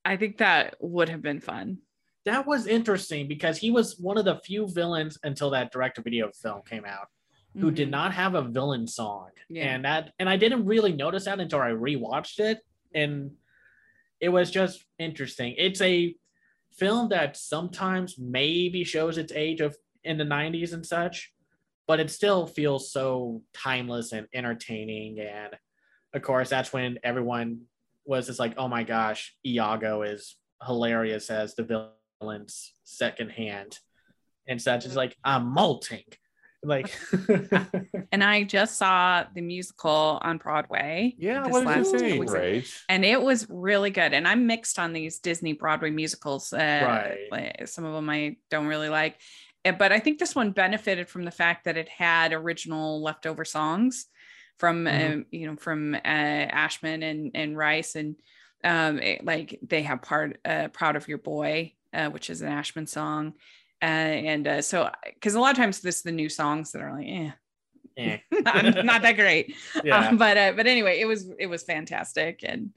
i 0.04 0.16
think 0.16 0.38
that 0.38 0.76
would 0.80 1.08
have 1.08 1.22
been 1.22 1.40
fun 1.40 1.78
that 2.24 2.46
was 2.46 2.66
interesting 2.66 3.28
because 3.28 3.58
he 3.58 3.70
was 3.70 3.98
one 3.98 4.16
of 4.16 4.24
the 4.24 4.36
few 4.36 4.66
villains 4.66 5.18
until 5.22 5.50
that 5.50 5.70
direct 5.70 5.96
to 5.96 6.02
video 6.02 6.30
film 6.32 6.62
came 6.66 6.84
out 6.84 7.08
who 7.58 7.70
did 7.70 7.88
Mhm. 7.88 7.92
not 7.92 8.12
have 8.14 8.34
a 8.34 8.42
villain 8.42 8.86
song. 8.86 9.30
Yeah. 9.50 9.74
and 9.74 9.84
that 9.84 10.12
and 10.18 10.26
i 10.28 10.36
didn't 10.38 10.64
really 10.64 10.92
notice 10.92 11.26
that 11.26 11.38
until 11.38 11.60
i 11.60 11.70
rewatched 11.70 12.38
it. 12.40 12.58
And 12.94 13.36
it 14.20 14.30
was 14.30 14.50
just 14.50 14.84
interesting. 14.98 15.54
It's 15.58 15.82
a 15.82 16.16
film 16.72 17.10
that 17.10 17.36
sometimes 17.36 18.18
maybe 18.18 18.84
shows 18.84 19.18
its 19.18 19.32
age 19.32 19.60
of 19.60 19.76
in 20.02 20.16
the 20.18 20.24
90s 20.24 20.72
and 20.72 20.84
such 20.84 21.32
but 21.86 22.00
it 22.00 22.10
still 22.10 22.46
feels 22.46 22.90
so 22.90 23.42
timeless 23.52 24.12
and 24.12 24.26
entertaining. 24.32 25.20
And 25.20 25.52
of 26.14 26.22
course 26.22 26.48
that's 26.48 26.72
when 26.72 26.98
everyone 27.04 27.66
was 28.06 28.26
just 28.28 28.38
like 28.40 28.54
oh 28.56 28.68
my 28.68 28.82
gosh 28.84 29.36
iago 29.44 30.02
is 30.02 30.36
hilarious 30.66 31.28
as 31.30 31.54
the 31.54 31.90
villain's 32.22 32.72
second 32.84 33.30
hand. 33.30 33.78
And 34.48 34.60
such 34.60 34.86
it's 34.86 34.96
like 34.96 35.14
i'm 35.22 35.46
molting 35.52 36.04
like 36.64 36.90
and 38.12 38.22
i 38.24 38.42
just 38.42 38.76
saw 38.76 39.24
the 39.34 39.40
musical 39.40 40.18
on 40.22 40.38
broadway 40.38 41.14
Yeah. 41.18 41.42
this 41.44 41.52
What 41.52 41.60
did 41.60 41.66
last 41.68 41.92
you 41.92 41.98
think, 41.98 42.20
week. 42.20 42.30
Rach? 42.30 42.82
and 42.88 43.04
it 43.04 43.20
was 43.20 43.46
really 43.48 43.90
good 43.90 44.12
and 44.12 44.26
i'm 44.26 44.46
mixed 44.46 44.78
on 44.78 44.92
these 44.92 45.18
disney 45.18 45.52
broadway 45.52 45.90
musicals 45.90 46.52
uh, 46.52 46.56
Right. 46.56 47.18
like, 47.30 47.68
some 47.68 47.84
of 47.84 47.94
them 47.94 48.08
i 48.10 48.36
don't 48.50 48.66
really 48.66 48.88
like 48.88 49.16
Uh, 49.64 49.72
but 49.72 49.92
i 49.92 49.98
think 49.98 50.18
this 50.18 50.34
one 50.34 50.50
benefited 50.52 51.08
from 51.08 51.24
the 51.24 51.30
fact 51.30 51.64
that 51.64 51.76
it 51.76 51.88
had 51.88 52.32
original 52.32 53.02
leftover 53.02 53.44
songs 53.44 54.06
from 54.58 54.84
Mhm. 54.84 55.12
um, 55.12 55.26
you 55.30 55.46
know 55.46 55.56
from 55.56 55.94
uh, 55.94 55.98
ashman 56.64 57.02
and 57.02 57.30
and 57.34 57.56
rice 57.56 57.94
and 57.96 58.16
um 58.62 58.98
it- 59.00 59.24
like 59.24 59.58
they 59.66 59.82
have 59.82 60.00
part 60.02 60.38
uh, 60.44 60.68
proud 60.68 60.96
of 60.96 61.08
your 61.08 61.18
boy 61.18 61.72
uh, 61.92 62.08
which 62.10 62.30
is 62.30 62.40
an 62.42 62.48
ashman 62.48 62.86
song 62.86 63.34
uh, 63.84 64.14
and 64.32 64.46
uh, 64.48 64.62
so 64.62 64.90
because 65.14 65.34
a 65.34 65.40
lot 65.40 65.50
of 65.52 65.56
times 65.56 65.80
this 65.80 66.02
the 66.02 66.12
new 66.12 66.28
songs 66.28 66.72
that 66.72 66.82
are 66.82 66.92
like 66.96 67.06
eh, 67.08 67.30
eh. 67.98 68.18
not, 68.42 68.84
not 68.84 69.02
that 69.02 69.16
great 69.16 69.54
yeah 69.84 70.08
um, 70.08 70.16
but 70.16 70.36
uh, 70.36 70.52
but 70.56 70.66
anyway, 70.66 71.00
it 71.00 71.06
was 71.06 71.30
it 71.38 71.46
was 71.46 71.62
fantastic, 71.62 72.40
and 72.42 72.70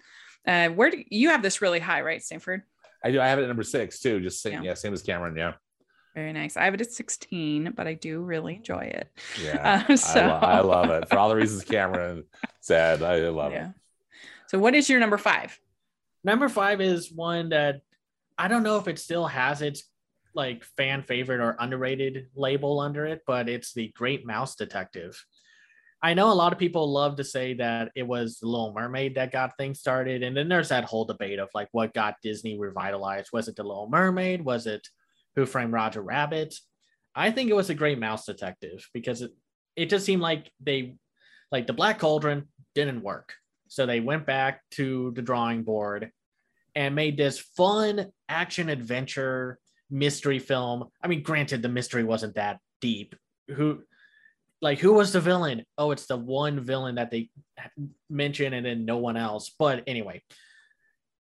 Uh, 0.47 0.70
where 0.78 0.89
do 0.89 1.03
you 1.10 1.30
have 1.30 1.41
this 1.41 1.62
really 1.62 1.80
high, 1.80 2.01
right, 2.01 2.24
Stanford? 2.24 2.62
I 3.03 3.12
do. 3.12 3.20
I 3.20 3.28
have 3.28 3.38
it 3.39 3.43
at 3.43 3.47
number 3.49 3.64
six 3.64 3.99
too. 3.99 4.22
Just 4.22 4.41
same, 4.41 4.53
Yeah. 4.64 4.70
yeah, 4.70 4.74
same 4.76 4.93
as 4.93 5.01
Cameron. 5.03 5.36
Yeah, 5.36 5.53
Very 6.16 6.32
nice. 6.34 6.55
I 6.58 6.64
have 6.66 6.74
it 6.74 6.82
at 6.82 6.91
16, 6.91 7.74
but 7.76 7.86
I 7.86 7.93
do 7.95 8.22
really 8.22 8.55
enjoy 8.55 8.86
it. 8.99 9.08
yeah. 9.43 9.84
Uh, 9.89 9.95
so- 10.14 10.20
I, 10.22 10.62
lo- 10.62 10.72
I 10.74 10.82
love 10.88 10.89
it 11.03 11.10
for 11.10 11.18
all 11.20 11.30
the 11.30 11.36
reasons 11.36 11.64
Cameron 11.66 12.24
said. 12.62 13.03
I 13.03 13.28
love 13.30 13.51
yeah. 13.51 13.68
it. 13.70 13.74
So, 14.47 14.58
what 14.58 14.74
is 14.74 14.89
your 14.89 14.99
number 14.99 15.18
five? 15.18 15.60
Number 16.24 16.47
five 16.49 16.80
is 16.82 17.12
one 17.12 17.49
that 17.49 17.82
I 18.38 18.47
don't 18.47 18.64
know 18.64 18.78
if 18.78 18.88
it 18.88 18.99
still 18.99 19.28
has 19.28 19.62
its 19.62 19.84
like 20.38 20.63
fan 20.77 21.01
favorite 21.01 21.41
or 21.41 21.57
underrated 21.59 22.27
label 22.35 22.79
under 22.79 23.05
it, 23.07 23.23
but 23.25 23.49
it's 23.49 23.73
the 23.73 23.91
Great 23.95 24.25
Mouse 24.25 24.55
Detective. 24.55 25.21
I 26.01 26.13
know 26.13 26.31
a 26.31 26.33
lot 26.33 26.53
of 26.53 26.59
people 26.59 26.93
love 26.93 27.15
to 27.15 27.23
say 27.23 27.55
that 27.55 27.91
it 27.95 28.03
was 28.03 28.38
The 28.38 28.45
Little 28.45 28.71
Mermaid 28.71 29.15
that 29.15 29.31
got 29.31 29.57
things 29.57 29.79
started. 29.79 30.21
And 30.21 30.38
then 30.38 30.47
there's 30.47 30.69
that 30.69 30.83
whole 30.83 31.05
debate 31.05 31.39
of 31.39 31.49
like 31.55 31.69
what 31.71 31.95
got 31.95 32.21
Disney 32.21 32.59
revitalized. 32.59 33.31
Was 33.33 33.47
it 33.47 33.55
The 33.55 33.63
Little 33.63 33.89
Mermaid? 33.89 34.45
Was 34.45 34.67
it 34.67 34.88
Who 35.35 35.47
Framed 35.47 35.73
Roger 35.73 36.03
Rabbit? 36.03 36.53
I 37.15 37.31
think 37.31 37.49
it 37.49 37.55
was 37.55 37.67
The 37.67 37.73
Great 37.73 37.97
Mouse 37.97 38.27
Detective 38.27 38.88
because 38.93 39.23
it, 39.23 39.31
it 39.75 39.89
just 39.89 40.05
seemed 40.05 40.21
like 40.21 40.51
they, 40.61 40.97
like 41.51 41.65
the 41.65 41.73
Black 41.73 41.97
Cauldron 41.97 42.47
didn't 42.75 43.01
work. 43.01 43.33
So 43.67 43.88
they 43.88 43.99
went 43.99 44.27
back 44.27 44.61
to 44.71 45.11
the 45.15 45.23
drawing 45.23 45.63
board 45.63 46.11
and 46.75 46.93
made 46.93 47.17
this 47.17 47.39
fun 47.39 48.11
action 48.29 48.69
adventure 48.69 49.57
mystery 49.89 50.39
film. 50.39 50.85
I 51.01 51.07
mean, 51.07 51.23
granted, 51.23 51.61
the 51.61 51.69
mystery 51.69 52.03
wasn't 52.03 52.35
that 52.35 52.59
deep. 52.81 53.15
Who, 53.49 53.83
like, 54.61 54.79
who 54.79 54.93
was 54.93 55.13
the 55.13 55.21
villain? 55.21 55.63
Oh, 55.77 55.91
it's 55.91 56.07
the 56.07 56.17
one 56.17 56.59
villain 56.59 56.95
that 56.95 57.11
they 57.11 57.29
mention 58.09 58.53
and 58.53 58.65
then 58.65 58.85
no 58.85 58.97
one 58.97 59.17
else. 59.17 59.53
But 59.57 59.83
anyway, 59.88 60.23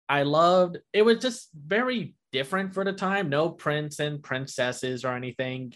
I 0.08 0.24
loved 0.24 0.78
it. 0.92 1.02
Was 1.02 1.18
just 1.18 1.48
very 1.54 2.14
different 2.32 2.74
for 2.74 2.84
the 2.84 2.92
time. 2.92 3.28
No 3.28 3.50
prince 3.50 3.98
and 3.98 4.22
princesses 4.22 5.04
or 5.04 5.14
anything. 5.14 5.74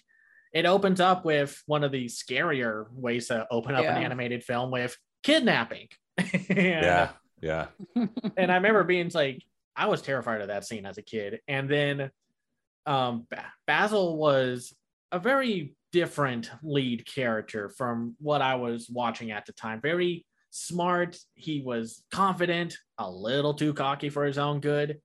It 0.52 0.66
opens 0.66 1.00
up 1.00 1.24
with 1.24 1.62
one 1.66 1.84
of 1.84 1.92
the 1.92 2.06
scarier 2.06 2.90
ways 2.92 3.28
to 3.28 3.46
open 3.50 3.74
up 3.74 3.84
an 3.84 4.02
animated 4.02 4.42
film 4.42 4.70
with 4.70 4.96
kidnapping. 5.22 5.88
Yeah, 6.48 7.10
yeah. 7.42 7.66
and 7.94 8.50
I 8.50 8.54
remember 8.54 8.84
being 8.84 9.10
like, 9.12 9.42
I 9.76 9.86
was 9.86 10.00
terrified 10.00 10.40
of 10.40 10.48
that 10.48 10.64
scene 10.64 10.86
as 10.86 10.96
a 10.96 11.02
kid. 11.02 11.40
And 11.46 11.68
then 11.68 12.10
um, 12.86 13.26
Basil 13.66 14.16
was 14.16 14.74
a 15.12 15.18
very 15.18 15.74
different 15.92 16.50
lead 16.62 17.06
character 17.06 17.68
from 17.68 18.16
what 18.18 18.42
I 18.42 18.56
was 18.56 18.88
watching 18.90 19.30
at 19.30 19.46
the 19.46 19.52
time. 19.52 19.80
Very 19.80 20.24
smart. 20.50 21.18
He 21.34 21.60
was 21.60 22.02
confident, 22.10 22.76
a 22.98 23.10
little 23.10 23.54
too 23.54 23.74
cocky 23.74 24.08
for 24.08 24.24
his 24.24 24.38
own 24.38 24.60
good. 24.60 25.00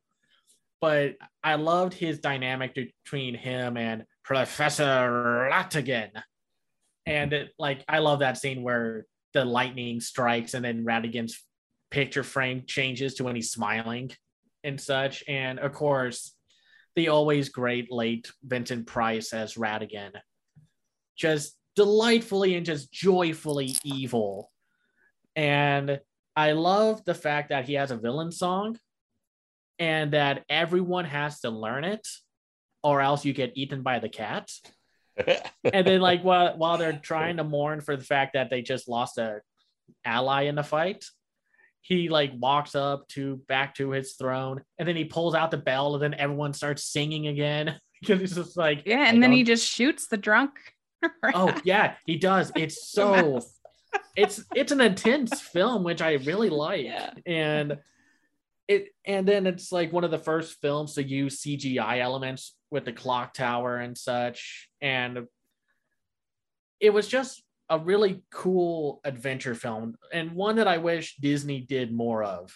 But 0.79 1.15
I 1.43 1.55
loved 1.55 1.93
his 1.93 2.19
dynamic 2.19 2.73
between 2.73 3.35
him 3.35 3.77
and 3.77 4.05
Professor 4.23 5.49
Ratigan. 5.51 6.09
And 7.05 7.33
it, 7.33 7.51
like, 7.59 7.83
I 7.87 7.99
love 7.99 8.19
that 8.19 8.37
scene 8.37 8.63
where 8.63 9.05
the 9.33 9.45
lightning 9.45 10.01
strikes 10.01 10.53
and 10.53 10.65
then 10.65 10.83
Ratigan's 10.83 11.43
picture 11.89 12.23
frame 12.23 12.63
changes 12.65 13.15
to 13.15 13.23
when 13.23 13.35
he's 13.35 13.51
smiling 13.51 14.11
and 14.63 14.79
such. 14.79 15.23
And 15.27 15.59
of 15.59 15.73
course, 15.73 16.33
the 16.95 17.09
always 17.09 17.49
great 17.49 17.91
late 17.91 18.31
Vincent 18.43 18.87
Price 18.87 19.33
as 19.33 19.55
Ratigan. 19.55 20.11
Just 21.17 21.57
delightfully 21.75 22.55
and 22.55 22.65
just 22.65 22.91
joyfully 22.91 23.75
evil. 23.83 24.51
And 25.35 25.99
I 26.35 26.51
love 26.51 27.03
the 27.05 27.13
fact 27.13 27.49
that 27.49 27.65
he 27.65 27.73
has 27.73 27.91
a 27.91 27.97
villain 27.97 28.31
song 28.31 28.77
and 29.79 30.13
that 30.13 30.43
everyone 30.49 31.05
has 31.05 31.39
to 31.41 31.49
learn 31.49 31.83
it 31.83 32.07
or 32.83 33.01
else 33.01 33.25
you 33.25 33.33
get 33.33 33.53
eaten 33.55 33.81
by 33.81 33.99
the 33.99 34.09
cat. 34.09 34.49
and 35.73 35.85
then 35.85 36.01
like 36.01 36.23
while 36.23 36.57
while 36.57 36.77
they're 36.77 36.93
trying 36.93 37.37
to 37.37 37.43
mourn 37.43 37.81
for 37.81 37.95
the 37.95 38.03
fact 38.03 38.33
that 38.33 38.49
they 38.49 38.61
just 38.61 38.87
lost 38.87 39.17
a 39.17 39.41
ally 40.05 40.43
in 40.43 40.55
the 40.55 40.63
fight, 40.63 41.05
he 41.81 42.09
like 42.09 42.31
walks 42.37 42.75
up 42.75 43.07
to 43.09 43.37
back 43.47 43.75
to 43.75 43.91
his 43.91 44.13
throne 44.13 44.61
and 44.77 44.87
then 44.87 44.95
he 44.95 45.05
pulls 45.05 45.35
out 45.35 45.51
the 45.51 45.57
bell 45.57 45.93
and 45.95 46.03
then 46.03 46.13
everyone 46.13 46.53
starts 46.53 46.83
singing 46.83 47.27
again. 47.27 47.79
Because 48.01 48.19
he's 48.19 48.33
just 48.33 48.57
like 48.57 48.81
Yeah, 48.87 49.07
and 49.07 49.21
then 49.21 49.31
he 49.31 49.43
just 49.43 49.63
shoots 49.63 50.07
the 50.07 50.17
drunk. 50.17 50.53
oh 51.35 51.55
yeah 51.63 51.93
he 52.07 52.17
does. 52.17 52.51
It's 52.55 52.89
so 52.89 53.41
it's 54.15 54.43
it's 54.55 54.71
an 54.71 54.81
intense 54.81 55.39
film 55.39 55.83
which 55.83 56.01
i 56.01 56.13
really 56.13 56.49
like. 56.49 56.83
Yeah. 56.83 57.11
and 57.27 57.77
it 58.67 58.87
and 59.05 59.27
then 59.27 59.45
it's 59.45 59.71
like 59.71 59.93
one 59.93 60.03
of 60.03 60.09
the 60.09 60.17
first 60.17 60.59
films 60.61 60.95
to 60.95 61.03
use 61.03 61.43
cgi 61.43 61.99
elements 61.99 62.55
with 62.71 62.85
the 62.85 62.93
clock 62.93 63.35
tower 63.35 63.77
and 63.77 63.95
such. 63.95 64.69
And 64.81 65.27
it 66.79 66.89
was 66.89 67.07
just 67.07 67.43
a 67.71 67.79
really 67.79 68.21
cool 68.31 68.99
adventure 69.05 69.55
film 69.55 69.95
and 70.13 70.33
one 70.33 70.57
that 70.57 70.67
i 70.67 70.77
wish 70.77 71.15
disney 71.15 71.61
did 71.61 71.91
more 71.91 72.21
of 72.21 72.53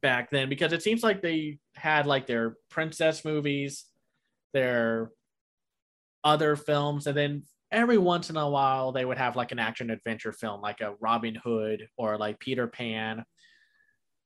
back 0.00 0.28
then 0.28 0.48
because 0.48 0.72
it 0.72 0.82
seems 0.82 1.02
like 1.04 1.22
they 1.22 1.58
had 1.76 2.04
like 2.04 2.26
their 2.26 2.56
princess 2.68 3.24
movies 3.24 3.84
their 4.52 5.10
other 6.24 6.56
films 6.56 7.06
and 7.06 7.16
then 7.16 7.42
every 7.70 7.96
once 7.98 8.28
in 8.28 8.36
a 8.36 8.50
while 8.50 8.90
they 8.90 9.04
would 9.04 9.18
have 9.18 9.36
like 9.36 9.52
an 9.52 9.58
action 9.60 9.88
adventure 9.90 10.32
film 10.32 10.60
like 10.60 10.80
a 10.80 10.94
robin 11.00 11.34
hood 11.36 11.86
or 11.96 12.18
like 12.18 12.38
peter 12.40 12.66
pan. 12.66 13.24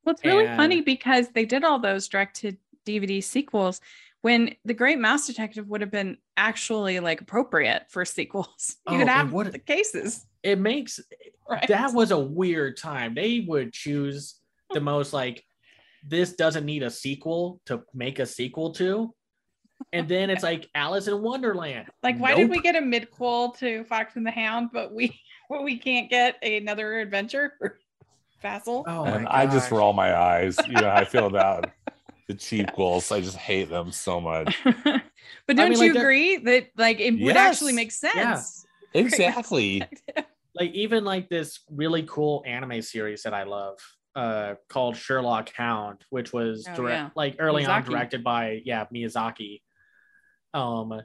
Well, 0.05 0.15
it's 0.15 0.25
really 0.25 0.47
And- 0.47 0.57
funny 0.57 0.81
because 0.81 1.29
they 1.29 1.45
did 1.45 1.65
all 1.65 1.79
those 1.79 2.09
direct 2.09 2.37
to 2.41 2.57
DVD 2.87 3.23
sequels 3.23 3.81
when 4.23 4.57
The 4.65 4.75
Great 4.75 4.99
Mouse 4.99 5.27
Detective 5.27 5.69
would 5.69 5.81
have 5.81 5.91
been 5.93 6.17
actually 6.47 6.99
like 7.01 7.21
appropriate 7.21 7.85
for 7.89 8.05
sequels. 8.05 8.77
You 8.89 8.97
Oh, 8.97 8.99
could 8.99 9.09
have 9.09 9.33
would- 9.33 9.53
the 9.53 9.59
cases, 9.59 10.27
it 10.43 10.59
makes 10.59 10.99
right? 11.49 11.67
that 11.69 11.93
was 11.95 12.11
a 12.11 12.19
weird 12.19 12.77
time 12.77 13.15
they 13.15 13.41
would 13.47 13.73
choose 13.73 14.41
the 14.75 14.81
most 14.81 15.13
like 15.13 15.45
this 16.09 16.33
doesn't 16.33 16.65
need 16.65 16.83
a 16.83 16.91
sequel 16.91 17.61
to 17.67 17.83
make 17.95 18.19
a 18.19 18.27
sequel 18.27 18.73
to 18.73 19.15
and 19.93 20.09
then 20.09 20.31
it's 20.31 20.43
like 20.43 20.69
alice 20.75 21.07
in 21.09 21.21
wonderland 21.23 21.87
like, 22.03 22.17
why 22.19 22.35
did 22.35 22.49
we 22.51 22.61
get 22.61 22.75
a 22.75 22.81
midquel 22.81 23.57
to 23.59 23.85
Fox 23.85 24.17
and 24.17 24.27
the 24.27 24.31
Hound, 24.33 24.71
but 24.73 24.93
we 24.93 25.17
but 25.51 25.63
we 25.63 25.79
can't 25.79 26.09
get 26.11 26.43
another 26.43 26.99
adventure 27.01 27.53
for 27.59 27.79
Basil? 28.43 28.85
oh 28.89 29.05
and 29.05 29.25
my 29.25 29.43
I 29.43 29.47
just 29.47 29.71
roll 29.71 29.93
my 29.93 30.17
eyes. 30.17 30.57
You 30.67 30.75
know, 30.75 30.89
I 30.91 31.05
feel 31.05 31.27
about 31.27 31.71
the 32.29 32.35
cheapquels, 32.35 33.11
I 33.15 33.21
just 33.21 33.37
hate 33.37 33.69
them 33.71 33.93
so 33.93 34.21
much. 34.21 34.59
but 34.85 35.57
don't 35.57 35.71
mean, 35.71 35.83
you 35.83 35.93
that- 35.93 36.01
agree 36.01 36.37
that 36.39 36.69
like 36.77 37.01
it 37.01 37.21
would 37.21 37.37
actually 37.37 37.73
Yes. 37.73 37.77
make 37.77 37.93
sense? 37.93 38.67
Yeah. 38.95 39.01
Exactly. 39.01 39.83
like 40.55 40.73
even 40.73 41.05
like 41.05 41.29
this 41.29 41.61
really 41.71 42.03
cool 42.05 42.43
anime 42.47 42.83
series 42.83 43.23
that 43.23 43.33
I 43.35 43.45
love 43.45 43.79
uh 44.15 44.55
called 44.69 44.97
Sherlock 44.97 45.51
Hound, 45.55 46.05
which 46.11 46.33
was 46.33 46.67
Oh, 46.71 46.75
direct 46.77 46.97
yeah. 46.99 47.11
like 47.15 47.37
early 47.39 47.65
on 47.65 47.83
directed 47.85 48.23
by 48.23 48.61
yeah 48.65 48.85
Miyazaki. 48.95 49.63
Um 50.53 51.01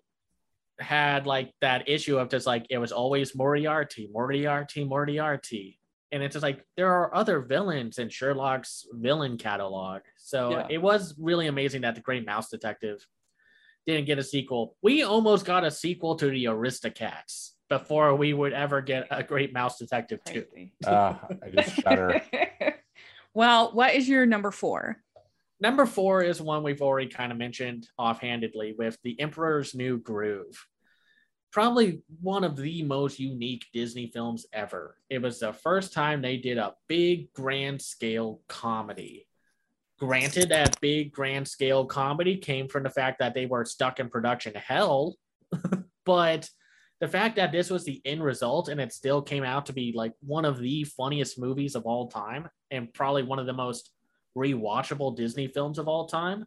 had 0.80 1.26
like 1.26 1.51
that 1.61 1.88
issue 1.89 2.20
of 2.20 2.30
just 2.30 2.45
like 2.45 2.65
it 2.70 2.78
was 2.78 2.91
always 2.91 3.34
Moriarty, 3.36 4.09
Moriarty, 4.11 4.84
Moriarty. 4.84 5.76
And 6.12 6.24
it's 6.24 6.34
just 6.34 6.43
like 6.43 6.64
there 6.78 6.91
are 6.91 7.14
other 7.14 7.41
villains 7.41 7.99
in 7.99 8.10
Sherlock's 8.10 8.86
villain 8.91 9.38
catalog. 9.38 10.01
So 10.18 10.51
Yeah. 10.51 10.68
it 10.70 10.78
was 10.82 11.16
really 11.20 11.47
amazing 11.47 11.82
that 11.82 11.95
the 11.95 12.01
Great 12.01 12.26
Mouse 12.26 12.49
Detective 12.49 13.05
didn't 13.86 14.05
get 14.05 14.20
a 14.20 14.24
sequel. 14.24 14.76
We 14.82 15.03
almost 15.03 15.45
got 15.45 15.64
a 15.66 15.72
sequel 15.72 16.16
to 16.18 16.30
the 16.30 16.45
Aristocats 16.45 17.51
before 17.70 18.16
we 18.16 18.34
would 18.34 18.53
ever 18.53 18.82
get 18.82 19.08
a 19.12 19.24
Great 19.24 19.53
Mouse 19.53 19.78
Detective 19.78 20.20
2. 20.26 20.43
Crazy. 20.43 20.74
Uh, 20.86 21.16
I 21.43 21.49
just 21.53 21.76
shudder. 21.76 22.22
well, 23.34 23.72
what 23.74 23.95
is 23.95 24.08
your 24.08 24.26
number 24.26 24.51
four? 24.51 24.97
Number 25.60 25.86
four 25.86 26.22
is 26.22 26.39
one 26.41 26.64
we've 26.64 26.82
already 26.82 27.08
kind 27.10 27.32
of 27.32 27.38
mentioned 27.38 27.88
offhandedly 27.97 28.76
with 28.78 28.97
The 29.03 29.20
Emperor's 29.20 29.74
New 29.74 29.97
Groove. 29.97 30.66
Probably 31.52 32.02
one 32.22 32.43
of 32.43 32.56
the 32.56 32.84
most 32.84 33.20
unique 33.20 33.66
Disney 33.74 34.12
films 34.14 34.45
ever. 34.54 34.98
It 35.10 35.22
was 35.22 35.39
the 35.39 35.54
first 35.54 35.93
time 35.93 36.22
they 36.22 36.38
did 36.38 36.58
a 36.58 36.76
big 36.88 37.34
grand 37.34 37.82
scale 37.82 38.41
comedy. 38.48 39.28
Granted, 40.00 40.50
that 40.50 40.80
big 40.82 41.12
grand 41.12 41.48
scale 41.48 41.86
comedy 41.86 42.38
came 42.38 42.68
from 42.68 42.84
the 42.84 42.89
fact 42.89 43.20
that 43.20 43.34
they 43.34 43.48
were 43.48 43.66
stuck 43.66 44.00
in 44.00 44.10
production 44.10 44.54
hell, 44.54 45.16
but 46.06 46.50
the 47.00 47.08
fact 47.08 47.36
that 47.36 47.52
this 47.52 47.70
was 47.70 47.84
the 47.84 48.02
end 48.06 48.24
result 48.24 48.70
and 48.70 48.82
it 48.82 48.93
still 48.93 49.22
came 49.22 49.43
out 49.43 49.66
to 49.68 49.74
be 49.74 49.93
like 49.95 50.14
one 50.20 50.45
of 50.45 50.60
the 50.60 50.84
funniest 50.84 51.39
movies 51.39 51.76
of 51.76 51.86
all 51.86 52.08
time 52.08 52.48
and 52.72 52.93
probably 52.93 53.24
one 53.24 53.39
of 53.39 53.45
the 53.45 53.54
most 53.54 53.91
rewatchable 54.36 55.16
Disney 55.16 55.48
films 55.48 55.80
of 55.80 55.88
all 55.88 56.08
time 56.08 56.45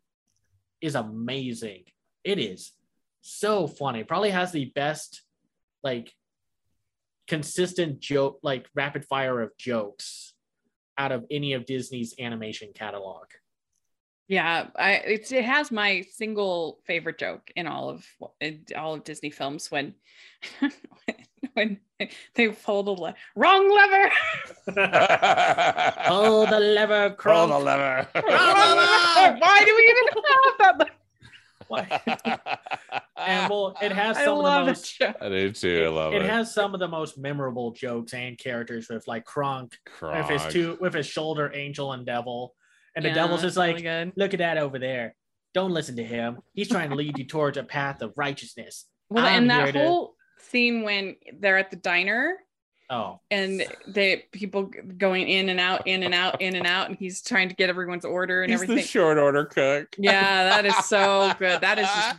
is 0.80 0.94
amazing. 0.94 1.84
It 2.24 2.38
is 2.38 2.72
so 3.20 3.66
funny. 3.66 4.04
Probably 4.04 4.30
has 4.30 4.52
the 4.52 4.66
best 4.74 5.22
like 5.82 6.12
consistent 7.28 8.00
joke 8.00 8.40
like 8.42 8.66
rapid 8.74 9.04
fire 9.04 9.40
of 9.40 9.56
jokes 9.56 10.34
out 10.98 11.12
of 11.12 11.24
any 11.30 11.52
of 11.52 11.64
Disney's 11.64 12.14
animation 12.18 12.70
catalog. 12.74 13.26
Yeah, 14.28 14.68
I 14.76 14.92
it's, 14.92 15.32
it 15.32 15.44
has 15.44 15.72
my 15.72 16.02
single 16.12 16.80
favorite 16.86 17.18
joke 17.18 17.50
in 17.56 17.66
all 17.66 17.90
of 17.90 18.06
in 18.40 18.64
all 18.76 18.94
of 18.94 19.02
Disney 19.04 19.30
films 19.30 19.70
when 19.72 19.94
when 21.54 21.80
they 22.34 22.48
pull 22.48 22.82
the 22.84 22.92
le- 22.92 23.14
wrong 23.34 23.68
lever. 23.74 24.10
Pull 26.06 26.46
the 26.46 26.60
lever, 26.60 27.10
Pull 27.10 27.16
Kronk. 27.16 27.50
the 27.50 27.58
lever. 27.58 28.08
Why 28.14 29.62
do 29.64 29.74
we 29.76 29.82
even 29.82 30.06
have 30.58 30.78
that? 30.78 30.90
and 33.16 33.50
well, 33.50 33.76
it 33.82 33.92
has 33.92 34.16
I 34.16 34.24
some 34.24 34.32
of 34.38 34.38
the 34.38 34.42
love 34.42 34.66
most 34.66 34.98
that 34.98 35.16
show. 35.20 35.26
I 35.26 35.28
do 35.28 35.52
too. 35.52 35.84
I 35.86 35.88
love 35.88 36.12
it. 36.14 36.22
it 36.22 36.28
has 36.30 36.52
some 36.52 36.74
of 36.74 36.80
the 36.80 36.88
most 36.88 37.18
memorable 37.18 37.72
jokes 37.72 38.12
and 38.14 38.36
characters 38.38 38.88
with 38.88 39.06
like 39.06 39.24
Kronk 39.24 39.76
with 40.02 40.28
his 40.28 40.44
two 40.52 40.78
with 40.80 40.94
his 40.94 41.06
shoulder 41.06 41.50
angel 41.54 41.92
and 41.92 42.04
devil 42.06 42.54
and 42.96 43.04
the 43.04 43.08
Yeah, 43.10 43.14
devil's 43.14 43.42
just 43.42 43.56
it's 43.56 43.66
really 43.66 43.84
like 43.84 44.12
look 44.16 44.34
at 44.34 44.38
that 44.38 44.58
over 44.58 44.78
there 44.78 45.14
don't 45.54 45.70
listen 45.72 45.96
to 45.96 46.04
him 46.04 46.38
he's 46.52 46.68
trying 46.68 46.90
to 46.90 46.96
lead 46.96 47.18
you 47.18 47.24
towards 47.24 47.56
a 47.58 47.62
path 47.64 48.02
of 48.02 48.12
righteousness 48.16 48.86
Well, 49.08 49.24
I'm 49.24 49.42
and 49.42 49.50
that 49.50 49.64
here 49.64 49.72
to- 49.72 49.78
whole 49.78 50.14
scene 50.38 50.82
when 50.82 51.16
they're 51.38 51.58
at 51.58 51.70
the 51.70 51.76
diner 51.76 52.36
oh 52.90 53.20
and 53.30 53.64
they 53.86 54.24
people 54.32 54.70
going 54.98 55.28
in 55.28 55.48
and 55.48 55.58
out, 55.60 55.86
in 55.86 56.02
and 56.02 56.12
out, 56.14 56.40
in 56.42 56.56
and 56.56 56.66
out, 56.66 56.88
and 56.88 56.98
he's 56.98 57.22
trying 57.22 57.48
to 57.48 57.54
get 57.54 57.70
everyone's 57.70 58.04
order 58.04 58.42
and 58.42 58.50
He's 58.50 58.58
everything. 58.62 58.76
the 58.76 58.82
short 58.82 59.16
order 59.18 59.44
cook. 59.46 59.94
yeah, 59.98 60.44
that 60.44 60.66
is 60.66 60.76
so 60.86 61.32
good. 61.38 61.60
That 61.62 61.78
is 61.78 61.86
just 61.86 62.16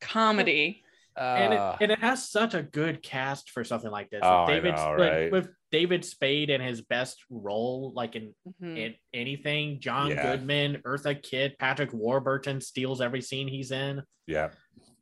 comedy. 0.00 0.82
and, 1.16 1.52
Uh, 1.54 1.76
it, 1.80 1.84
and 1.84 1.92
it 1.92 1.98
has 1.98 2.28
such 2.28 2.54
a 2.54 2.62
good 2.62 3.02
cast 3.02 3.50
for 3.50 3.64
something 3.64 3.90
like 3.90 4.10
this 4.10 4.20
Oh, 4.22 4.28
I 4.28 4.40
with 4.40 4.48
David 4.62 4.76
know, 4.76 4.90
with- 4.98 5.08
right? 5.08 5.32
with 5.32 5.48
David 5.70 6.04
Spade 6.04 6.50
in 6.50 6.60
his 6.60 6.80
best 6.82 7.18
role 7.30 7.92
like 7.94 8.14
in, 8.16 8.34
Mhm. 8.62 8.76
in 8.78 8.94
anything 9.14 9.80
John 9.80 10.10
Yeah. 10.10 10.22
Goodman 10.36 10.82
Eartha 10.86 11.22
Kitt 11.22 11.58
Patrick 11.58 11.92
Warburton 11.92 12.60
steals 12.60 13.00
every 13.00 13.20
scene 13.22 13.48
he's 13.48 13.70
in 13.72 14.02
yeah. 14.26 14.50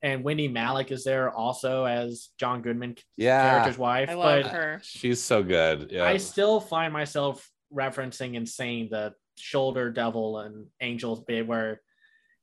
And 0.03 0.25
Wendy 0.25 0.49
Malick 0.49 0.91
is 0.91 1.05
there 1.05 1.31
also 1.31 1.85
as 1.85 2.31
John 2.39 2.63
Goodman 2.63 2.97
Yeah. 3.17 3.51
character's 3.51 3.79
wife 3.79 4.09
I 4.09 4.15
love 4.15 4.43
but 4.45 4.53
her. 4.53 4.81
She's 4.83 5.23
so 5.23 5.43
good. 5.43 5.91
Yeah. 5.93 6.05
I 6.05 6.17
still 6.17 6.61
find 6.61 6.93
myself 6.93 7.49
referencing 7.75 8.37
and 8.37 8.49
saying 8.49 8.89
the 8.91 9.13
shoulder 9.37 9.91
devil 9.91 10.39
and 10.41 10.67
angels 10.81 11.23
bit 11.27 11.47
where 11.47 11.81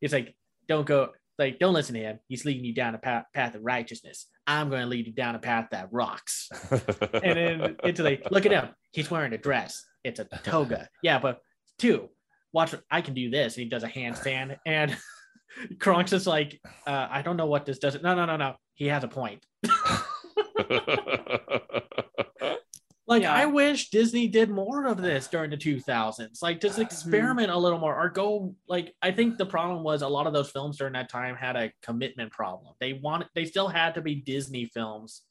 it's 0.02 0.14
like, 0.14 0.36
don't 0.68 0.86
go, 0.86 1.10
like, 1.40 1.60
don't 1.60 1.74
listen 1.74 1.96
to 1.96 2.02
him. 2.02 2.20
He's 2.28 2.46
leading 2.46 2.66
you 2.66 2.74
down 2.74 2.96
a 2.96 2.98
path, 2.98 3.26
path 3.34 3.56
of 3.56 3.64
righteousness. 3.64 4.28
I'm 4.46 4.70
going 4.70 4.82
to 4.82 4.88
lead 4.88 5.08
you 5.08 5.14
down 5.14 5.36
a 5.36 5.40
path 5.40 5.68
that 5.72 5.90
rocks. 5.92 6.50
And 6.72 7.38
then 7.38 7.76
it's 7.84 8.00
like, 8.00 8.30
look 8.32 8.46
at 8.46 8.52
him. 8.52 8.70
He's 8.92 9.12
wearing 9.12 9.34
a 9.34 9.38
dress. 9.38 9.86
It's 10.04 10.20
a 10.20 10.26
toga. 10.44 10.88
Yeah, 11.04 11.20
but 11.20 11.40
two, 11.80 12.10
watch, 12.54 12.74
I 12.90 13.02
can 13.02 13.14
do 13.14 13.30
this. 13.30 13.56
And 13.56 13.64
he 13.64 13.70
does 13.70 13.84
a 13.84 13.90
handstand. 13.90 14.58
And 14.66 14.96
Kronk's 15.80 16.12
just 16.12 16.28
like, 16.28 16.60
uh, 16.86 17.08
I 17.10 17.22
don't 17.22 17.38
know 17.38 17.46
what 17.46 17.66
this 17.66 17.80
does. 17.80 18.02
No, 18.02 18.16
no, 18.16 18.26
no, 18.26 18.38
no. 18.38 18.56
He 18.74 18.88
has 18.88 19.04
a 19.04 19.08
point. 19.08 19.46
Like 23.08 23.22
Yeah. 23.22 23.34
I 23.34 23.46
wish 23.46 23.90
Disney 23.90 24.28
did 24.28 24.50
more 24.50 24.86
of 24.86 25.02
this 25.02 25.28
during 25.28 25.50
the 25.50 25.58
2000s. 25.58 26.42
Like 26.42 26.60
just 26.60 26.78
experiment 26.78 27.50
a 27.50 27.58
little 27.58 27.80
more 27.80 27.98
or 27.98 28.10
go 28.10 28.54
like 28.68 28.94
I 29.02 29.12
think 29.12 29.38
the 29.38 29.46
problem 29.46 29.82
was 29.84 30.02
a 30.02 30.08
lot 30.08 30.28
of 30.28 30.34
those 30.34 30.52
films 30.52 30.78
during 30.78 30.94
that 30.94 31.10
time 31.10 31.36
had 31.36 31.56
a 31.56 31.72
commitment 31.82 32.32
problem. 32.34 32.74
They 32.82 32.94
wanted 32.94 33.30
they 33.34 33.46
still 33.46 33.70
had 33.70 33.96
to 33.96 34.02
be 34.02 34.16
Disney 34.16 34.66
films, 34.66 35.22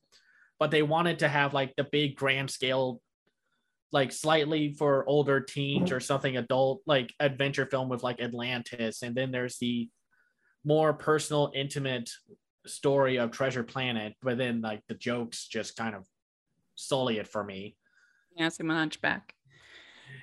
but 0.58 0.70
they 0.70 0.82
wanted 0.82 1.18
to 1.18 1.28
have 1.28 1.52
like 1.52 1.76
the 1.76 1.84
big 1.84 2.16
grand 2.16 2.50
scale 2.50 3.02
like 3.92 4.10
slightly 4.10 4.72
for 4.72 5.06
older 5.06 5.40
teens 5.40 5.92
or 5.92 6.00
something 6.00 6.36
adult 6.36 6.80
like 6.86 7.12
adventure 7.20 7.66
film 7.66 7.88
with 7.88 8.02
like 8.02 8.20
Atlantis 8.20 9.02
and 9.02 9.14
then 9.14 9.30
there's 9.30 9.58
the 9.58 9.88
more 10.66 10.92
personal 10.92 11.50
intimate 11.54 12.10
story 12.66 13.16
of 13.18 13.30
Treasure 13.30 13.62
Planet 13.62 14.14
but 14.20 14.36
then 14.36 14.60
like 14.60 14.82
the 14.88 14.94
jokes 14.94 15.46
just 15.46 15.76
kind 15.76 15.94
of 15.94 16.04
sully 16.74 17.18
it 17.18 17.28
for 17.28 17.42
me. 17.44 17.76
Yeah, 18.36 18.48
same 18.50 18.66
with 18.68 18.76
Hunchback. 18.76 19.34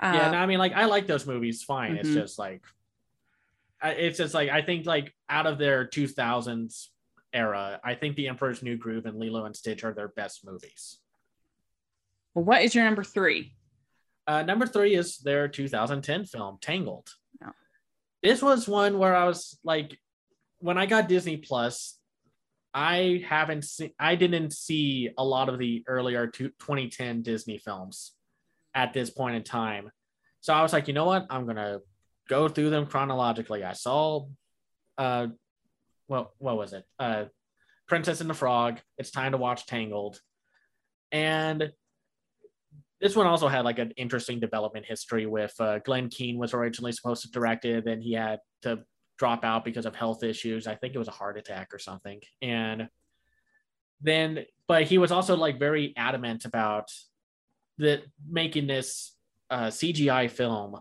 yeah, 0.01 0.27
Uh, 0.27 0.31
no, 0.33 0.37
I 0.37 0.45
mean, 0.45 0.59
like 0.59 0.73
I 0.73 0.85
like 0.85 1.07
those 1.07 1.25
movies. 1.25 1.63
Fine. 1.63 1.95
It's 1.95 2.09
Mhm. 2.09 2.13
just 2.13 2.37
like, 2.37 2.61
it's 3.81 4.17
just 4.17 4.33
like 4.33 4.49
I 4.49 4.61
think 4.61 4.85
like 4.85 5.15
out 5.29 5.47
of 5.47 5.57
their 5.57 5.87
2000s 5.87 6.89
era, 7.31 7.79
I 7.83 7.95
think 7.95 8.15
The 8.15 8.27
Emperor's 8.27 8.61
New 8.61 8.77
Groove 8.77 9.05
and 9.07 9.17
Lilo 9.17 9.45
and 9.45 9.55
Stitch 9.55 9.83
are 9.83 9.93
their 9.93 10.09
best 10.09 10.45
movies. 10.45 10.99
well, 12.35 12.43
what 12.45 12.61
is 12.63 12.75
your 12.75 12.83
number 12.83 13.03
three? 13.03 13.55
Uh, 14.27 14.43
number 14.43 14.65
three 14.67 14.95
is 14.95 15.17
their 15.19 15.47
2010 15.47 16.25
film 16.25 16.57
Tangled. 16.61 17.09
Oh. 17.43 17.51
This 18.21 18.41
was 18.41 18.67
one 18.67 18.97
where 18.99 19.15
I 19.15 19.25
was 19.25 19.59
like, 19.63 19.97
when 20.63 20.77
I 20.77 20.85
got 20.85 21.09
Disney 21.09 21.35
Plus, 21.35 21.99
I 22.73 23.21
haven't 23.27 23.65
seen, 23.65 23.91
I 23.99 24.15
didn't 24.15 24.53
see 24.53 25.09
a 25.17 25.23
lot 25.23 25.49
of 25.49 25.59
the 25.59 25.83
earlier 25.87 26.27
2010 26.27 27.21
Disney 27.21 27.57
films 27.57 28.13
at 28.73 28.93
this 28.93 29.09
point 29.09 29.35
in 29.35 29.43
time. 29.43 29.91
So 30.39 30.53
I 30.53 30.61
was 30.61 30.71
like, 30.71 30.87
you 30.87 30.93
know 30.93 31.03
what? 31.03 31.27
I'm 31.29 31.45
gonna 31.45 31.79
go 32.29 32.47
through 32.47 32.69
them 32.69 32.85
chronologically. 32.85 33.65
I 33.65 33.73
saw, 33.73 34.27
uh, 34.97 35.27
well, 36.07 36.33
what 36.37 36.55
was 36.55 36.71
it? 36.71 36.85
Uh, 36.97 37.25
Princess 37.89 38.21
and 38.21 38.29
the 38.29 38.33
Frog. 38.33 38.79
It's 38.97 39.11
time 39.11 39.33
to 39.33 39.37
watch 39.37 39.65
Tangled, 39.65 40.21
and 41.11 41.73
this 43.01 43.17
one 43.17 43.27
also 43.27 43.49
had 43.49 43.65
like 43.65 43.79
an 43.79 43.91
interesting 43.97 44.39
development 44.39 44.85
history 44.85 45.25
with 45.25 45.53
uh, 45.59 45.79
Glen 45.79 46.07
Keane 46.07 46.37
was 46.37 46.53
originally 46.53 46.93
supposed 46.93 47.23
to 47.23 47.31
direct 47.31 47.65
it, 47.65 47.83
then 47.83 47.99
he 47.99 48.13
had 48.13 48.39
to 48.61 48.85
drop 49.23 49.45
out 49.45 49.63
because 49.63 49.85
of 49.85 49.95
health 49.95 50.21
issues. 50.21 50.67
I 50.67 50.75
think 50.75 50.93
it 50.93 50.97
was 50.97 51.07
a 51.07 51.11
heart 51.11 51.37
attack 51.37 51.73
or 51.73 51.79
something. 51.79 52.19
And 52.41 52.89
then, 54.01 54.43
but 54.67 54.83
he 54.83 54.97
was 54.97 55.13
also 55.13 55.37
like 55.37 55.57
very 55.59 55.93
adamant 55.95 56.43
about 56.43 56.91
that 57.77 58.01
making 58.29 58.67
this 58.67 59.15
uh, 59.49 59.67
CGI 59.67 60.29
film 60.29 60.77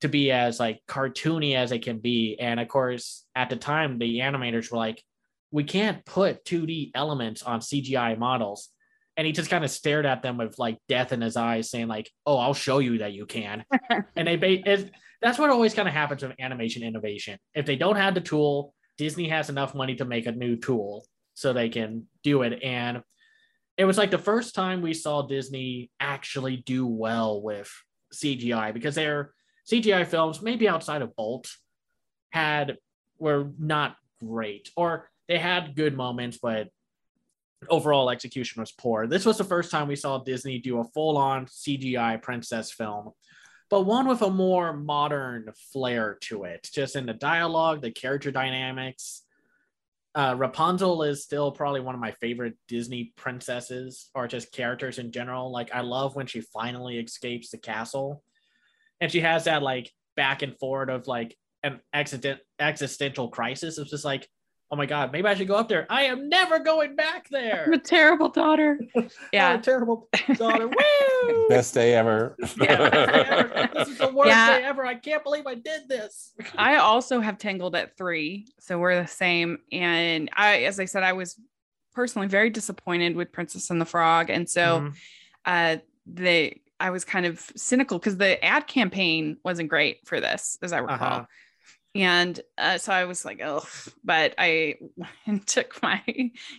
to 0.00 0.08
be 0.08 0.30
as 0.30 0.58
like 0.58 0.80
cartoony 0.88 1.56
as 1.56 1.70
it 1.70 1.82
can 1.82 1.98
be. 1.98 2.38
And 2.40 2.58
of 2.58 2.68
course, 2.68 3.26
at 3.34 3.50
the 3.50 3.56
time, 3.56 3.98
the 3.98 4.20
animators 4.20 4.72
were 4.72 4.78
like, 4.78 5.04
we 5.50 5.64
can't 5.64 6.02
put 6.06 6.46
2D 6.46 6.92
elements 6.94 7.42
on 7.42 7.60
CGI 7.60 8.16
models 8.16 8.70
and 9.18 9.26
he 9.26 9.32
just 9.34 9.50
kind 9.50 9.64
of 9.64 9.70
stared 9.70 10.06
at 10.06 10.22
them 10.22 10.38
with 10.38 10.58
like 10.58 10.78
death 10.88 11.12
in 11.12 11.20
his 11.20 11.36
eyes, 11.36 11.68
saying 11.68 11.88
like, 11.88 12.08
"Oh, 12.24 12.38
I'll 12.38 12.54
show 12.54 12.78
you 12.78 12.98
that 12.98 13.12
you 13.12 13.26
can." 13.26 13.64
and 14.16 14.28
they 14.28 14.36
ba- 14.36 14.88
that's 15.20 15.38
what 15.38 15.50
always 15.50 15.74
kind 15.74 15.88
of 15.88 15.94
happens 15.94 16.22
with 16.22 16.32
animation 16.38 16.82
innovation. 16.82 17.38
If 17.54 17.66
they 17.66 17.76
don't 17.76 17.96
have 17.96 18.14
the 18.14 18.20
tool, 18.20 18.74
Disney 18.96 19.28
has 19.28 19.48
enough 19.48 19.74
money 19.74 19.94
to 19.96 20.04
make 20.04 20.26
a 20.26 20.32
new 20.32 20.56
tool 20.56 21.06
so 21.34 21.52
they 21.52 21.68
can 21.68 22.06
do 22.22 22.42
it. 22.42 22.62
And 22.62 23.02
it 23.76 23.84
was 23.84 23.98
like 23.98 24.10
the 24.10 24.18
first 24.18 24.54
time 24.54 24.82
we 24.82 24.94
saw 24.94 25.22
Disney 25.22 25.90
actually 26.00 26.56
do 26.56 26.86
well 26.86 27.40
with 27.40 27.70
CGI 28.12 28.74
because 28.74 28.96
their 28.96 29.32
CGI 29.70 30.06
films, 30.06 30.42
maybe 30.42 30.68
outside 30.68 31.02
of 31.02 31.14
Bolt, 31.14 31.48
had 32.30 32.76
were 33.18 33.50
not 33.58 33.96
great 34.20 34.70
or 34.76 35.10
they 35.28 35.38
had 35.38 35.76
good 35.76 35.96
moments, 35.96 36.38
but 36.42 36.68
overall 37.68 38.10
execution 38.10 38.60
was 38.60 38.72
poor. 38.72 39.06
This 39.06 39.26
was 39.26 39.38
the 39.38 39.44
first 39.44 39.70
time 39.70 39.88
we 39.88 39.96
saw 39.96 40.18
Disney 40.18 40.58
do 40.58 40.80
a 40.80 40.84
full-on 40.84 41.46
CGI 41.46 42.20
princess 42.22 42.72
film, 42.72 43.10
but 43.70 43.82
one 43.82 44.08
with 44.08 44.22
a 44.22 44.30
more 44.30 44.72
modern 44.72 45.50
flair 45.72 46.18
to 46.22 46.44
it, 46.44 46.68
just 46.72 46.96
in 46.96 47.06
the 47.06 47.14
dialogue, 47.14 47.82
the 47.82 47.90
character 47.90 48.30
dynamics. 48.30 49.22
Uh, 50.14 50.34
Rapunzel 50.36 51.02
is 51.02 51.22
still 51.22 51.52
probably 51.52 51.80
one 51.80 51.94
of 51.94 52.00
my 52.00 52.12
favorite 52.12 52.54
Disney 52.66 53.12
princesses, 53.16 54.10
or 54.14 54.26
just 54.26 54.52
characters 54.52 54.98
in 54.98 55.12
general. 55.12 55.52
Like 55.52 55.72
I 55.72 55.82
love 55.82 56.16
when 56.16 56.26
she 56.26 56.40
finally 56.40 56.98
escapes 56.98 57.50
the 57.50 57.58
castle, 57.58 58.22
and 59.00 59.12
she 59.12 59.20
has 59.20 59.44
that 59.44 59.62
like 59.62 59.92
back 60.16 60.42
and 60.42 60.58
forward 60.58 60.90
of 60.90 61.06
like 61.06 61.36
an 61.62 61.80
accident 61.92 62.40
existential 62.58 63.28
crisis. 63.28 63.78
It's 63.78 63.90
just 63.90 64.04
like, 64.04 64.28
oh 64.70 64.76
my 64.76 64.86
god, 64.86 65.12
maybe 65.12 65.26
I 65.28 65.34
should 65.34 65.48
go 65.48 65.54
up 65.54 65.68
there. 65.68 65.86
I 65.88 66.04
am 66.04 66.28
never 66.28 66.58
going 66.58 66.94
back 66.94 67.28
there. 67.30 67.64
I'm 67.66 67.72
a 67.72 67.78
terrible 67.78 68.28
daughter. 68.28 68.78
I'm 68.96 69.04
a 69.04 69.08
Yeah. 69.32 69.56
terrible 69.58 70.08
daughter. 70.36 70.68
Woo! 71.28 71.48
Best 71.48 71.72
day 71.74 71.94
ever. 71.94 72.36
Yeah, 72.60 73.68
this 73.74 73.88
is 73.88 73.98
the 73.98 74.08
worst 74.12 74.28
Yeah. 74.28 74.58
day 74.58 74.64
ever. 74.64 74.84
I 74.84 74.94
can't 74.94 75.22
believe 75.24 75.46
I 75.46 75.54
did 75.54 75.88
this. 75.88 76.32
I 76.56 76.76
also 76.76 77.20
have 77.20 77.38
Tangled 77.38 77.74
at 77.76 77.96
three, 77.96 78.46
so 78.60 78.78
we're 78.78 79.00
the 79.00 79.08
same. 79.08 79.58
And 79.72 80.28
I, 80.36 80.64
as 80.64 80.78
I 80.80 80.84
said, 80.84 81.02
I 81.02 81.12
was 81.14 81.40
personally 81.94 82.28
very 82.28 82.50
disappointed 82.50 83.16
with 83.16 83.32
Princess 83.32 83.70
and 83.70 83.80
the 83.80 83.84
Frog, 83.86 84.28
and 84.30 84.48
so 84.48 84.80
Mhm. 84.80 84.94
uh, 85.46 85.76
they, 86.06 86.60
I 86.80 86.90
was 86.90 87.04
kind 87.04 87.26
of 87.26 87.40
cynical 87.56 87.98
because 87.98 88.16
the 88.18 88.42
ad 88.44 88.66
campaign 88.66 89.38
wasn't 89.44 89.68
great 89.68 90.06
for 90.06 90.20
this, 90.20 90.58
as 90.62 90.72
I 90.72 90.78
recall. 90.78 90.96
Uh-huh. 91.20 91.24
And 91.94 92.38
uh, 92.56 92.78
so 92.78 92.92
I 92.92 93.04
was 93.04 93.24
like, 93.24 93.40
oh, 93.42 93.64
but 94.04 94.34
I 94.38 94.76
took 95.46 95.82
my 95.82 96.02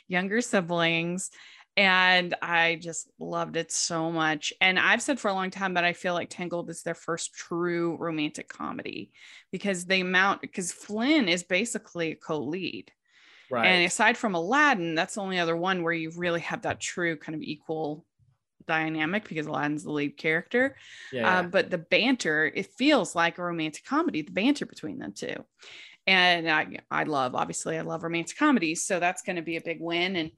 younger 0.08 0.42
siblings 0.42 1.32
and 1.78 2.36
I 2.42 2.78
just 2.82 3.10
loved 3.20 3.56
it 3.56 3.72
so 3.72 4.12
much. 4.12 4.52
And 4.60 4.78
I've 4.78 5.02
said 5.02 5.20
for 5.20 5.30
a 5.30 5.34
long 5.34 5.50
time 5.50 5.76
that 5.76 5.86
I 5.86 5.94
feel 5.94 6.14
like 6.14 6.30
Tangled 6.30 6.70
is 6.70 6.84
their 6.84 6.96
first 6.96 7.34
true 7.34 7.96
romantic 7.98 8.50
comedy 8.50 9.12
because 9.52 9.86
they 9.86 10.04
mount 10.04 10.42
because 10.42 10.74
Flynn 10.74 11.30
is 11.30 11.44
basically 11.44 12.12
a 12.12 12.16
co-lead. 12.16 12.92
Right. 13.50 13.66
And 13.66 13.86
aside 13.86 14.18
from 14.18 14.36
Aladdin, 14.36 14.94
that's 14.94 15.16
the 15.16 15.22
only 15.22 15.40
other 15.40 15.56
one 15.56 15.82
where 15.82 15.94
you 15.94 16.12
really 16.18 16.42
have 16.42 16.64
that 16.64 16.82
true 16.82 17.16
kind 17.16 17.36
of 17.36 17.42
equal 17.42 18.06
dynamic 18.70 19.28
because 19.28 19.48
Aladdin's 19.48 19.84
the 19.84 19.92
lead 19.92 20.16
character. 20.16 20.78
yeah, 21.12 21.22
yeah. 21.22 21.40
Uh, 21.40 21.44
but 21.44 21.70
the 21.70 21.78
banter, 21.78 22.46
it 22.46 22.68
feels 22.78 23.16
like 23.16 23.38
a 23.38 23.44
romantic 23.44 23.84
comedy, 23.84 24.22
the 24.22 24.32
banter 24.32 24.66
between 24.66 25.00
them 25.00 25.12
two. 25.12 25.44
And 26.08 26.50
I, 26.50 26.80
I 26.90 27.04
love, 27.04 27.36
obviously, 27.36 27.78
I 27.78 27.82
love 27.82 28.04
romantic 28.04 28.38
comedies. 28.38 28.86
So 28.86 29.00
that's 29.00 29.22
going 29.22 29.36
to 29.36 29.42
be 29.42 29.58
a 29.58 29.62
big 29.62 29.80
win. 29.82 30.16
And, 30.16 30.32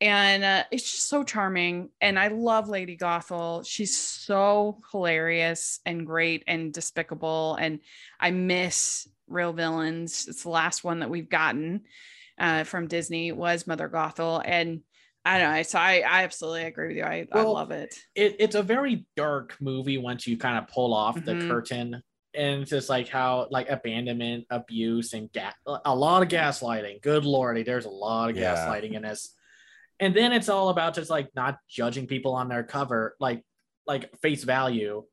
and 0.00 0.44
uh, 0.44 0.64
it's 0.70 0.90
just 0.90 1.08
so 1.08 1.24
charming. 1.24 1.90
And 2.00 2.18
I 2.18 2.28
love 2.28 2.68
Lady 2.68 2.96
Gothel. 2.96 3.66
She's 3.66 3.98
so 3.98 4.80
hilarious 4.92 5.80
and 5.84 6.06
great 6.06 6.44
and 6.46 6.72
despicable. 6.72 7.56
And 7.56 7.80
I 8.20 8.30
miss 8.30 9.08
Real 9.26 9.52
Villains. 9.52 10.26
It's 10.28 10.44
the 10.44 10.50
last 10.50 10.84
one 10.84 11.00
that 11.00 11.10
we've 11.10 11.28
gotten 11.28 11.82
uh, 12.38 12.64
from 12.64 12.86
Disney 12.86 13.32
was 13.32 13.66
Mother 13.66 13.88
Gothel. 13.88 14.40
And 14.44 14.80
I 15.28 15.38
know. 15.56 15.62
So 15.62 15.78
I, 15.78 16.02
I 16.08 16.22
absolutely 16.24 16.64
agree 16.64 16.88
with 16.88 16.96
you. 16.96 17.02
I, 17.04 17.26
I 17.32 17.42
love 17.42 17.70
it. 17.70 17.94
it, 18.14 18.36
it's 18.38 18.54
a 18.54 18.62
very 18.62 19.06
dark 19.16 19.56
movie 19.60 19.98
once 19.98 20.26
you 20.26 20.38
kind 20.38 20.56
of 20.58 20.68
pull 20.68 20.94
off 20.94 21.22
the 21.22 21.32
Mhm. 21.34 21.48
curtain 21.48 22.02
and 22.34 22.62
it's 22.62 22.70
just 22.70 22.88
like 22.88 23.08
how 23.08 23.46
like 23.50 23.68
abandonment 23.68 24.46
abuse 24.50 25.12
and 25.12 25.30
ga- 25.32 25.52
a 25.84 25.94
lot 25.94 26.22
of 26.22 26.28
gaslighting 26.28 27.00
good 27.02 27.24
lordy 27.24 27.62
there's 27.62 27.86
a 27.86 27.90
lot 27.90 28.30
of 28.30 28.36
Yeah. 28.36 28.54
gaslighting 28.54 28.92
in 28.94 29.02
this 29.02 29.34
and 30.00 30.14
then 30.14 30.32
it's 30.32 30.48
all 30.48 30.68
about 30.68 30.94
just 30.94 31.10
like 31.10 31.28
not 31.34 31.58
judging 31.68 32.06
people 32.06 32.34
on 32.34 32.48
their 32.48 32.62
cover 32.64 33.16
like 33.18 33.42
like 33.86 34.14
face 34.20 34.44
value 34.44 35.04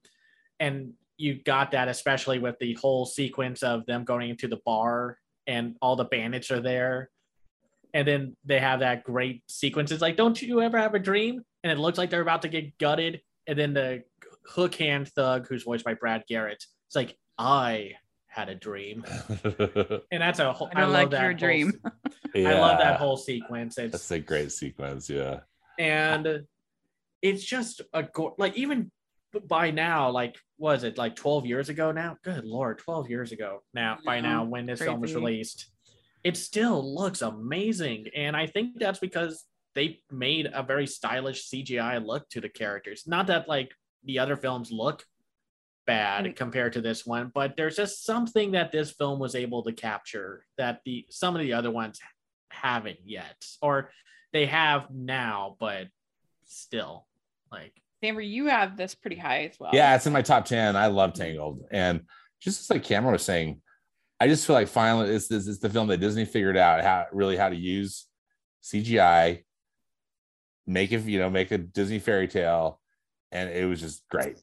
and 0.60 0.94
you 1.18 1.42
got 1.42 1.72
that 1.72 1.88
especially 1.88 2.40
with 2.40 2.60
the 2.60 2.74
whole 2.76 3.06
sequence 3.06 3.64
of 3.64 3.86
them 3.86 4.04
going 4.04 4.30
into 4.30 4.48
the 4.50 4.60
bar 4.66 5.18
and 5.48 5.76
all 5.82 5.96
the 5.96 6.04
bandits 6.06 6.52
are 6.52 6.62
there 6.62 7.10
and 7.96 8.08
then 8.08 8.36
they 8.46 8.60
have 8.60 8.82
that 8.82 9.04
great 9.04 9.42
sequence. 9.48 9.92
It's 9.92 10.02
like 10.02 10.18
don't 10.18 10.40
you 10.40 10.62
ever 10.62 10.78
have 10.78 10.94
a 10.94 11.00
dream? 11.00 11.42
And 11.64 11.72
it 11.72 11.80
looks 11.80 11.98
like 11.98 12.12
they're 12.12 12.22
about 12.22 12.44
to 12.44 12.50
get 12.50 12.78
gutted. 12.78 13.22
And 13.48 13.58
then 13.58 13.74
the 13.74 14.04
hook 14.48 14.76
hand 14.76 15.08
thug 15.10 15.48
who's 15.48 15.64
voiced 15.64 15.84
by 15.84 15.96
brad 15.96 16.24
garrett 16.30 16.64
it's 16.86 16.96
like 16.96 17.18
i 17.40 17.94
had 18.28 18.50
a 18.50 18.56
dream. 18.56 19.04
And 20.12 20.22
that's 20.22 20.40
a 20.40 20.52
whole 20.52 20.70
I 20.76 20.82
don't 20.82 20.92
love 20.92 21.04
like 21.04 21.10
that 21.12 21.22
your 21.22 21.32
whole 21.32 21.40
dream. 21.40 21.72
se- 22.34 22.46
i 22.46 22.60
love 22.60 22.80
that 22.80 23.00
whole 23.00 23.16
sequence. 23.18 23.78
It's 23.78 23.94
That's 23.94 24.12
a 24.12 24.20
great 24.20 24.52
sequence. 24.52 25.10
Yeah. 25.10 25.40
and 25.80 26.44
it's 27.22 27.44
just 27.44 27.82
a 27.94 28.04
go- 28.04 28.36
like 28.38 28.56
even 28.58 28.92
by 29.48 29.72
now 29.72 30.10
like 30.12 30.36
was 30.58 30.84
it 30.84 30.98
like 30.98 31.16
12 31.16 31.46
years 31.46 31.70
ago 31.70 31.92
now? 31.92 32.18
Good 32.24 32.46
lord 32.46 32.78
12 32.80 33.10
years 33.10 33.32
ago 33.32 33.64
now 33.74 33.98
by 34.06 34.20
now 34.20 34.44
when 34.44 34.66
this 34.66 34.82
film 34.82 35.00
was 35.02 35.16
released 35.16 35.72
it 36.26 36.36
still 36.36 36.80
looks 37.00 37.22
amazing 37.22 38.08
and 38.16 38.36
i 38.36 38.46
think 38.48 38.78
that's 38.80 39.00
because 39.00 39.46
they 39.76 40.00
made 40.12 40.50
a 40.54 40.64
very 40.64 40.88
stylish 40.88 41.48
cgi 41.50 42.06
look 42.06 42.28
to 42.30 42.42
the 42.42 42.50
characters 42.50 43.04
not 43.06 43.28
that 43.28 43.48
like 43.48 43.72
the 44.04 44.20
other 44.20 44.36
films 44.36 44.72
look 44.72 45.06
bad 45.88 46.26
Mm. 46.26 46.36
compared 46.36 46.74
to 46.74 46.82
this 46.82 47.06
one 47.06 47.32
but 47.34 47.56
there's 47.56 47.76
just 47.76 48.04
something 48.04 48.54
that 48.54 48.72
this 48.72 48.92
film 48.92 49.20
was 49.20 49.36
able 49.36 49.62
to 49.64 49.72
capture 49.72 50.44
that 50.58 50.82
the 50.86 51.06
some 51.10 51.36
of 51.36 51.42
the 51.42 51.54
other 51.54 51.70
ones 51.72 52.00
haven't 52.50 52.98
yet 53.06 53.38
or 53.62 53.92
they 54.34 54.48
have 54.48 54.88
now 54.92 55.56
but 55.60 55.88
still 56.46 57.06
like 57.52 57.74
Amber, 58.04 58.22
you 58.22 58.48
have 58.48 58.78
this 58.78 58.94
pretty 58.94 59.16
high 59.16 59.46
as 59.46 59.56
well. 59.60 59.72
Yeah, 59.74 59.96
it's 59.96 60.06
in 60.06 60.14
my 60.14 60.22
top 60.22 60.46
10. 60.46 60.76
I 60.76 60.88
love 60.88 61.14
Tangled. 61.14 61.62
And 61.72 62.02
just 62.40 62.62
as 62.62 62.70
like 62.70 62.84
Cameron 62.84 63.14
was 63.14 63.24
saying, 63.24 63.62
I 64.20 64.28
just 64.28 64.46
feel 64.48 64.54
like 64.56 64.68
finally 64.68 65.10
it's 65.14 65.28
this 65.28 65.48
is 65.48 65.60
the 65.60 65.70
film 65.70 65.88
that 65.88 65.98
Disney 65.98 66.26
figured 66.26 66.58
out 66.58 66.82
how 66.84 67.06
really 67.12 67.36
how 67.36 67.50
to 67.50 67.56
use 67.56 68.08
CGI, 68.64 69.44
make 70.66 70.92
it, 70.92 71.04
you 71.04 71.20
know, 71.20 71.30
make 71.30 71.52
a 71.52 71.58
Disney 71.58 72.00
fairy 72.00 72.28
tale, 72.28 72.80
and 73.32 73.50
it 73.50 73.66
was 73.66 73.82
just 73.82 74.08
great. 74.10 74.38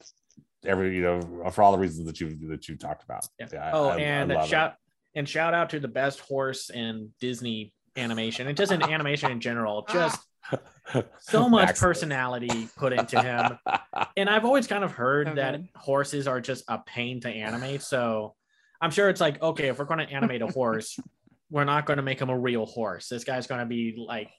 Every, 0.65 0.95
you 0.95 1.01
know, 1.01 1.49
for 1.51 1.61
all 1.63 1.71
the 1.73 1.77
reasons 1.77 2.07
that 2.07 2.19
you 2.21 2.37
that 2.49 2.69
you 2.69 2.77
talked 2.77 3.03
about. 3.03 3.27
Yeah. 3.39 3.47
I- 3.67 3.71
oh, 3.71 3.87
I- 3.89 3.95
I 3.95 3.99
and 3.99 4.31
it. 4.31 4.45
shout 4.47 4.75
and 5.15 5.27
shout 5.27 5.53
out 5.53 5.69
to 5.71 5.79
the 5.79 5.87
best 5.87 6.19
horse 6.21 6.69
in 6.69 7.11
Disney 7.19 7.73
animation 7.97 8.47
and 8.47 8.57
just 8.57 8.71
in 8.71 8.81
animation 8.81 9.31
in 9.31 9.39
general. 9.39 9.85
Just 9.91 10.19
so 11.19 11.49
much 11.49 11.67
Maximus. 11.67 11.79
personality 11.79 12.67
put 12.77 12.93
into 12.93 13.21
him. 13.21 13.57
And 14.17 14.29
I've 14.29 14.45
always 14.45 14.67
kind 14.67 14.83
of 14.83 14.91
heard 14.91 15.27
So 15.29 15.35
that 15.35 15.59
horses 15.75 16.27
are 16.27 16.39
just 16.41 16.63
a 16.67 16.77
pain 16.79 17.19
to 17.21 17.29
animate. 17.29 17.81
So 17.81 18.35
I'm 18.83 18.91
sure 18.91 19.09
it's 19.09 19.21
like, 19.21 19.41
okay, 19.41 19.69
if 19.69 19.79
we're 19.79 19.85
going 19.85 20.05
to 20.05 20.13
animate 20.13 20.41
a 20.41 20.47
horse, 20.47 20.99
we're 21.49 21.63
not 21.63 21.85
going 21.85 21.97
to 21.97 22.03
make 22.03 22.19
him 22.19 22.29
a 22.29 22.37
real 22.37 22.65
horse. 22.65 23.07
This 23.07 23.23
guy's 23.23 23.47
going 23.47 23.59
to 23.61 23.65
be 23.65 23.95
like 23.97 24.29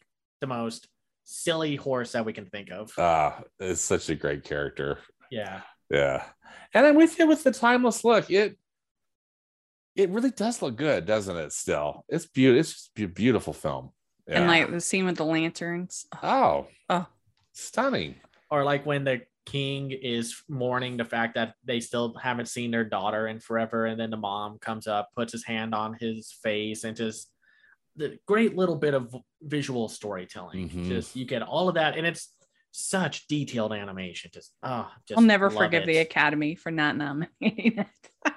the 0.40 0.46
most 0.46 0.86
silly 1.24 1.76
horse 1.76 2.12
that 2.12 2.24
we 2.26 2.32
can 2.34 2.46
think 2.46 2.70
of. 2.70 2.92
Ah, 2.98 3.40
it's 3.58 3.80
such 3.80 4.10
a 4.10 4.14
great 4.14 4.44
character. 4.44 4.98
Yeah. 5.30 5.62
Yeah. 5.90 6.24
And 6.74 6.86
I'm 6.86 6.94
with 6.94 7.18
you 7.18 7.26
with 7.26 7.42
the 7.42 7.52
timeless 7.52 8.04
look. 8.04 8.30
It 8.30 8.58
it 9.96 10.10
really 10.10 10.30
does 10.30 10.60
look 10.60 10.76
good, 10.76 11.06
doesn't 11.06 11.36
it? 11.36 11.52
Still, 11.52 12.04
it's 12.08 12.26
beautiful. 12.26 12.60
It's 12.60 12.72
just 12.72 12.90
a 12.98 13.06
beautiful 13.06 13.52
film. 13.52 13.90
Yeah. 14.26 14.40
And 14.40 14.48
like 14.48 14.70
the 14.70 14.80
scene 14.80 15.04
with 15.06 15.16
the 15.16 15.24
lanterns. 15.24 16.06
oh, 16.22 16.66
Oh. 16.88 17.06
stunning. 17.52 18.16
or 18.50 18.64
like 18.64 18.84
when 18.84 19.04
the 19.04 19.22
king 19.46 19.90
is 19.90 20.42
mourning 20.48 20.96
the 20.96 21.04
fact 21.04 21.34
that 21.34 21.54
they 21.64 21.78
still 21.80 22.14
haven't 22.20 22.46
seen 22.46 22.70
their 22.70 22.84
daughter 22.84 23.26
in 23.28 23.38
forever 23.40 23.86
and 23.86 24.00
then 24.00 24.10
the 24.10 24.16
mom 24.16 24.58
comes 24.58 24.86
up 24.86 25.10
puts 25.14 25.32
his 25.32 25.44
hand 25.44 25.74
on 25.74 25.94
his 26.00 26.32
face 26.42 26.84
and 26.84 26.96
just 26.96 27.30
the 27.96 28.18
great 28.26 28.56
little 28.56 28.76
bit 28.76 28.94
of 28.94 29.14
visual 29.42 29.88
storytelling 29.88 30.68
Mhm. 30.70 30.88
just 30.88 31.14
you 31.14 31.24
get 31.26 31.42
all 31.42 31.68
of 31.68 31.74
that 31.74 31.96
and 31.96 32.06
it's 32.06 32.34
such 32.72 33.26
detailed 33.28 33.72
animation 33.72 34.30
just 34.34 34.52
oh 34.62 34.90
just 35.06 35.18
I'll 35.18 35.24
never 35.24 35.48
love 35.50 35.58
forgive 35.64 35.86
the. 35.86 35.98
Academy 35.98 36.54
for 36.56 36.72
not 36.72 36.96
nominating 36.96 37.78
it. 37.78 37.86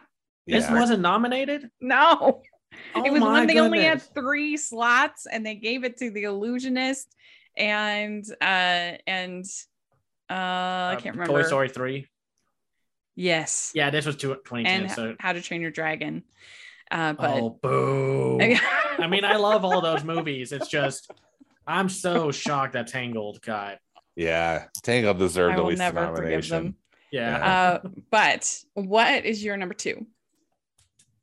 this 0.45 0.70
wasn't 0.70 1.01
nominated 1.01 1.70
no. 1.82 2.41
oh 2.95 3.03
it 3.05 3.12
was 3.12 3.22
my 3.22 3.32
when 3.39 3.47
they 3.47 3.60
only 3.60 3.84
had 3.84 4.01
three 4.01 4.58
slots 4.58 5.26
and 5.26 5.45
they 5.45 5.55
gave 5.55 5.84
it 5.84 5.97
to 5.97 6.12
the 6.12 6.24
illusionist 6.24 7.16
and 7.55 8.24
uh 8.41 8.93
and 9.08 9.45
uh 10.30 10.34
I 10.34 10.93
Uh, 10.95 10.99
can't 10.99 11.15
remember. 11.15 11.41
toy 11.41 11.47
story 11.47 11.69
3 11.69 12.07
Yes. 13.15 13.71
yeah 13.73 13.89
this 13.89 14.05
was 14.05 14.15
two- 14.15 14.36
2010 14.36 14.82
and 14.84 14.91
so 14.91 15.15
How 15.19 15.34
to 15.34 15.41
Train 15.41 15.61
Your 15.61 15.71
Dragon. 15.71 16.23
Uh 16.91 17.13
but 17.13 17.30
oh 17.41 17.59
boo 17.61 18.39
I 18.99 19.07
mean, 19.07 19.25
I 19.25 19.36
love 19.36 19.63
all 19.65 19.82
those 19.82 20.03
movies. 20.13 20.51
It's 20.51 20.67
just, 20.67 21.11
I'm 21.67 21.88
so 21.89 22.32
shocked 22.32 22.73
that 22.73 22.88
Tangled 22.88 23.41
got. 23.43 23.78
Yeah. 24.15 24.65
Tangled 24.84 25.19
deserved 25.19 25.53
I 25.53 25.57
at 25.57 25.61
will 25.61 25.69
least 25.69 25.80
never 25.80 25.99
forgive 26.07 26.23
nomination. 26.23 26.63
them. 26.63 26.75
Yeah. 27.11 27.80
uh 27.84 27.88
but 28.11 28.63
what 28.73 29.25
is 29.25 29.43
your 29.43 29.55
number 29.57 29.75
two? 29.75 30.07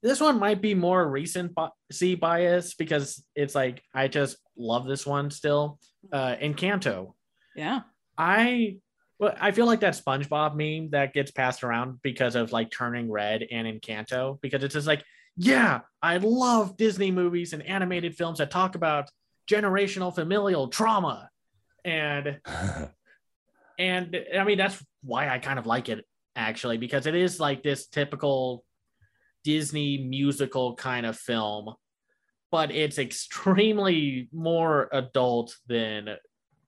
This 0.03 0.21
one 0.21 0.39
might 0.39 0.61
be 0.61 0.75
more 0.75 1.09
recent 1.09 1.55
bi- 1.55 1.71
see 1.91 2.15
bias 2.15 2.75
because 2.75 3.25
it's 3.35 3.55
like, 3.55 3.83
I 3.95 4.07
just 4.09 4.37
love 4.57 4.87
this 4.87 5.07
one 5.07 5.31
still. 5.31 5.79
Uh, 6.13 6.37
Encanto. 6.37 7.15
Yeah. 7.57 7.81
I. 8.19 8.77
Well, 9.19 9.35
I 9.41 9.53
feel 9.53 9.67
like 9.67 9.81
that 9.81 9.95
SpongeBob 9.95 10.57
meme 10.57 10.91
that 10.91 11.15
gets 11.15 11.31
passed 11.31 11.63
around 11.63 12.01
because 12.03 12.35
of 12.35 12.53
like 12.53 12.71
turning 12.71 13.11
red 13.11 13.47
and 13.51 13.67
Encanto 13.67 14.41
because 14.41 14.65
it's 14.65 14.75
just 14.75 14.87
like, 14.87 15.05
yeah, 15.37 15.81
I 16.03 16.17
love 16.19 16.77
Disney 16.77 17.11
movies 17.11 17.53
and 17.53 17.63
animated 17.63 18.17
films 18.17 18.39
that 18.39 18.51
talk 18.51 18.75
about 18.75 19.09
generational 19.49 20.15
familial 20.15 20.69
trauma. 20.69 21.31
And 21.85 22.41
and 23.79 24.17
I 24.37 24.45
mean 24.45 24.59
that's 24.59 24.83
why 25.03 25.29
I 25.29 25.39
kind 25.39 25.59
of 25.59 25.67
like 25.67 25.89
it 25.89 26.05
actually 26.37 26.79
because 26.79 27.07
it 27.07 27.15
is 27.15 27.39
like 27.39 27.63
this 27.63 27.87
typical 27.87 28.65
Disney 29.45 29.99
musical 29.99 30.75
kind 30.75 31.07
of 31.07 31.17
film, 31.17 31.75
but 32.51 32.71
it's 32.71 32.99
extremely 32.99 34.29
more 34.33 34.89
adult 34.93 35.55
than 35.69 36.17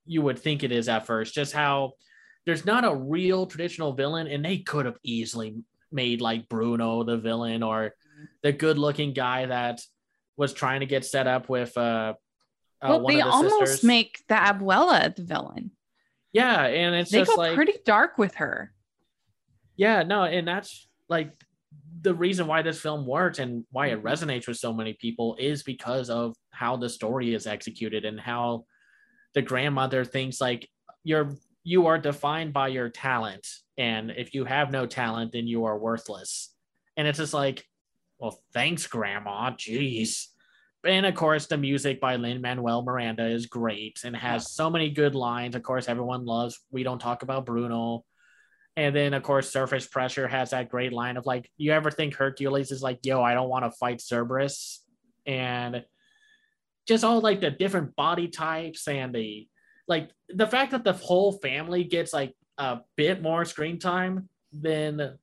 you 0.05 0.23
would 0.23 0.39
think 0.39 0.63
it 0.63 0.71
is 0.71 0.89
at 0.89 1.07
first. 1.07 1.35
Just 1.35 1.53
how 1.53 1.93
there's 2.47 2.65
not 2.65 2.85
a 2.85 2.95
real 2.95 3.47
traditional 3.47 3.93
villain, 3.93 4.29
and 4.29 4.45
they 4.45 4.59
could 4.59 4.87
have 4.87 4.99
easily 5.03 5.57
made 5.93 6.21
like 6.21 6.49
Bruno 6.49 7.03
the 7.05 7.17
villain 7.19 7.63
or 7.63 7.95
the 8.43 8.53
good-looking 8.53 9.13
guy 9.13 9.47
that 9.47 9.81
was 10.37 10.53
trying 10.53 10.81
to 10.81 10.87
get 10.87 11.05
set 11.05 11.27
up 11.27 11.49
with 11.49 11.77
uh, 11.77 11.81
uh 11.81 12.15
well, 12.89 13.01
one 13.03 13.15
they 13.15 13.21
the 13.21 13.27
almost 13.29 13.59
sisters. 13.59 13.85
make 13.85 14.23
the 14.29 14.35
Abuela 14.35 15.15
the 15.15 15.25
villain. 15.25 15.73
yeah, 16.33 16.63
and 16.65 16.95
it's 16.95 17.11
they 17.11 17.19
just 17.19 17.35
go 17.35 17.43
like 17.43 17.55
pretty 17.55 17.75
dark 17.85 18.17
with 18.17 18.37
her. 18.37 18.73
Yeah, 19.77 20.03
no, 20.05 20.23
and 20.25 20.47
that's 20.47 20.89
like 21.09 21.33
the 22.03 22.15
reason 22.15 22.47
why 22.47 22.63
this 22.63 22.81
film 22.81 23.07
works 23.07 23.39
and 23.39 23.65
why 23.73 23.89
it 23.89 23.99
Mhm. 24.03 24.03
resonates 24.03 24.47
with 24.47 24.57
so 24.59 24.73
many 24.73 24.93
people 24.95 25.37
is 25.41 25.63
because 25.63 26.11
of 26.11 26.37
how 26.51 26.77
the 26.77 26.89
story 26.89 27.35
is 27.35 27.47
executed 27.47 28.05
and 28.05 28.21
how 28.21 28.65
the 29.35 29.43
grandmother 29.43 30.05
thinks 30.05 30.41
like 30.41 30.69
you're 31.05 31.35
you 31.67 31.89
are 31.89 31.99
defined 31.99 32.53
by 32.53 32.69
your 32.69 32.89
talent. 32.89 33.45
And 33.77 34.13
if 34.13 34.35
you 34.35 34.45
have 34.45 34.71
no 34.71 34.87
talent 34.87 35.33
then 35.33 35.49
you 35.49 35.65
are 35.65 35.77
worthless. 35.77 36.55
And 36.97 37.09
it's 37.09 37.19
just 37.19 37.35
like 37.35 37.67
well 38.21 38.41
thanks 38.55 38.87
grandma. 38.87 39.51
Jeez. 39.51 40.27
And 40.87 41.05
of 41.05 41.17
course 41.17 41.47
the 41.47 41.59
music 41.59 42.01
by 42.01 42.17
lin 42.17 42.41
manuel 42.41 42.83
miranda 42.83 43.27
is 43.27 43.47
great 43.47 43.99
and 44.05 44.15
has 44.15 44.53
so 44.53 44.71
many 44.71 44.91
good 44.91 45.17
lines. 45.17 45.57
Of 45.57 45.65
course 45.65 45.89
everyone 45.89 46.25
loves 46.25 46.61
we 46.71 46.85
don't 46.85 47.01
talk 47.01 47.25
about 47.25 47.47
bruno. 47.47 48.05
And 48.77 48.95
then 48.95 49.13
of 49.13 49.25
course 49.25 49.51
surface 49.51 49.89
pressure 49.89 50.29
has 50.29 50.51
that 50.51 50.69
great 50.69 50.93
line 50.93 51.17
of 51.17 51.27
like 51.27 51.51
you 51.57 51.73
ever 51.73 51.91
think 51.91 52.15
hercules 52.15 52.71
is 52.71 52.83
like 52.83 53.01
yo 53.03 53.23
i 53.23 53.35
don't 53.35 53.49
want 53.49 53.65
to 53.65 53.73
fight 53.73 54.01
cerberus? 54.01 54.85
And 55.27 55.85
just 56.87 57.03
all 57.03 57.21
like 57.21 57.41
the 57.41 57.51
different 57.51 57.97
body 57.97 58.29
types 58.29 58.87
and 58.87 59.13
the 59.13 59.49
like 59.89 60.11
the 60.29 60.47
fact 60.47 60.73
that 60.73 60.85
the 60.85 60.93
whole 60.93 61.33
family 61.33 61.85
gets 61.85 62.13
like 62.13 62.35
a 62.59 62.81
bit 62.97 63.23
more 63.23 63.45
screen 63.45 63.79
time 63.79 64.29
than 64.53 65.19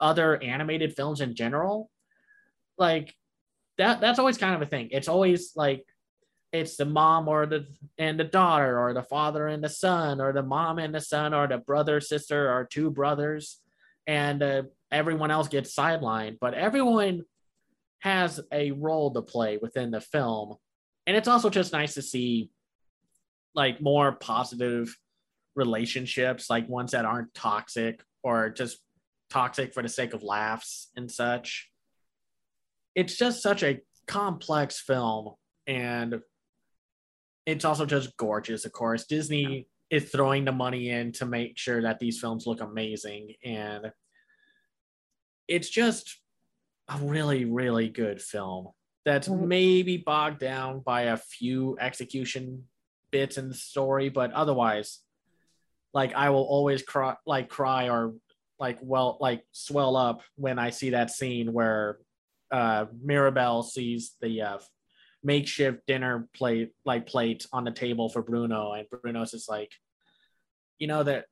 other 0.00 0.42
animated 0.42 0.94
films 0.96 1.20
in 1.20 1.34
general 1.34 1.90
like 2.78 3.14
that 3.78 4.00
that's 4.00 4.18
always 4.18 4.38
kind 4.38 4.54
of 4.54 4.62
a 4.62 4.66
thing. 4.66 4.88
It's 4.90 5.08
always 5.08 5.52
like 5.56 5.84
it's 6.52 6.76
the 6.76 6.84
mom 6.84 7.28
or 7.28 7.46
the 7.46 7.66
and 7.98 8.18
the 8.18 8.24
daughter 8.24 8.78
or 8.78 8.92
the 8.92 9.02
father 9.02 9.46
and 9.46 9.64
the 9.64 9.68
son 9.68 10.20
or 10.20 10.32
the 10.32 10.42
mom 10.42 10.78
and 10.78 10.94
the 10.94 11.00
son 11.00 11.32
or 11.32 11.46
the 11.46 11.58
brother 11.58 12.00
sister 12.00 12.52
or 12.52 12.64
two 12.64 12.90
brothers 12.90 13.60
and 14.06 14.42
uh, 14.42 14.62
everyone 14.90 15.30
else 15.30 15.48
gets 15.48 15.74
sidelined 15.74 16.38
but 16.40 16.54
everyone 16.54 17.22
has 18.00 18.40
a 18.52 18.72
role 18.72 19.12
to 19.12 19.22
play 19.22 19.58
within 19.62 19.90
the 19.92 20.00
film. 20.00 20.56
And 21.06 21.16
it's 21.16 21.28
also 21.28 21.48
just 21.48 21.72
nice 21.72 21.94
to 21.94 22.02
see 22.02 22.50
like 23.54 23.80
more 23.80 24.12
positive 24.12 24.96
relationships 25.54 26.48
like 26.48 26.68
ones 26.68 26.92
that 26.92 27.04
aren't 27.04 27.34
toxic 27.34 28.02
or 28.22 28.48
just 28.48 28.78
toxic 29.30 29.74
for 29.74 29.82
the 29.82 29.88
sake 29.88 30.14
of 30.14 30.22
laughs 30.22 30.90
and 30.96 31.10
such. 31.10 31.70
It's 32.94 33.16
just 33.16 33.42
such 33.42 33.62
a 33.62 33.80
complex 34.06 34.80
film 34.80 35.34
and 35.66 36.20
it's 37.46 37.64
also 37.64 37.86
just 37.86 38.16
gorgeous 38.16 38.64
of 38.64 38.72
course. 38.72 39.06
Disney 39.06 39.66
is 39.90 40.10
throwing 40.10 40.44
the 40.44 40.52
money 40.52 40.88
in 40.88 41.12
to 41.12 41.26
make 41.26 41.58
sure 41.58 41.82
that 41.82 41.98
these 41.98 42.18
films 42.18 42.46
look 42.46 42.60
amazing 42.60 43.34
and 43.44 43.92
it's 45.48 45.68
just 45.68 46.18
a 46.88 46.96
really 46.98 47.44
really 47.44 47.88
good 47.88 48.20
film 48.20 48.68
that's 49.04 49.28
mm-hmm. 49.28 49.48
maybe 49.48 49.96
bogged 49.98 50.38
down 50.38 50.80
by 50.80 51.02
a 51.02 51.16
few 51.16 51.76
execution 51.80 52.64
bits 53.12 53.38
in 53.38 53.48
the 53.48 53.54
story 53.54 54.08
but 54.08 54.32
otherwise 54.32 54.98
like 55.94 56.12
i 56.14 56.30
will 56.30 56.42
always 56.42 56.82
cry 56.82 57.14
like 57.26 57.48
cry 57.48 57.88
or 57.88 58.14
like 58.58 58.78
well 58.82 59.18
like 59.20 59.44
swell 59.52 59.96
up 59.96 60.22
when 60.36 60.58
i 60.58 60.70
see 60.70 60.90
that 60.90 61.10
scene 61.10 61.52
where 61.52 61.98
uh 62.50 62.86
mirabel 63.00 63.62
sees 63.62 64.16
the 64.20 64.42
uh 64.42 64.58
makeshift 65.22 65.86
dinner 65.86 66.28
plate 66.34 66.72
like 66.84 67.06
plate 67.06 67.46
on 67.52 67.64
the 67.64 67.70
table 67.70 68.08
for 68.08 68.22
bruno 68.22 68.72
and 68.72 68.88
bruno's 68.88 69.30
just 69.30 69.48
like 69.48 69.70
you 70.78 70.88
know 70.88 71.02
that 71.04 71.26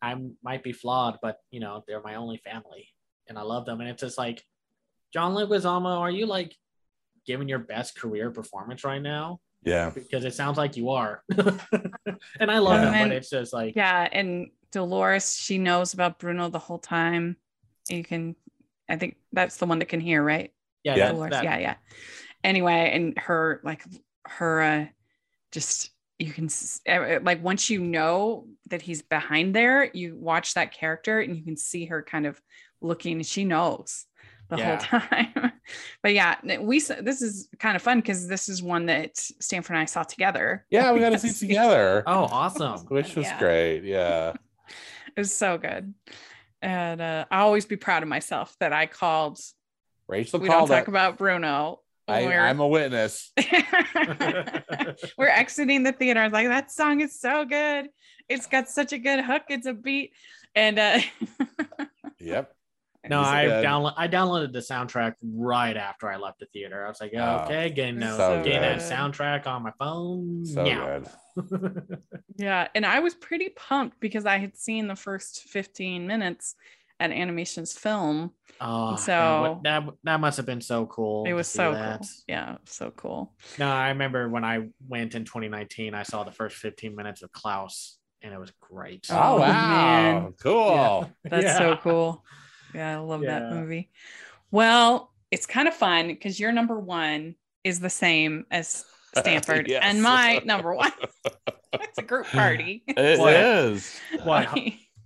i 0.00 0.16
might 0.42 0.62
be 0.62 0.72
flawed 0.72 1.18
but 1.20 1.36
you 1.50 1.60
know 1.60 1.84
they're 1.86 2.00
my 2.02 2.14
only 2.14 2.38
family 2.38 2.88
and 3.28 3.38
i 3.38 3.42
love 3.42 3.66
them. 3.66 3.80
And 3.80 3.90
it's 3.90 4.00
just 4.00 4.16
like 4.16 4.42
john 5.12 5.34
leguizamo 5.34 5.98
are 5.98 6.10
you 6.10 6.26
like 6.26 6.54
giving 7.26 7.48
your 7.48 7.58
best 7.58 7.98
career 7.98 8.30
performance 8.30 8.84
right 8.84 9.02
now 9.02 9.40
Yeah. 9.64 9.90
because 9.90 10.24
it 10.24 10.34
sounds 10.34 10.58
like 10.58 10.76
you 10.76 10.90
are 10.90 11.22
and 12.40 12.50
i 12.50 12.58
love 12.58 12.80
Yeah. 12.82 12.90
it 12.90 12.94
And- 12.94 13.10
but 13.10 13.16
it's 13.16 13.30
just 13.30 13.52
like 13.52 13.74
Yeah, 13.76 14.08
and 14.12 14.48
Dolores, 14.72 15.36
she 15.36 15.56
knows 15.58 15.94
about 15.94 16.18
Bruno 16.18 16.48
the 16.48 16.58
whole 16.58 16.80
time. 16.80 17.36
You 17.88 18.02
can, 18.02 18.34
I 18.88 18.96
think 18.96 19.16
that's 19.32 19.56
the 19.58 19.66
one 19.66 19.78
that 19.78 19.86
can 19.88 20.00
hear, 20.00 20.20
right? 20.20 20.52
yeah, 20.82 20.96
Yeah. 20.96 21.12
Dolores. 21.12 21.30
that- 21.30 21.44
Yeah, 21.44 21.58
yeah. 21.58 21.74
Anyway, 22.42 22.90
and 22.92 23.16
her 23.18 23.60
like 23.64 23.82
her 24.26 24.60
uh 24.62 24.86
just 25.52 25.90
you 26.18 26.32
can 26.32 26.48
uh, 26.88 27.20
like 27.22 27.42
once 27.42 27.70
you 27.70 27.80
know 27.80 28.46
that 28.70 28.82
he's 28.82 29.02
behind 29.02 29.54
there, 29.54 29.90
you 29.94 30.16
watch 30.16 30.54
that 30.54 30.72
character 30.72 31.20
and 31.20 31.36
you 31.36 31.44
can 31.44 31.56
see 31.56 31.86
her 31.86 32.02
kind 32.02 32.26
of 32.26 32.40
looking. 32.80 33.22
She 33.22 33.44
knows 33.44 34.06
the 34.48 34.56
Yeah. 34.58 34.76
whole 34.76 35.00
time. 35.00 35.52
but 36.02 36.12
yeah, 36.14 36.36
we 36.60 36.78
this 36.80 37.22
is 37.22 37.48
kind 37.58 37.76
of 37.76 37.82
fun 37.82 37.98
because 37.98 38.28
this 38.28 38.48
is 38.48 38.62
one 38.62 38.86
that 38.86 39.16
Stanford 39.16 39.76
and 39.76 39.82
I 39.82 39.84
saw 39.86 40.02
together. 40.02 40.64
Yeah, 40.70 40.92
we 40.92 41.00
got 41.06 41.10
to 41.10 41.18
see 41.18 41.28
it 41.28 41.36
together, 41.36 42.02
oh 42.06 42.24
awesome 42.30 42.80
which 42.88 43.16
was 43.16 43.26
Yeah. 43.26 43.38
great. 43.38 43.84
Yeah. 43.84 44.34
It 45.16 45.20
was 45.20 45.32
so 45.34 45.58
good. 45.58 45.94
And 46.62 47.00
uh, 47.00 47.26
I 47.30 47.40
always 47.40 47.66
be 47.66 47.76
proud 47.76 48.02
of 48.02 48.08
myself 48.08 48.56
that 48.60 48.72
I 48.72 48.86
called. 48.86 49.38
Rachel 50.08 50.40
we 50.40 50.48
don't 50.48 50.66
talk 50.68 50.82
it. 50.82 50.88
about 50.88 51.16
Bruno. 51.18 51.80
I, 52.06 52.20
I'm 52.26 52.60
a 52.60 52.68
witness. 52.68 53.32
We're 55.16 55.28
exiting 55.28 55.82
the 55.84 55.92
theater. 55.92 56.20
I 56.20 56.24
was 56.24 56.32
like, 56.32 56.48
that 56.48 56.70
song 56.70 57.00
is 57.00 57.18
so 57.18 57.44
good. 57.46 57.88
It's 58.28 58.46
got 58.46 58.68
such 58.68 58.92
a 58.92 58.98
good 58.98 59.24
hook. 59.24 59.44
It's 59.48 59.66
a 59.66 59.72
beat. 59.72 60.12
And 60.54 60.78
uh 60.78 61.00
Yep. 62.20 62.53
No 63.10 63.20
i 63.20 63.44
good. 63.44 63.64
download 63.64 63.94
i 63.96 64.08
downloaded 64.08 64.52
the 64.52 64.60
soundtrack 64.60 65.14
right 65.22 65.76
after 65.76 66.10
i 66.10 66.16
left 66.16 66.38
the 66.40 66.46
theater 66.46 66.84
i 66.84 66.88
was 66.88 67.00
like 67.00 67.12
Oh, 67.16 67.44
okay 67.44 67.70
getting, 67.70 67.98
no, 67.98 68.16
so 68.16 68.42
getting 68.42 68.60
that 68.62 68.78
soundtrack 68.78 69.46
on 69.46 69.62
my 69.62 69.72
phone 69.78 70.44
So 70.46 70.64
yeah 70.64 71.00
good. 71.00 71.08
yeah, 72.36 72.68
and 72.76 72.86
I 72.86 73.00
was 73.00 73.14
pretty 73.14 73.48
pumped 73.48 73.98
because 73.98 74.24
I 74.24 74.38
had 74.38 74.56
seen 74.56 74.86
the 74.86 74.94
first 74.94 75.42
15 75.48 76.06
minutes 76.06 76.54
at 77.00 77.10
Animation 77.10 77.64
Is 77.64 77.72
Film. 77.72 78.30
oh 78.60 78.94
So- 78.94 79.60
that, 79.64 79.84
that 79.86 79.94
that 80.04 80.20
must 80.20 80.36
have 80.36 80.46
been 80.46 80.60
so 80.60 80.86
cool 80.86 81.24
It 81.26 81.32
was 81.32 81.48
so 81.48 81.72
that. 81.72 82.00
cool. 82.00 82.08
Yeah, 82.28 82.56
so 82.66 82.90
cool. 82.92 83.34
no 83.58 83.68
i 83.68 83.88
remember 83.88 84.28
when 84.28 84.44
i 84.44 84.68
went 84.88 85.14
in 85.16 85.24
2019 85.24 85.92
i 85.94 86.04
saw 86.04 86.22
the 86.24 86.30
first 86.32 86.56
15 86.56 86.94
minutes 86.94 87.22
of 87.22 87.32
klaus 87.32 87.98
and 88.22 88.32
it 88.32 88.38
was 88.38 88.52
great 88.60 89.06
Oh, 89.10 89.34
Oh, 89.34 89.40
wow. 89.40 89.50
man. 90.22 90.34
Cool. 90.40 91.10
That's 91.24 91.58
so 91.58 91.76
cool. 91.82 92.24
Yeah, 92.74 92.96
I 92.96 93.00
love 93.00 93.22
that 93.22 93.50
movie. 93.50 93.90
Well, 94.50 95.12
it's 95.30 95.46
kind 95.46 95.68
of 95.68 95.74
fun 95.74 96.08
because 96.08 96.38
your 96.40 96.52
number 96.52 96.78
one 96.78 97.34
is 97.62 97.80
the 97.80 97.90
same 97.90 98.46
as 98.50 98.84
Stanford, 99.16 99.68
Yes. 99.68 99.82
and 99.84 100.02
my 100.02 100.42
number 100.44 100.74
one. 100.74 100.92
it's 101.74 101.98
a 101.98 102.02
group 102.02 102.26
party. 102.26 102.82
It 102.88 103.18
What? 103.18 103.34
is. 103.34 104.00
What? 104.24 104.58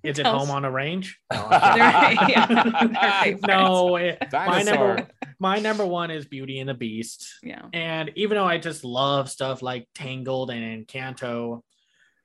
Is 0.02 0.18
it 0.18 0.22
Tell 0.22 0.38
home 0.38 0.50
on 0.50 0.64
a 0.64 0.70
range? 0.70 1.18
No, 1.32 1.48
yeah, 1.50 3.36
no 3.46 3.96
it- 3.96 4.18
my 4.32 4.62
number 4.62 5.08
my 5.40 5.58
number 5.58 5.84
one 5.86 6.10
is 6.10 6.24
Beauty 6.24 6.58
and 6.60 6.68
the 6.68 6.74
Beast. 6.74 7.28
Yeah. 7.42 7.62
And 7.72 8.10
even 8.16 8.36
though 8.36 8.44
I 8.44 8.58
just 8.58 8.84
love 8.84 9.28
stuff 9.30 9.60
like 9.62 9.86
Tangled 9.94 10.50
and 10.50 10.86
Encanto, 10.86 11.62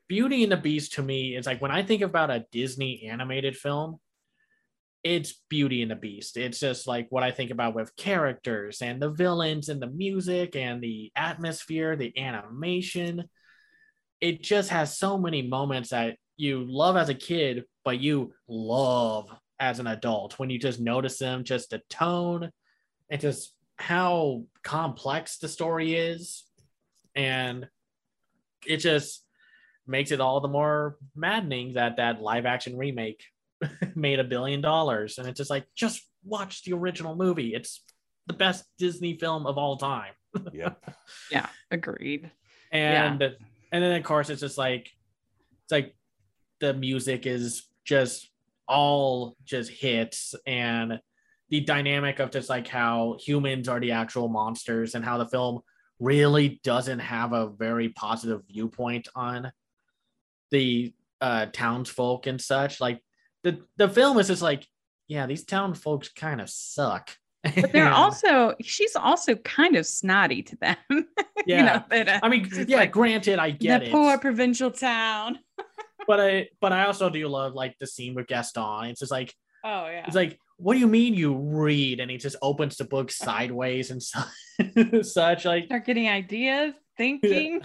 Beauty 0.08 0.44
and 0.44 0.52
the 0.52 0.58
Beast 0.58 0.94
to 0.94 1.04
me 1.04 1.36
is 1.36 1.46
like 1.46 1.62
when 1.62 1.72
I 1.72 1.84
think 1.84 2.02
about 2.02 2.30
a 2.32 2.46
Disney 2.52 3.08
animated 3.10 3.56
film, 3.56 4.00
it's 5.04 5.42
Beauty 5.50 5.82
and 5.82 5.92
the 5.92 5.96
Beast. 5.96 6.38
It's 6.38 6.60
just 6.60 6.88
like 6.88 7.08
what 7.10 7.24
I 7.24 7.32
think 7.32 7.52
about 7.52 7.76
with 7.76 7.96
characters 7.98 8.82
and 8.82 9.02
the 9.02 9.10
villains 9.10 9.68
and 9.70 9.82
the 9.82 9.88
music 9.88 10.56
and 10.56 10.82
the 10.82 11.12
atmosphere, 11.16 11.96
the 11.96 12.18
animation. 12.18 13.26
It 14.22 14.42
just 14.42 14.70
has 14.70 14.98
so 14.98 15.18
many 15.18 15.42
moments 15.42 15.90
that 15.90 16.16
you 16.38 16.64
love 16.66 16.96
as 16.96 17.10
a 17.10 17.14
kid, 17.14 17.66
but 17.84 18.00
you 18.00 18.34
love 18.48 19.30
as 19.60 19.80
an 19.80 19.88
adult 19.88 20.40
when 20.40 20.50
you 20.50 20.58
just 20.58 20.80
notice 20.80 21.18
them, 21.18 21.44
just 21.44 21.70
the 21.70 21.82
tone 21.90 22.50
and 23.10 23.20
just 23.20 23.54
how 23.78 24.44
complex 24.64 25.38
the 25.38 25.50
story 25.50 25.96
is. 25.96 26.46
And 27.14 27.68
it 28.66 28.78
just 28.78 29.26
makes 29.86 30.12
it 30.12 30.22
all 30.22 30.40
the 30.40 30.48
more 30.48 30.98
maddening 31.14 31.74
that 31.74 31.98
that 31.98 32.22
live 32.22 32.46
action 32.46 32.78
remake 32.78 33.26
made 33.96 34.20
a 34.20 34.24
billion 34.24 34.62
dollars. 34.62 35.18
And 35.18 35.28
it's 35.28 35.38
just 35.38 35.50
like, 35.50 35.66
just 35.76 36.02
watch 36.24 36.64
the 36.64 36.74
original 36.74 37.16
movie. 37.16 37.54
It's 37.54 37.84
the 38.28 38.34
best 38.34 38.66
Disney 38.78 39.18
film 39.18 39.46
of 39.46 39.58
all 39.58 39.78
time. 39.78 40.14
yeah 40.54 40.74
Yeah. 41.32 41.48
Agreed. 41.70 42.32
and 42.72 43.22
and 43.72 43.84
then 43.84 43.96
of 43.96 44.04
course 44.04 44.30
it's 44.30 44.42
just 44.42 44.58
like 44.58 44.90
it's 45.64 45.72
like 45.72 45.96
the 46.60 46.74
music 46.74 47.26
is 47.28 47.68
just 47.86 48.30
all 48.68 49.36
just 49.44 49.70
hits 49.70 50.34
and 50.48 51.00
the 51.50 51.60
dynamic 51.62 52.20
of 52.20 52.32
just 52.32 52.50
like 52.50 52.68
how 52.68 53.18
humans 53.20 53.68
are 53.68 53.80
the 53.80 53.92
actual 53.92 54.28
monsters 54.28 54.96
and 54.96 55.06
how 55.06 55.18
the 55.18 55.28
film 55.28 55.60
really 56.00 56.60
doesn't 56.64 57.00
have 57.00 57.34
a 57.34 57.50
very 57.50 57.90
positive 57.90 58.42
viewpoint 58.48 59.08
on 59.16 59.52
the 60.50 60.94
uh 61.22 61.46
townsfolk 61.54 62.26
and 62.26 62.42
such 62.42 62.82
like 62.82 63.00
the 63.44 63.62
the 63.78 63.90
film 63.90 64.18
is 64.20 64.28
just 64.28 64.42
like 64.42 64.68
yeah 65.08 65.26
these 65.28 65.44
town 65.44 65.74
folks 65.74 66.10
kind 66.10 66.40
of 66.42 66.50
suck 66.50 67.12
But 67.44 67.72
they're 67.74 67.92
also 67.92 68.56
she's 68.62 68.96
also 68.96 69.36
kind 69.36 69.76
of 69.76 69.86
snotty 69.86 70.44
to 70.44 70.56
them. 70.56 70.78
yeah. 71.46 71.58
you 71.58 71.64
know, 71.64 71.84
that, 71.90 72.08
uh, 72.08 72.20
I 72.24 72.30
mean, 72.30 72.50
yeah, 72.68 72.78
like 72.78 72.92
granted, 72.94 73.38
I 73.38 73.52
get 73.52 73.82
the 73.82 73.88
it. 73.88 73.92
poor 73.92 74.18
provincial 74.18 74.72
town. 74.72 75.40
but 76.08 76.20
I 76.22 76.48
but 76.62 76.72
I 76.72 76.86
also 76.86 77.10
do 77.10 77.28
love 77.28 77.54
like 77.54 77.76
the 77.80 77.88
scene 77.88 78.16
with 78.16 78.28
Gaston. 78.28 78.86
It's 78.86 79.02
just 79.02 79.12
like 79.12 79.34
Oh 79.66 79.88
yeah. 79.88 80.06
it's 80.08 80.16
like, 80.16 80.40
what 80.58 80.74
do 80.74 80.80
you 80.80 80.88
mean 80.88 81.14
you 81.16 81.36
read? 81.36 82.00
And 82.00 82.10
he 82.10 82.18
just 82.18 82.38
opens 82.42 82.78
the 82.78 82.86
book 82.86 83.12
sideways 83.12 83.92
and 83.92 84.02
su- 84.02 85.04
such 85.04 85.44
like 85.46 85.66
Start 85.66 85.86
getting 85.86 86.08
ideas, 86.08 86.74
thinking. 86.98 87.62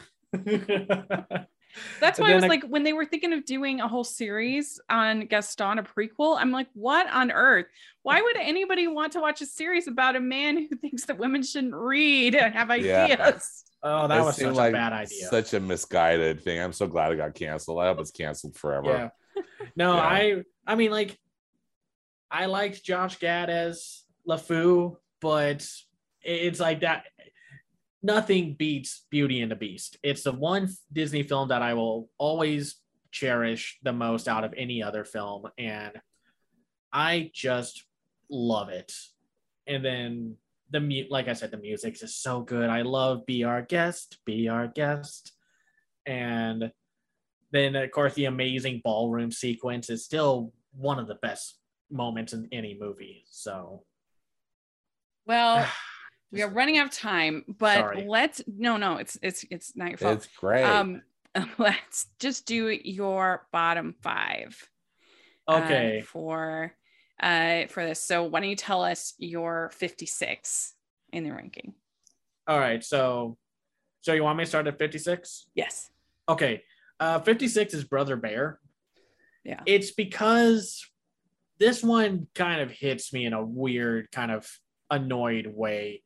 That's 2.01 2.19
why 2.19 2.33
I 2.33 2.35
was 2.35 2.45
I- 2.45 2.49
like, 2.49 2.64
when 2.64 2.83
they 2.83 2.93
were 2.93 3.05
thinking 3.05 3.33
of 3.33 3.45
doing 3.45 3.81
a 3.81 3.89
whole 3.89 4.05
series 4.05 4.81
on 4.91 5.27
Gaston, 5.27 5.79
a 5.79 5.83
prequel, 5.83 6.37
I'm 6.39 6.51
like, 6.51 6.69
what 6.75 7.09
on 7.12 7.31
earth? 7.31 7.66
Why 8.03 8.21
would 8.23 8.37
anybody 8.37 8.87
want 8.87 9.12
to 9.12 9.21
watch 9.21 9.41
a 9.43 9.47
series 9.47 9.87
about 9.87 10.16
a 10.16 10.21
man 10.21 10.57
who 10.57 10.77
thinks 10.81 11.05
that 11.07 11.19
women 11.19 11.43
shouldn't 11.43 11.75
read 11.75 12.35
and 12.35 12.55
have 12.55 12.71
Yeah. 12.81 13.05
ideas? 13.05 13.64
Oh, 13.83 14.09
that 14.09 14.19
It 14.19 14.25
was 14.25 14.37
seemed 14.37 14.57
such 14.57 14.69
a 14.71 14.73
bad 14.73 14.93
idea. 14.93 15.29
Such 15.29 15.55
a 15.55 15.61
misguided 15.61 16.43
thing. 16.43 16.61
I'm 16.61 16.73
so 16.73 16.87
glad 16.89 17.12
it 17.12 17.16
got 17.16 17.35
canceled. 17.35 17.79
I 17.81 17.87
hope 17.87 18.01
it's 18.01 18.11
canceled 18.11 18.57
forever. 18.57 19.12
Yeah. 19.37 19.43
No, 19.77 19.95
Yeah. 19.95 20.01
I 20.03 20.43
I 20.66 20.75
mean 20.75 20.91
like 20.91 21.16
I 22.31 22.47
liked 22.47 22.83
Josh 22.85 23.19
Gad 23.19 23.51
as 23.51 24.03
LeFou, 24.29 24.97
but 25.21 25.66
it's 26.23 26.59
like 26.61 26.81
that 26.81 27.05
nothing 28.03 28.55
beats 28.55 29.07
Beauty 29.11 29.40
and 29.40 29.51
the 29.51 29.57
Beast. 29.57 29.96
It's 30.03 30.22
the 30.22 30.32
one 30.32 30.68
Disney 30.92 31.22
film 31.22 31.49
that 31.49 31.62
I 31.62 31.74
will 31.74 32.09
always 32.18 32.76
cherish 33.11 33.78
the 33.82 33.92
most 33.92 34.28
out 34.28 34.44
of 34.44 34.55
any 34.57 34.82
other 34.82 35.05
film 35.05 35.46
and 35.57 35.92
I 36.92 37.30
just 37.34 37.84
love 38.30 38.68
it. 38.68 38.92
And 39.66 39.84
then 39.84 40.36
the 40.70 40.80
mu- 40.80 41.09
like 41.11 41.28
I 41.28 41.32
said 41.32 41.51
the 41.51 41.59
music 41.59 42.03
is 42.03 42.14
so 42.14 42.40
good. 42.40 42.70
I 42.70 42.82
love 42.82 43.26
Be 43.26 43.44
Our 43.44 43.62
Guest, 43.62 44.18
Be 44.24 44.49
Our 44.49 44.68
Guest. 44.68 45.32
And 46.07 46.70
then 47.51 47.74
of 47.74 47.90
course 47.90 48.14
the 48.14 48.26
amazing 48.26 48.82
ballroom 48.84 49.32
sequence 49.32 49.90
is 49.90 50.05
still 50.05 50.53
one 50.74 50.99
of 50.99 51.09
the 51.09 51.16
best 51.16 51.59
moments 51.90 52.32
in 52.32 52.49
any 52.53 52.76
movie. 52.78 53.24
So 53.28 53.84
Well, 55.26 55.66
we 56.31 56.43
are 56.43 56.49
running 56.49 56.79
out 56.79 56.87
of 56.87 56.93
time, 56.93 57.45
but 57.59 57.79
Sorry. 57.79 58.07
let's 58.07 58.43
no, 58.47 58.76
no, 58.76 58.97
it's 58.97 59.18
it's 59.22 59.45
it's 59.51 59.76
not 59.76 59.91
your 59.91 59.99
fault. 59.99 60.16
It's 60.18 60.29
great. 60.37 60.64
Um, 60.64 61.03
let's 61.59 62.07
just 62.18 62.47
do 62.47 62.68
your 62.68 63.47
bottom 63.53 63.95
five. 64.03 64.68
uh, 65.47 65.62
okay. 65.64 66.03
for 66.07 66.74
uh 67.20 67.66
for 67.68 67.85
this. 67.85 68.03
So 68.03 68.24
why 68.24 68.41
don't 68.41 68.51
you 68.51 68.57
tell 68.57 68.83
us 68.83 69.14
your 69.18 69.70
56 69.74 70.74
in 71.12 71.24
the 71.24 71.33
ranking? 71.33 71.74
All 72.47 72.59
right. 72.59 72.85
So 72.85 73.37
so 74.03 74.12
you 74.12 74.22
want 74.22 74.39
me 74.39 74.45
to 74.45 74.49
start 74.49 74.66
at 74.66 74.79
56? 74.79 75.47
Yes. 75.55 75.91
Okay. 76.29 76.62
Uh 77.01 77.20
56 77.20 77.74
is 77.74 77.85
Brother 77.85 78.16
Bear. 78.16 78.61
Yeah. 79.45 79.61
It's 79.64 79.93
because 79.93 80.85
this 81.59 81.83
one 81.83 82.29
kind 82.35 82.61
of 82.61 82.70
hits 82.70 83.12
me 83.12 83.24
in 83.24 83.33
a 83.33 83.43
weird 83.43 84.11
kind 84.12 84.31
of 84.31 84.49
annoyed 84.91 85.47
way. 85.47 86.03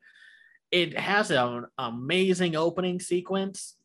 It 0.72 0.98
has 0.98 1.30
an 1.30 1.66
amazing 1.78 2.56
opening 2.56 2.98
sequence 2.98 3.76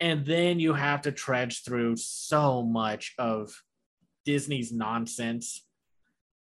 and 0.00 0.24
then 0.24 0.60
you 0.60 0.74
have 0.74 1.02
to 1.02 1.12
trudge 1.12 1.64
through 1.64 1.96
so 1.96 2.62
much 2.62 3.14
of 3.18 3.62
Disney's 4.24 4.72
nonsense 4.72 5.64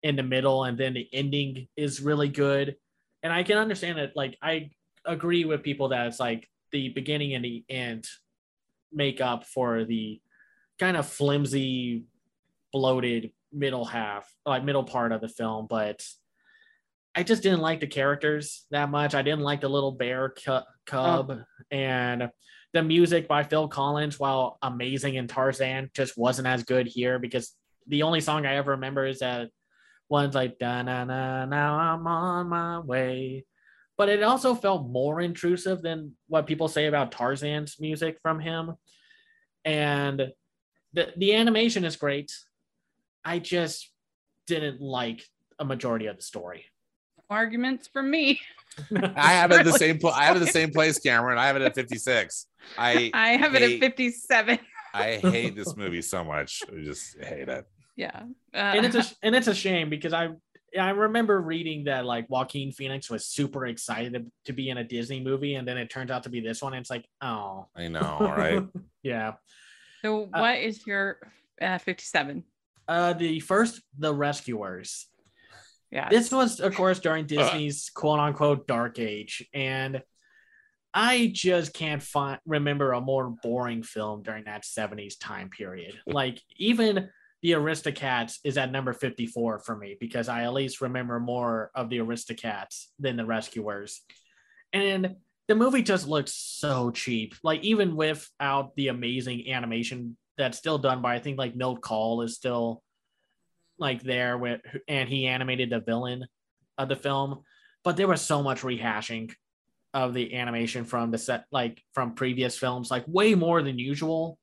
in 0.03 0.17
the 0.17 0.23
middle 0.23 0.65
and 0.65 0.79
then 0.79 0.95
the 0.95 1.09
ending 1.13 1.69
is 1.77 2.01
really 2.01 2.29
good. 2.29 2.77
And 3.23 3.33
I 3.33 3.43
can 3.43 3.59
understand 3.59 3.99
it 3.99 4.13
like 4.17 4.39
I 4.41 4.71
agree 5.05 5.45
with 5.45 5.63
people 5.63 5.89
that 5.89 6.07
it's 6.07 6.21
like 6.21 6.49
the 6.71 6.89
beginning 6.89 7.35
and 7.35 7.45
the 7.45 7.65
end 7.69 8.07
make 8.93 9.21
up 9.21 9.45
for 9.45 9.85
the 9.85 10.21
kind 10.79 10.97
of 10.97 11.07
flimsy, 11.07 12.05
bloated 12.73 13.33
middle 13.53 13.85
half, 13.85 14.33
like 14.47 14.65
middle 14.65 14.85
part 14.85 15.13
of 15.13 15.21
the 15.21 15.29
film. 15.29 15.67
But 15.69 16.05
I 17.15 17.23
just 17.23 17.43
didn't 17.43 17.61
like 17.61 17.81
the 17.81 17.87
characters 17.87 18.65
that 18.71 18.91
much. 18.91 19.15
I 19.15 19.23
didn't 19.23 19.41
like 19.41 19.61
the 19.61 19.69
little 19.69 19.93
bear 19.93 20.31
cu- 20.31 20.61
cub 20.87 21.31
oh. 21.31 21.43
and 21.71 22.31
the 22.73 22.83
music 22.83 23.29
by 23.29 23.43
Phil 23.43 23.69
Collins, 23.69 24.19
while 24.19 24.59
amazing 24.63 25.17
in 25.17 25.29
Tarzan, 25.29 25.91
just 25.95 26.17
wasn't 26.17 26.49
as 26.49 26.63
good 26.63 26.87
here 26.87 27.19
because 27.19 27.53
the 27.87 28.03
only 28.03 28.21
song 28.21 28.47
I 28.47 28.57
ever 28.57 28.73
remember 28.73 29.05
is 29.05 29.19
that 29.19 29.51
one's 30.09 30.35
like 30.35 30.59
da 30.59 30.83
na 30.83 31.05
na 31.05 31.45
now 31.45 31.79
I'm 31.79 32.07
on 32.07 32.49
my 32.49 32.79
way. 32.81 33.45
But 33.99 34.09
it 34.09 34.23
also 34.23 34.55
felt 34.55 34.89
more 34.89 35.21
intrusive 35.21 35.83
than 35.83 36.13
what 36.29 36.47
people 36.47 36.69
say 36.69 36.87
about 36.87 37.13
Tarzan's 37.13 37.77
music 37.79 38.19
from 38.23 38.41
him. 38.41 38.73
And 39.65 40.33
the 40.95 41.13
the 41.17 41.35
animation 41.35 41.85
is 41.85 41.97
great. 41.97 42.33
I 43.23 43.39
just 43.39 43.91
didn't 44.47 44.81
like 44.81 45.25
a 45.59 45.65
majority 45.65 46.07
of 46.07 46.17
the 46.17 46.23
story. 46.23 46.65
Arguments 47.33 47.89
for 47.89 48.03
me. 48.03 48.41
I 49.17 49.33
have 49.33 49.51
it 49.51 49.61
at 49.61 49.65
the 49.65 49.73
same 49.73 49.99
place. 49.99 50.15
I 50.17 50.25
have 50.25 50.37
it 50.37 50.43
at 50.43 50.47
the 50.47 50.53
same 50.53 50.71
place, 50.73 50.99
Cameron. 50.99 51.39
I 51.39 51.47
have 51.47 51.57
it 51.57 51.63
at 51.63 51.75
56. 51.75 52.47
I 52.79 53.11
I 53.13 53.31
have 53.31 53.55
it 53.55 53.63
at 53.63 53.81
57. 53.81 54.59
I 54.95 55.17
hate 55.17 55.57
this 55.57 55.77
movie 55.77 56.03
so 56.03 56.23
much. 56.25 56.63
I 56.69 56.83
just 56.83 57.19
hate 57.19 57.49
it. 57.49 57.67
Yeah. 57.97 58.23
Uh, 58.55 58.59
and 58.59 58.87
it's 58.87 58.97
a 58.97 59.15
and 59.23 59.35
it's 59.35 59.49
a 59.49 59.55
shame 59.55 59.91
because 59.91 60.13
I 60.13 60.31
I 60.79 60.91
remember 60.91 61.41
reading 61.41 61.85
that 61.85 62.07
like 62.07 62.29
Joaquin 62.31 62.73
Phoenix 62.73 63.11
was 63.11 63.27
super 63.27 63.67
excited 63.67 64.15
to, 64.15 64.25
to 64.47 64.53
be 64.53 64.71
in 64.71 64.79
a 64.79 64.85
Disney 64.85 65.21
movie, 65.21 65.57
and 65.57 65.69
then 65.69 65.77
it 65.77 65.91
turns 65.91 66.11
out 66.11 66.23
to 66.23 66.31
be 66.31 66.41
this 66.41 66.63
one. 66.63 66.73
And 66.73 66.81
it's 66.81 66.91
like, 66.91 67.05
oh, 67.21 67.67
I 67.77 67.89
know, 67.89 68.19
right? 68.21 68.63
yeah. 69.03 69.33
so 70.01 70.29
what 70.33 70.59
is 70.59 70.87
your 70.87 71.19
uh, 71.61 71.79
57? 71.79 72.45
Uh, 72.89 73.13
the 73.13 73.41
first, 73.41 73.83
The 73.99 74.13
Rescuers. 74.13 75.07
Yeah. 75.93 76.09
This 76.09 76.33
was, 76.33 76.59
of 76.59 76.75
course, 76.75 76.99
during 76.99 77.25
uh. 77.25 77.29
Disney's 77.29 77.91
quote 77.95 78.19
unquote 78.19 78.67
dark 78.67 78.99
age, 78.99 79.47
and 79.55 80.03
I 80.95 81.31
just 81.33 81.73
can't 81.75 82.03
find 82.03 82.41
remember 82.47 82.93
a 82.93 83.01
more 83.01 83.35
boring 83.43 83.83
film 83.83 84.23
during 84.23 84.45
that 84.45 84.65
70s 84.65 85.15
time 85.21 85.51
period. 85.51 85.99
Like 86.07 86.41
even 86.57 87.11
the 87.43 87.53
Aristocats 87.53 88.39
is 88.45 88.57
at 88.57 88.71
number 88.71 88.93
54 88.93 89.61
for 89.61 89.77
me 89.77 89.97
because 89.99 90.29
I 90.29 90.45
at 90.45 90.53
least 90.53 90.81
remember 90.81 91.19
more 91.19 91.71
of 91.75 91.89
the 91.89 91.99
Aristocats 91.99 92.87
than 92.99 93.17
the 93.17 93.25
Rescuers. 93.25 94.01
And 94.73 95.17
the 95.49 95.55
movie 95.55 95.83
just 95.83 96.07
looks 96.07 96.35
so 96.35 96.91
cheap. 96.91 97.35
Like 97.43 97.63
even 97.65 97.97
without 97.97 98.75
the 98.77 98.89
amazing 98.89 99.51
animation 99.51 100.17
that's 100.39 100.59
still 100.59 100.79
done 100.79 101.03
by 101.03 101.17
I 101.17 101.19
think 101.19 101.39
like 101.39 101.57
Milt 101.57 101.81
Kahl 101.83 102.23
is 102.23 102.35
still 102.35 102.83
like 103.83 104.03
there 104.03 104.39
with 104.39 104.63
and 104.89 105.09
he 105.09 105.27
animated 105.27 105.69
the 105.69 105.81
villain 105.81 106.25
of 106.79 106.89
the 106.89 106.97
film. 106.97 107.43
But 107.85 107.97
there 107.99 108.09
was 108.09 108.23
so 108.23 108.43
much 108.43 108.63
rehashing 108.63 109.33
of 109.93 110.15
the 110.15 110.35
animation 110.37 110.85
from 110.87 111.11
the 111.11 111.19
set 111.19 111.45
like 111.53 111.83
from 111.93 112.15
previous 112.15 112.57
films, 112.57 112.91
like 112.91 113.05
way 113.07 113.35
more 113.35 113.61
than 113.63 113.79
usual. 113.79 114.39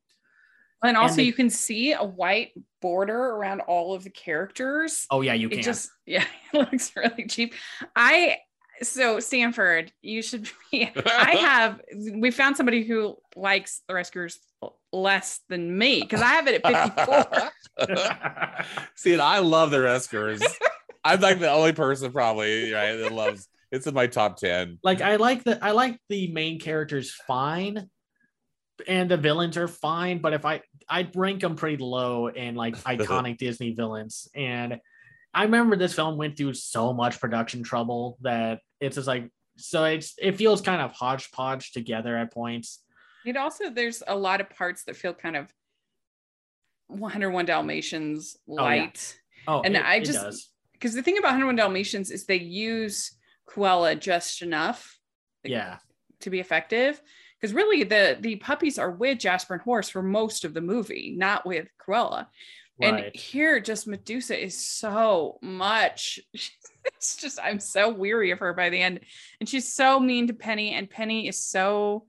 and 0.83 0.95
also 0.95 1.15
the- 1.17 1.23
you 1.23 1.33
can 1.33 1.49
see 1.49 1.93
a 1.93 2.03
white 2.03 2.51
border 2.81 3.17
around 3.17 3.61
all 3.61 3.95
of 3.95 4.03
the 4.03 4.11
characters. 4.11 5.07
Oh 5.09 5.21
yeah, 5.21 5.33
you 5.33 5.47
it 5.47 5.53
can. 5.55 5.63
just 5.63 5.89
yeah, 6.05 6.25
it 6.53 6.57
looks 6.57 6.91
really 6.95 7.25
cheap. 7.27 7.53
I 7.95 8.37
so 8.81 9.19
Stanford, 9.19 9.91
you 10.01 10.21
should 10.21 10.47
be 10.71 10.89
I 11.05 11.35
have 11.41 11.81
we 12.13 12.29
found 12.31 12.55
somebody 12.57 12.83
who 12.83 13.17
likes 13.35 13.81
the 13.87 13.93
rescuers 13.95 14.37
less 14.91 15.39
than 15.49 15.77
me 15.77 16.01
because 16.01 16.21
I 16.21 16.29
have 16.29 16.47
it 16.47 16.61
at 16.63 16.95
54. 17.77 18.65
See, 18.95 19.13
and 19.13 19.21
I 19.21 19.39
love 19.39 19.71
the 19.71 19.81
Rescuers. 19.81 20.41
I'm 21.03 21.21
like 21.21 21.39
the 21.39 21.49
only 21.49 21.73
person 21.73 22.11
probably 22.11 22.73
right 22.73 22.95
that 22.95 23.11
loves. 23.11 23.47
It's 23.71 23.85
in 23.87 23.93
my 23.93 24.07
top 24.07 24.37
ten. 24.37 24.79
like 24.83 25.01
I 25.01 25.17
like 25.17 25.43
the 25.43 25.63
I 25.63 25.71
like 25.71 25.99
the 26.09 26.31
main 26.31 26.59
characters 26.59 27.11
fine, 27.11 27.87
and 28.87 29.09
the 29.09 29.17
villains 29.17 29.57
are 29.57 29.67
fine. 29.67 30.19
But 30.19 30.33
if 30.33 30.43
I 30.43 30.61
I'd 30.89 31.15
rank 31.15 31.41
them 31.41 31.55
pretty 31.55 31.77
low 31.77 32.27
in 32.27 32.55
like 32.55 32.75
iconic 32.83 33.37
Disney 33.37 33.73
villains, 33.73 34.27
and 34.35 34.79
I 35.33 35.43
remember 35.43 35.75
this 35.75 35.93
film 35.93 36.17
went 36.17 36.35
through 36.35 36.55
so 36.55 36.91
much 36.93 37.19
production 37.19 37.63
trouble 37.63 38.17
that 38.21 38.59
it's 38.81 38.95
just 38.95 39.07
like 39.07 39.29
so 39.57 39.85
it's 39.85 40.15
it 40.17 40.35
feels 40.35 40.61
kind 40.61 40.81
of 40.81 40.91
hodgepodge 40.91 41.71
together 41.71 42.17
at 42.17 42.33
points. 42.33 42.83
It 43.25 43.37
also 43.37 43.69
there's 43.69 44.03
a 44.07 44.15
lot 44.15 44.41
of 44.41 44.49
parts 44.49 44.83
that 44.85 44.95
feel 44.95 45.13
kind 45.13 45.35
of 45.35 45.53
101 46.87 47.45
Dalmatians 47.45 48.37
oh, 48.47 48.53
light. 48.53 49.17
Oh, 49.47 49.61
And 49.61 49.75
it- 49.75 49.85
I 49.85 49.99
just- 49.99 50.51
Because 50.73 50.93
the 50.93 51.03
thing 51.03 51.17
about 51.17 51.29
101 51.29 51.55
Dalmatians 51.55 52.11
is 52.11 52.25
they 52.25 52.37
use 52.37 53.11
Cruella 53.47 53.99
just 53.99 54.41
enough 54.41 54.97
yeah 55.43 55.77
to 56.21 56.29
be 56.29 56.39
effective. 56.39 57.01
Because 57.39 57.53
really 57.53 57.83
the 57.83 58.17
the 58.19 58.35
puppies 58.37 58.77
are 58.77 58.91
with 58.91 59.19
Jasper 59.19 59.53
and 59.53 59.63
Horace 59.63 59.89
for 59.89 60.01
most 60.01 60.43
of 60.45 60.53
the 60.53 60.61
movie, 60.61 61.15
not 61.17 61.45
with 61.45 61.69
Cruella. 61.79 62.27
And 62.81 63.13
here, 63.13 63.59
just 63.59 63.87
Medusa 63.87 64.41
is 64.41 64.65
so 64.65 65.37
much. 65.41 66.19
It's 66.95 67.17
just, 67.17 67.39
I'm 67.43 67.59
so 67.59 67.89
weary 67.89 68.31
of 68.31 68.39
her 68.39 68.53
by 68.53 68.69
the 68.69 68.81
end. 68.81 69.01
And 69.39 69.47
she's 69.47 69.71
so 69.71 69.99
mean 69.99 70.27
to 70.27 70.33
Penny, 70.33 70.71
and 70.71 70.89
Penny 70.89 71.27
is 71.27 71.45
so, 71.45 72.07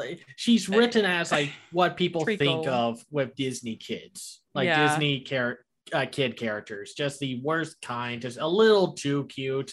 like 0.00 0.24
she's 0.36 0.68
written 0.68 1.04
as 1.04 1.30
like 1.32 1.50
what 1.72 1.96
people 1.96 2.24
think 2.24 2.66
of 2.66 3.04
with 3.10 3.34
Disney 3.34 3.76
kids, 3.76 4.40
like 4.54 4.66
Yeah. 4.66 4.88
Disney 4.88 5.20
char- 5.20 5.58
uh, 5.92 6.06
kid 6.10 6.36
characters, 6.36 6.92
just 6.94 7.18
the 7.20 7.40
worst 7.42 7.80
kind, 7.82 8.20
just 8.22 8.38
a 8.38 8.46
little 8.46 8.92
too 8.92 9.24
cute. 9.26 9.72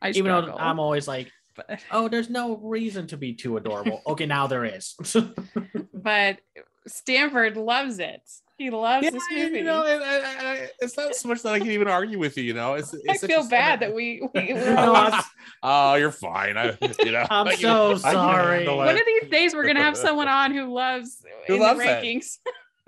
I 0.00 0.08
Even 0.10 0.24
struggle. 0.24 0.56
though 0.56 0.62
I'm 0.62 0.78
always 0.80 1.06
like, 1.08 1.30
but, 1.56 1.80
oh, 1.90 2.08
there's 2.08 2.30
no 2.30 2.56
reason 2.56 3.06
to 3.08 3.16
be 3.16 3.34
too 3.34 3.56
adorable. 3.56 4.00
okay, 4.06 4.26
now 4.26 4.46
there 4.46 4.64
is. 4.64 4.94
but 5.92 6.38
Stanford 6.86 7.56
loves 7.56 7.98
it. 7.98 8.22
He 8.58 8.70
loves 8.70 9.04
Yeah, 9.04 9.10
this 9.10 9.22
you 9.30 9.62
know, 9.62 9.84
and- 9.84 10.02
and- 10.02 10.24
and 10.46 10.70
it's 10.80 10.96
not 10.96 11.14
so 11.14 11.28
much 11.28 11.42
that 11.42 11.52
I 11.52 11.60
can 11.60 11.70
even 11.70 11.86
argue 11.86 12.18
with 12.18 12.36
you. 12.36 12.42
You 12.42 12.54
know, 12.54 12.74
it's. 12.74 12.92
I 12.92 12.98
it's 13.04 13.20
such 13.20 13.30
a 13.30 13.34
feel 13.34 13.48
bad 13.48 13.78
that 13.80 13.94
we, 13.94 14.20
we 14.34 14.52
we're 14.52 14.74
No, 14.74 14.94
always- 14.94 15.14
I'm- 15.14 15.24
Oh, 15.62 15.94
you're 15.94 16.10
fine. 16.10 16.56
I, 16.56 16.76
you 17.04 17.12
know, 17.12 17.24
I'm 17.30 17.46
I 17.48 17.54
so 17.54 17.90
I 17.90 17.92
can 17.92 18.00
sorry. 18.00 18.68
one 18.68 18.96
of 18.96 19.02
these 19.06 19.30
days 19.30 19.54
we're 19.54 19.66
gonna 19.66 19.82
have 19.82 19.96
someone 19.96 20.26
on 20.28 20.52
who 20.52 20.72
loves 20.74 21.22
Who 21.46 21.54
in 21.54 21.60
loves 21.60 21.78
the 21.78 21.84
rankings. 21.86 22.38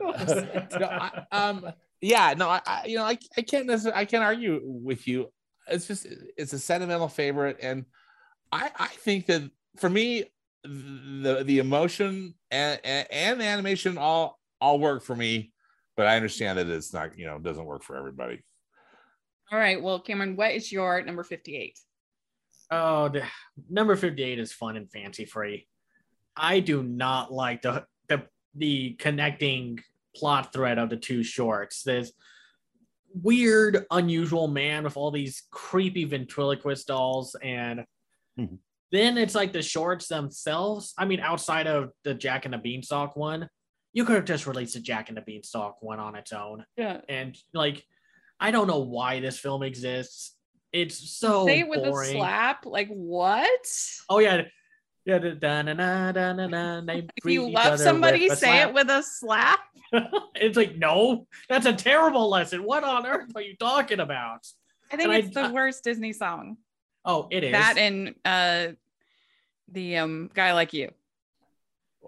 Loves 0.00 0.34
no, 0.80 0.86
I, 0.88 1.22
um, 1.30 1.72
yeah, 2.00 2.34
no, 2.36 2.48
I, 2.48 2.60
I, 2.66 2.84
you 2.86 2.96
know, 2.96 3.04
I, 3.04 3.16
I 3.36 3.42
can't 3.42 3.66
necessarily, 3.66 4.00
I 4.00 4.04
can't 4.06 4.24
argue 4.24 4.60
with 4.64 5.06
you. 5.06 5.30
It's 5.68 5.86
just, 5.86 6.04
it's 6.36 6.52
a 6.52 6.58
sentimental 6.58 7.06
favorite, 7.08 7.58
and 7.62 7.84
I, 8.50 8.70
I 8.76 8.86
think 8.88 9.26
that 9.26 9.42
for 9.76 9.88
me, 9.88 10.24
the 10.64 11.42
the 11.44 11.58
emotion 11.60 12.34
and 12.50 12.80
and, 12.82 13.06
and 13.12 13.40
the 13.40 13.44
animation 13.44 13.98
all 13.98 14.38
all 14.60 14.78
work 14.80 15.02
for 15.04 15.14
me, 15.16 15.49
but 16.00 16.06
I 16.06 16.16
understand 16.16 16.56
that 16.58 16.66
it's 16.66 16.94
not, 16.94 17.18
you 17.18 17.26
know, 17.26 17.38
doesn't 17.38 17.66
work 17.66 17.82
for 17.82 17.94
everybody. 17.94 18.42
All 19.52 19.58
right. 19.58 19.82
Well, 19.82 20.00
Cameron, 20.00 20.34
what 20.34 20.52
is 20.52 20.72
your 20.72 21.02
number 21.02 21.22
58? 21.22 21.78
Oh, 22.70 23.10
the, 23.10 23.22
number 23.68 23.94
58 23.96 24.38
is 24.38 24.50
fun 24.50 24.78
and 24.78 24.90
fancy 24.90 25.26
free. 25.26 25.66
I 26.34 26.60
do 26.60 26.82
not 26.82 27.30
like 27.30 27.60
the 27.60 27.84
the 28.08 28.22
the 28.54 28.92
connecting 28.98 29.78
plot 30.16 30.54
thread 30.54 30.78
of 30.78 30.88
the 30.88 30.96
two 30.96 31.22
shorts. 31.22 31.82
This 31.82 32.12
weird, 33.12 33.84
unusual 33.90 34.48
man 34.48 34.84
with 34.84 34.96
all 34.96 35.10
these 35.10 35.42
creepy 35.50 36.04
ventriloquist 36.04 36.86
dolls, 36.86 37.36
and 37.42 37.84
Mhm. 38.38 38.56
then 38.90 39.18
it's 39.18 39.34
like 39.34 39.52
the 39.52 39.60
shorts 39.60 40.08
themselves. 40.08 40.94
I 40.96 41.04
mean, 41.04 41.20
outside 41.20 41.66
of 41.66 41.90
the 42.04 42.14
Jack 42.14 42.46
and 42.46 42.54
the 42.54 42.58
Beanstalk 42.58 43.16
one, 43.16 43.50
you 43.92 44.04
could 44.04 44.16
have 44.16 44.24
just 44.24 44.46
released 44.46 44.74
the 44.74 44.80
Jack 44.80 45.08
and 45.08 45.16
the 45.16 45.22
Beanstalk 45.22 45.82
one 45.82 45.98
on 45.98 46.14
its 46.16 46.32
own. 46.32 46.64
Yeah. 46.76 47.00
And 47.08 47.36
like, 47.52 47.84
I 48.38 48.50
don't 48.50 48.66
know 48.66 48.78
why 48.80 49.20
this 49.20 49.38
film 49.38 49.62
exists. 49.62 50.34
It's 50.72 51.10
so 51.18 51.46
Say 51.46 51.60
it 51.60 51.68
with 51.68 51.82
boring. 51.82 52.10
a 52.10 52.18
slap. 52.18 52.64
Like 52.66 52.88
what? 52.88 53.50
Oh 54.08 54.20
yeah, 54.20 54.42
yeah. 55.04 55.18
Da, 55.18 55.34
da, 55.34 55.62
na, 55.62 56.12
da, 56.12 56.32
na, 56.32 56.46
na, 56.46 56.80
they 56.86 57.06
If 57.16 57.24
you 57.24 57.50
love 57.50 57.80
somebody, 57.80 58.28
a 58.28 58.36
say 58.36 58.60
it 58.62 58.72
with 58.72 58.88
a 58.88 59.02
slap. 59.02 59.58
it's 60.36 60.56
like 60.56 60.76
no, 60.76 61.26
that's 61.48 61.66
a 61.66 61.72
terrible 61.72 62.30
lesson. 62.30 62.62
What 62.62 62.84
on 62.84 63.04
earth 63.04 63.32
are 63.34 63.42
you 63.42 63.56
talking 63.56 63.98
about? 63.98 64.46
I 64.92 64.96
think 64.96 65.02
And 65.08 65.12
I- 65.12 65.16
it's 65.18 65.34
the 65.34 65.50
worst 65.52 65.82
Disney 65.82 66.12
song. 66.12 66.58
Oh, 67.04 67.26
it 67.32 67.42
is 67.42 67.52
That 67.52 67.76
and 67.78 68.14
uh 68.24 68.68
the 69.72 69.96
um 69.96 70.30
guy 70.32 70.52
like 70.52 70.72
you. 70.72 70.92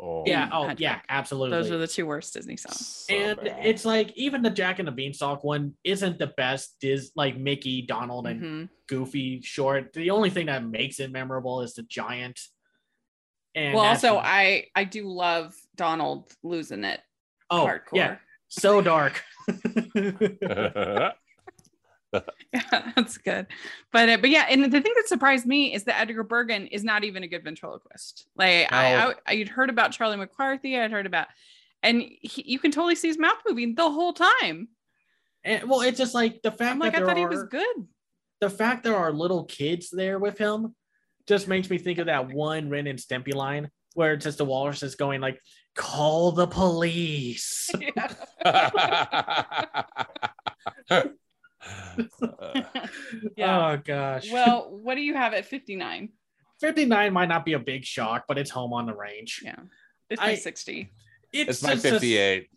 Oh, 0.00 0.24
yeah. 0.26 0.48
Oh 0.52 0.66
Hunchback. 0.66 0.80
yeah, 0.80 1.00
absolutely. 1.08 1.50
Those 1.58 1.70
are 1.70 1.78
the 1.78 1.86
two 1.86 2.06
worst 2.06 2.32
Disney 2.34 2.56
songs. 2.56 3.04
so 3.08 3.14
and 3.14 3.40
bad. 3.40 3.66
it's 3.66 3.84
like 3.84 4.12
even 4.16 4.42
the 4.42 4.50
Jack 4.50 4.78
and 4.78 4.88
the 4.88 4.92
Beanstalk 4.92 5.44
one 5.44 5.74
isn't 5.84 6.18
the 6.18 6.28
best. 6.28 6.76
Is 6.82 7.12
like 7.14 7.36
Mickey, 7.36 7.82
Donald, 7.82 8.26
and 8.26 8.42
Mhm. 8.42 8.68
Goofy 8.88 9.40
short. 9.42 9.92
The 9.92 10.10
only 10.10 10.30
thing 10.30 10.46
that 10.46 10.64
makes 10.64 10.98
it 10.98 11.10
memorable 11.12 11.60
is 11.62 11.74
the 11.74 11.82
giant. 11.82 12.40
And 13.54 13.74
Well, 13.74 13.82
that's- 13.84 14.02
also 14.02 14.18
I 14.18 14.68
I 14.74 14.84
do 14.84 15.06
love 15.06 15.54
Donald 15.76 16.32
losing 16.42 16.84
it 16.84 17.00
oh 17.50 17.66
hardcore. 17.66 17.92
yeah, 17.94 18.16
so 18.48 18.80
dark. 18.80 19.22
Yeah, 22.52 22.92
that's 22.94 23.16
good. 23.16 23.46
But 23.92 24.08
uh, 24.08 24.18
but 24.18 24.28
yeah, 24.28 24.46
and 24.50 24.64
the 24.64 24.80
thing 24.80 24.92
that 24.94 25.08
surprised 25.08 25.46
me 25.46 25.72
is 25.72 25.84
that 25.84 25.98
Edgar 25.98 26.22
Bergen 26.22 26.66
is 26.66 26.84
not 26.84 27.02
even 27.04 27.22
a 27.22 27.26
good 27.28 27.42
ventriloquist. 27.42 28.26
Like 28.36 28.70
I. 28.70 28.94
I 28.94 29.14
I'd 29.26 29.48
heard 29.48 29.70
about 29.70 29.92
Charlie 29.92 30.18
McCarthy, 30.18 30.78
I'd 30.78 30.90
heard 30.90 31.06
about, 31.06 31.28
and 31.82 32.02
he, 32.02 32.44
you 32.46 32.58
can 32.58 32.70
totally 32.70 32.94
see 32.94 33.08
his 33.08 33.18
mouth 33.18 33.38
moving 33.48 33.74
the 33.74 33.90
whole 33.90 34.12
time. 34.12 34.68
and 35.44 35.68
well, 35.68 35.80
it's 35.80 35.96
just 35.98 36.14
like 36.14 36.42
the 36.42 36.50
fact 36.50 36.72
I'm 36.72 36.78
like, 36.78 36.92
that 36.92 37.02
I 37.02 37.06
thought 37.06 37.16
he 37.16 37.24
was 37.24 37.44
good. 37.44 37.86
the 38.40 38.50
fact 38.50 38.84
there 38.84 38.96
are 38.96 39.12
little 39.12 39.44
kids 39.44 39.88
there 39.90 40.18
with 40.18 40.36
him 40.36 40.74
just 41.26 41.48
makes 41.48 41.70
me 41.70 41.78
think 41.78 41.98
of 41.98 42.06
that 42.06 42.28
one 42.28 42.68
Ren 42.68 42.86
and 42.86 42.98
Stimpy 42.98 43.34
line 43.34 43.70
where 43.94 44.14
it's 44.14 44.24
just 44.24 44.38
the 44.38 44.44
walrus 44.44 44.82
is 44.82 44.94
going 44.94 45.20
like, 45.20 45.40
"Call 45.74 46.32
the 46.32 46.46
police." 46.46 47.70
yeah. 48.44 49.84
Uh, 52.22 52.62
oh 53.38 53.76
gosh. 53.84 54.30
well, 54.32 54.68
what 54.82 54.94
do 54.94 55.00
you 55.02 55.14
have 55.14 55.32
at 55.34 55.46
59? 55.46 56.08
59 56.60 57.12
might 57.12 57.28
not 57.28 57.44
be 57.44 57.54
a 57.54 57.58
big 57.58 57.84
shock, 57.84 58.24
but 58.28 58.38
it's 58.38 58.50
home 58.50 58.72
on 58.72 58.86
the 58.86 58.94
range. 58.94 59.40
Yeah. 59.44 59.56
It's 60.10 60.20
I- 60.20 60.28
my 60.28 60.34
60. 60.34 60.92
it's 61.32 61.62
my 61.62 61.74
just 61.74 61.84
a- 61.86 61.90
58. 61.90 62.48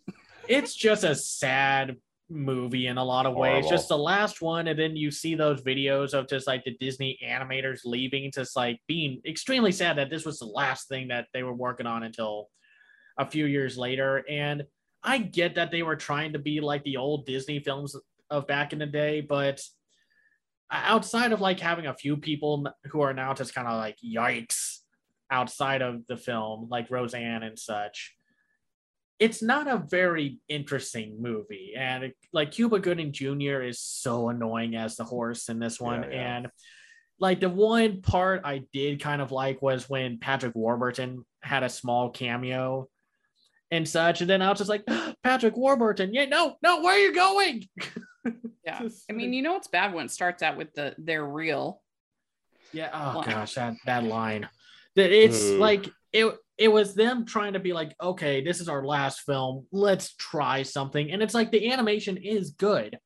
it's 0.48 0.74
just 0.74 1.04
a 1.04 1.14
sad 1.14 1.96
movie 2.28 2.86
in 2.88 2.98
a 2.98 3.04
lot 3.04 3.26
of 3.26 3.34
ways. 3.34 3.50
Horrible. 3.64 3.70
Just 3.70 3.88
the 3.88 3.98
last 3.98 4.42
one, 4.42 4.66
and 4.68 4.78
then 4.78 4.96
you 4.96 5.10
see 5.10 5.34
those 5.34 5.62
videos 5.62 6.12
of 6.12 6.28
just 6.28 6.46
like 6.46 6.64
the 6.64 6.76
Disney 6.78 7.18
animators 7.24 7.80
leaving, 7.84 8.30
just 8.32 8.56
like 8.56 8.80
being 8.88 9.20
extremely 9.26 9.72
sad 9.72 9.96
that 9.98 10.10
this 10.10 10.24
was 10.24 10.38
the 10.38 10.46
last 10.46 10.88
thing 10.88 11.08
that 11.08 11.26
they 11.32 11.42
were 11.42 11.54
working 11.54 11.86
on 11.86 12.02
until 12.02 12.48
a 13.16 13.24
few 13.26 13.46
years 13.46 13.78
later. 13.78 14.24
And 14.28 14.64
I 15.02 15.18
get 15.18 15.54
that 15.54 15.70
they 15.70 15.82
were 15.82 15.96
trying 15.96 16.32
to 16.32 16.38
be 16.38 16.60
like 16.60 16.82
the 16.82 16.96
old 16.96 17.26
Disney 17.26 17.60
films 17.60 17.94
of 18.30 18.46
back 18.46 18.72
in 18.72 18.78
the 18.78 18.86
day, 18.86 19.20
but 19.20 19.60
outside 20.70 21.32
of 21.32 21.40
like 21.40 21.60
having 21.60 21.86
a 21.86 21.94
few 21.94 22.16
people 22.16 22.66
who 22.90 23.00
are 23.00 23.14
now 23.14 23.34
just 23.34 23.54
kind 23.54 23.68
of 23.68 23.74
like 23.74 23.96
yikes 24.04 24.78
outside 25.30 25.82
of 25.82 26.06
the 26.08 26.16
film, 26.16 26.68
like 26.70 26.90
Roseanne 26.90 27.42
and 27.42 27.58
such 27.58 28.16
it's 29.18 29.42
not 29.42 29.66
a 29.66 29.84
very 29.88 30.40
interesting 30.48 31.20
movie. 31.20 31.72
And 31.76 32.04
it- 32.04 32.16
like 32.32 32.52
Cuba 32.52 32.78
Gooding 32.78 33.12
Jr. 33.12 33.62
is 33.62 33.80
so 33.80 34.28
annoying 34.28 34.76
as 34.76 34.96
the 34.96 35.04
horse 35.04 35.48
in 35.48 35.58
this 35.58 35.80
one. 35.80 36.02
Yeah, 36.02 36.10
yeah. 36.10 36.36
And 36.36 36.48
like 37.18 37.40
the 37.40 37.48
one 37.48 38.02
part 38.02 38.42
I 38.44 38.62
did 38.72 39.00
kind 39.00 39.22
of 39.22 39.32
like 39.32 39.62
was 39.62 39.88
when 39.88 40.18
Patrick 40.18 40.54
Warburton 40.54 41.24
had 41.40 41.62
a 41.62 41.70
small 41.70 42.10
cameo 42.10 42.88
and 43.70 43.88
such. 43.88 44.20
And 44.20 44.28
then 44.28 44.42
I 44.42 44.50
was 44.50 44.58
just 44.58 44.68
like, 44.68 44.84
Patrick 45.22 45.56
Warburton, 45.56 46.12
yeah, 46.12 46.26
no, 46.26 46.56
no, 46.62 46.82
where 46.82 46.94
are 46.94 46.98
you 46.98 47.14
going? 47.14 47.66
Yeah. 48.64 48.88
I 49.08 49.12
mean, 49.12 49.32
you 49.32 49.42
know 49.42 49.52
what's 49.52 49.68
bad 49.68 49.94
when 49.94 50.06
it 50.06 50.10
starts 50.10 50.42
out 50.42 50.56
with 50.56 50.74
the 50.74 50.94
they're 50.98 51.24
real. 51.24 51.80
Yeah. 52.72 52.90
Oh 52.92 53.18
Line. 53.18 53.30
gosh, 53.30 53.54
that 53.54 53.74
that 53.86 54.04
line. 54.18 54.48
That 54.96 55.12
it's 55.12 55.42
Ooh. 55.42 55.58
like 55.58 55.88
it. 56.12 56.34
It 56.58 56.68
was 56.68 56.94
them 56.94 57.26
trying 57.26 57.52
to 57.52 57.60
be 57.60 57.74
like, 57.74 57.94
okay, 58.02 58.42
this 58.42 58.60
is 58.60 58.68
our 58.68 58.84
last 58.84 59.20
film. 59.20 59.66
Let's 59.70 60.14
try 60.16 60.62
something, 60.62 61.10
and 61.10 61.22
it's 61.22 61.34
like 61.34 61.52
the 61.52 61.70
animation 61.70 62.16
is 62.16 62.50
good. 62.50 62.98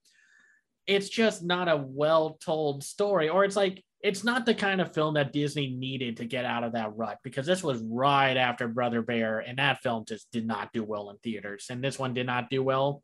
It's 0.87 1.09
just 1.09 1.43
not 1.43 1.69
a 1.69 1.77
well 1.77 2.39
told 2.43 2.85
story, 2.85 3.29
or 3.29 3.45
it's 3.45 3.57
like 3.57 3.85
it's 4.03 4.25
not 4.25 4.47
the 4.47 4.55
kind 4.55 4.81
of 4.81 4.95
film 4.95 5.15
that 5.15 5.33
Disney 5.33 5.69
needed 5.69 6.17
to 6.19 6.25
get 6.25 6.45
out 6.45 6.65
of 6.65 6.73
that 6.73 6.97
rut 6.97 7.19
because 7.23 7.45
this 7.45 7.63
was 7.63 7.83
right 7.83 8.37
after 8.37 8.67
Brother 8.67 9.03
Bear, 9.03 9.41
and 9.41 9.59
that 9.59 9.83
film 9.83 10.05
just 10.09 10.31
did 10.31 10.47
not 10.47 10.73
do 10.73 10.83
well 10.85 11.11
in 11.11 11.19
theaters, 11.19 11.67
and 11.71 11.85
this 11.85 11.99
one 11.99 12.15
did 12.15 12.27
not 12.27 12.49
do 12.49 12.63
well 12.63 13.03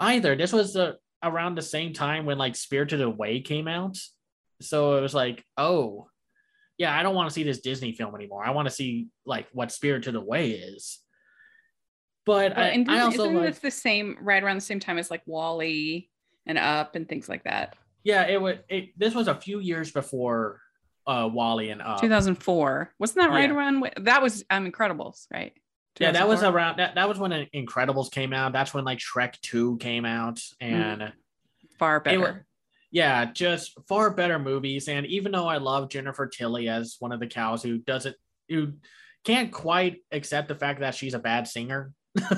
either. 0.00 0.34
This 0.34 0.52
was 0.52 0.72
the 0.72 0.96
around 1.22 1.54
the 1.56 1.62
same 1.62 1.92
time 1.92 2.26
when 2.26 2.38
like 2.38 2.56
Spirited 2.56 3.00
Away 3.00 3.40
came 3.40 3.68
out. 3.68 3.98
So 4.60 4.96
it 4.96 5.00
was 5.00 5.14
like, 5.14 5.44
oh, 5.56 6.08
yeah, 6.78 6.98
I 6.98 7.02
don't 7.02 7.14
want 7.14 7.28
to 7.28 7.34
see 7.34 7.42
this 7.42 7.60
Disney 7.60 7.92
film 7.92 8.14
anymore. 8.14 8.44
I 8.44 8.50
want 8.50 8.68
to 8.68 8.74
see 8.74 9.08
like 9.26 9.46
what 9.52 9.70
Spirited 9.72 10.14
Away 10.14 10.50
is. 10.52 10.98
But 12.26 12.56
Well, 12.56 12.64
I, 12.66 12.68
and 12.70 12.90
I 12.90 13.00
also 13.00 13.24
isn't 13.24 13.34
like, 13.36 13.60
the 13.60 13.70
same 13.70 14.16
right 14.20 14.42
around 14.42 14.56
the 14.56 14.60
same 14.62 14.80
time 14.80 14.98
as 14.98 15.10
like 15.10 15.22
WALL-E 15.26 16.08
and 16.46 16.58
Up 16.58 16.94
and 16.94 17.08
things 17.08 17.28
like 17.28 17.44
that? 17.44 17.76
yeah, 18.04 18.26
it 18.26 18.40
was. 18.40 18.56
It, 18.68 18.98
this 18.98 19.14
was 19.14 19.28
a 19.28 19.34
few 19.34 19.58
years 19.60 19.90
before 19.90 20.60
uh 21.06 21.28
WALL-E 21.32 21.70
and 21.70 21.82
Up. 21.82 22.00
2004. 22.00 22.92
Wasn't 22.98 23.18
that 23.18 23.30
right 23.30 23.48
Yeah. 23.50 23.56
around? 23.56 23.90
That 23.98 24.22
was 24.22 24.44
um 24.50 24.70
Incredibles, 24.70 25.26
right? 25.32 25.52
Yeah, 25.98 26.12
that 26.12 26.28
was 26.28 26.42
around. 26.42 26.78
That, 26.78 26.94
that 26.94 27.08
was 27.08 27.18
when 27.18 27.32
Incredibles 27.54 28.10
came 28.10 28.32
out. 28.32 28.52
That's 28.52 28.72
when 28.72 28.84
like 28.84 28.98
Shrek 28.98 29.40
Two 29.40 29.76
came 29.78 30.04
out, 30.04 30.36
Mm-hmm. 30.62 30.64
and 31.00 31.12
far 31.78 32.00
better. 32.00 32.46
yeah, 32.90 33.24
just 33.32 33.76
far 33.88 34.10
better 34.10 34.38
movies. 34.38 34.88
And 34.88 35.04
even 35.06 35.32
though 35.32 35.48
I 35.48 35.56
love 35.58 35.88
Jennifer 35.90 36.26
Tilly 36.26 36.68
as 36.68 36.96
one 37.00 37.12
of 37.12 37.20
the 37.20 37.26
cows 37.26 37.62
who 37.62 37.78
doesn't, 37.78 38.16
who 38.48 38.72
can't 39.24 39.50
quite 39.52 39.98
accept 40.12 40.48
the 40.48 40.54
fact 40.54 40.80
that 40.80 40.94
she's 40.94 41.14
a 41.14 41.18
bad 41.18 41.48
singer, 41.48 41.92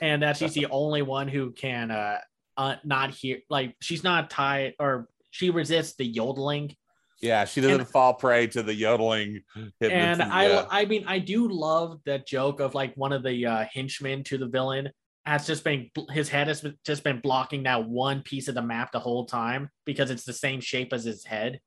and 0.00 0.22
that 0.22 0.36
she's 0.36 0.54
the 0.54 0.66
only 0.70 1.02
one 1.02 1.28
who 1.28 1.52
can 1.52 1.90
uh, 1.90 2.18
uh 2.56 2.76
not 2.84 3.10
hear 3.10 3.38
like 3.50 3.74
she's 3.80 4.04
not 4.04 4.30
tied 4.30 4.74
or 4.78 5.08
she 5.30 5.50
resists 5.50 5.96
the 5.96 6.04
yodeling 6.06 6.74
Yeah, 7.20 7.44
she 7.44 7.60
doesn't 7.60 7.80
And- 7.80 7.88
fall 7.88 8.14
prey 8.14 8.46
to 8.48 8.62
the 8.62 8.74
yodeling. 8.74 9.42
and 9.80 10.22
I 10.22 10.48
yeah. 10.48 10.66
I 10.70 10.84
mean 10.84 11.04
I 11.06 11.18
do 11.18 11.48
love 11.48 12.00
that 12.06 12.26
joke 12.26 12.60
of 12.60 12.74
like 12.74 12.94
one 12.96 13.12
of 13.12 13.22
the 13.22 13.46
uh, 13.46 13.64
henchmen 13.72 14.24
to 14.24 14.38
the 14.38 14.46
villain 14.48 14.90
has 15.26 15.46
just 15.46 15.64
been 15.64 15.90
his 16.10 16.28
head 16.28 16.48
has 16.48 16.66
just 16.84 17.02
been 17.02 17.20
blocking 17.20 17.62
that 17.62 17.88
one 17.88 18.20
piece 18.22 18.48
of 18.48 18.54
the 18.54 18.62
map 18.62 18.92
the 18.92 19.00
whole 19.00 19.24
time 19.26 19.70
because 19.86 20.10
it's 20.10 20.24
the 20.24 20.32
same 20.34 20.60
shape 20.60 20.92
as 20.92 21.04
his 21.04 21.24
head. 21.24 21.60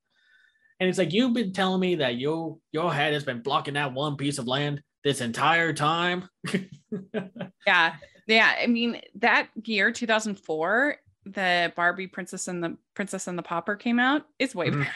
And 0.80 0.88
it's 0.88 1.00
like 1.00 1.12
you've 1.12 1.34
been 1.34 1.54
telling 1.54 1.80
me 1.82 1.96
that 1.96 2.18
your 2.18 2.60
your 2.72 2.94
head 2.94 3.14
has 3.14 3.24
been 3.24 3.42
blocking 3.42 3.74
that 3.74 3.94
one 3.94 4.16
piece 4.16 4.38
of 4.38 4.46
land 4.48 4.84
this 5.04 5.22
entire 5.22 5.74
time. 5.74 6.30
Yeah. 7.66 7.96
Yeah. 8.28 8.54
I 8.62 8.68
mean, 8.68 9.02
that 9.16 9.50
year, 9.66 9.92
2004, 9.92 10.96
the 11.26 11.74
Barbie 11.76 12.08
Princess 12.08 12.48
and 12.48 12.64
the 12.64 12.78
Princess 12.94 13.28
and 13.28 13.38
the 13.38 13.44
Pauper 13.44 13.76
came 13.76 14.00
out. 14.00 14.24
It's 14.40 14.56
way 14.56 14.70
Mhm. 14.70 14.80
better. 14.80 14.92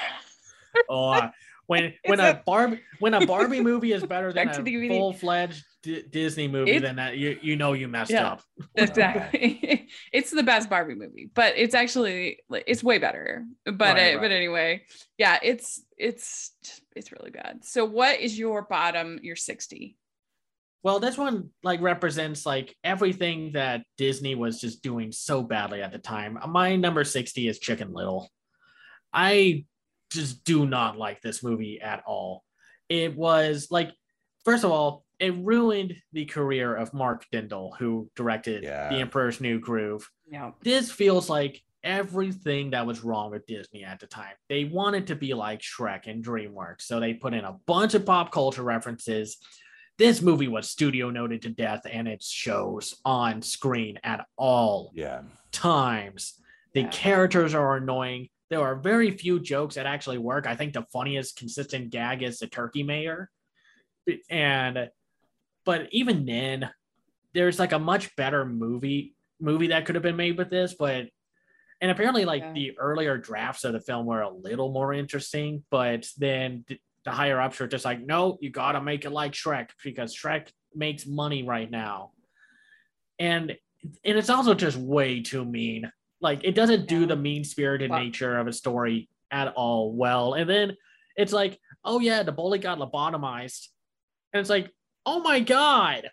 Oh, 0.89 1.29
when 1.67 1.93
when 2.05 2.19
It's 2.19 2.39
a 2.39 2.41
Barbie 2.45 2.81
when 2.99 3.13
a 3.13 3.25
Barbie 3.25 3.61
movie 3.71 3.93
is 3.93 4.03
better 4.03 4.33
than 4.33 4.49
a 4.49 4.87
full 4.87 5.13
fledged 5.13 5.63
D- 5.83 6.03
Disney 6.09 6.47
movie, 6.47 6.71
It's- 6.71 6.81
then 6.81 6.97
that 6.97 7.17
you 7.17 7.39
you 7.41 7.55
know 7.55 7.73
you 7.73 7.87
messed 7.87 8.11
Yeah. 8.11 8.33
up. 8.33 8.41
exactly. 8.75 9.87
it's 10.13 10.31
the 10.31 10.43
best 10.43 10.69
Barbie 10.69 10.95
movie, 10.95 11.29
but 11.33 11.53
it's 11.57 11.73
actually 11.75 12.39
it's 12.51 12.83
way 12.83 12.97
better. 12.97 13.45
But 13.65 13.79
Right, 13.79 13.89
uh, 13.89 14.17
right. 14.17 14.21
but 14.21 14.31
anyway, 14.31 14.83
yeah, 15.17 15.39
it's 15.41 15.81
it's 15.97 16.51
it's 16.95 17.11
really 17.11 17.31
bad. 17.31 17.63
So 17.63 17.85
what 17.85 18.19
is 18.19 18.37
your 18.37 18.63
bottom? 18.63 19.19
Your 19.23 19.35
60. 19.35 19.97
Well, 20.83 20.99
this 20.99 21.15
one 21.17 21.51
like 21.63 21.79
represents 21.79 22.43
like 22.45 22.75
everything 22.83 23.51
that 23.53 23.83
Disney 23.97 24.33
was 24.35 24.59
just 24.59 24.81
doing 24.81 25.11
so 25.11 25.43
badly 25.43 25.81
at 25.83 25.91
the 25.91 25.99
time. 25.99 26.39
My 26.49 26.75
number 26.75 27.03
60 27.03 27.47
is 27.47 27.59
Chicken 27.59 27.93
Little. 27.93 28.27
I 29.13 29.65
just 30.11 30.43
do 30.43 30.65
not 30.65 30.97
like 30.97 31.21
this 31.21 31.41
movie 31.43 31.81
at 31.81 32.03
all. 32.05 32.43
It 32.89 33.15
was 33.15 33.67
like 33.71 33.91
first 34.45 34.63
of 34.63 34.71
all, 34.71 35.05
it 35.19 35.33
ruined 35.37 35.95
the 36.13 36.25
career 36.25 36.75
of 36.75 36.93
Mark 36.93 37.25
Dindal 37.31 37.77
who 37.77 38.09
directed 38.15 38.63
Yeah. 38.63 38.89
The 38.89 38.95
Emperor's 38.97 39.39
New 39.39 39.59
Groove. 39.59 40.09
Yeah. 40.29 40.51
This 40.61 40.91
feels 40.91 41.29
like 41.29 41.61
everything 41.83 42.71
that 42.71 42.85
was 42.85 43.03
wrong 43.03 43.31
with 43.31 43.45
Disney 43.45 43.83
at 43.83 43.99
the 43.99 44.07
time. 44.07 44.33
They 44.49 44.65
wanted 44.65 45.07
to 45.07 45.15
be 45.15 45.33
like 45.33 45.61
Shrek 45.61 46.07
and 46.07 46.23
DreamWorks, 46.23 46.81
so 46.81 46.99
they 46.99 47.13
put 47.13 47.33
in 47.33 47.43
a 47.45 47.57
bunch 47.65 47.93
of 47.93 48.05
pop 48.05 48.31
culture 48.31 48.63
references. 48.63 49.37
This 49.97 50.21
movie 50.21 50.47
was 50.47 50.69
studio 50.69 51.09
noted 51.11 51.43
to 51.43 51.49
death, 51.49 51.81
and 51.91 52.07
it 52.07 52.23
shows 52.23 52.95
on 53.05 53.41
screen 53.41 53.99
at 54.03 54.25
all 54.37 54.91
yeah. 54.95 55.21
times. 55.51 56.39
The 56.73 56.81
Yeah. 56.81 56.89
characters 56.89 57.53
are 57.53 57.75
annoying. 57.77 58.29
There 58.51 58.61
are 58.61 58.75
very 58.75 59.11
few 59.11 59.39
jokes 59.39 59.75
that 59.75 59.85
actually 59.85 60.17
work. 60.17 60.45
I 60.45 60.57
think 60.57 60.73
the 60.73 60.85
funniest 60.91 61.37
consistent 61.37 61.89
gag 61.89 62.21
is 62.21 62.37
the 62.39 62.47
turkey 62.47 62.83
mayor. 62.83 63.31
And 64.29 64.89
but 65.63 65.87
even 65.91 66.25
then, 66.25 66.69
there's 67.33 67.59
like 67.59 67.71
a 67.71 67.79
much 67.79 68.13
better 68.17 68.45
movie 68.45 69.15
movie 69.39 69.67
that 69.67 69.85
could 69.85 69.95
have 69.95 70.03
been 70.03 70.17
made 70.17 70.37
with 70.37 70.49
this, 70.49 70.75
but 70.77 71.07
and 71.79 71.89
apparently 71.89 72.25
like 72.25 72.41
Yeah. 72.43 72.51
the 72.51 72.77
earlier 72.77 73.17
drafts 73.17 73.63
of 73.63 73.71
the 73.71 73.79
film 73.79 74.05
were 74.05 74.21
a 74.21 74.29
little 74.29 74.71
more 74.71 74.93
interesting, 74.93 75.63
but 75.71 76.07
then 76.17 76.65
the 77.05 77.11
higher 77.11 77.39
ups 77.39 77.57
were 77.57 77.67
just 77.67 77.85
like, 77.85 78.01
no, 78.05 78.37
you 78.41 78.49
gotta 78.49 78.81
make 78.81 79.05
it 79.05 79.11
like 79.11 79.31
Shrek 79.31 79.69
because 79.81 80.13
Shrek 80.13 80.51
makes 80.75 81.05
money 81.07 81.43
right 81.43 81.71
now. 81.71 82.11
And 83.17 83.55
and 84.03 84.17
it's 84.17 84.29
also 84.29 84.53
just 84.53 84.75
way 84.75 85.21
too 85.21 85.45
mean. 85.45 85.89
Like 86.21 86.43
it 86.43 86.53
doesn't 86.55 86.87
do 86.87 87.01
Yeah. 87.01 87.07
the 87.07 87.15
mean 87.15 87.43
spirited 87.43 87.89
Well- 87.89 87.99
nature 88.03 88.37
of 88.37 88.47
a 88.47 88.53
story 88.53 89.09
at 89.31 89.53
all 89.55 89.93
well. 89.93 90.33
And 90.35 90.49
then 90.49 90.77
it's 91.17 91.33
like, 91.33 91.59
oh 91.83 91.99
yeah, 91.99 92.23
the 92.23 92.31
bully 92.31 92.59
got 92.59 92.77
lobotomized. 92.79 93.67
And 94.33 94.39
it's 94.41 94.49
like, 94.49 94.71
oh 95.05 95.19
my 95.21 95.39
god. 95.39 96.09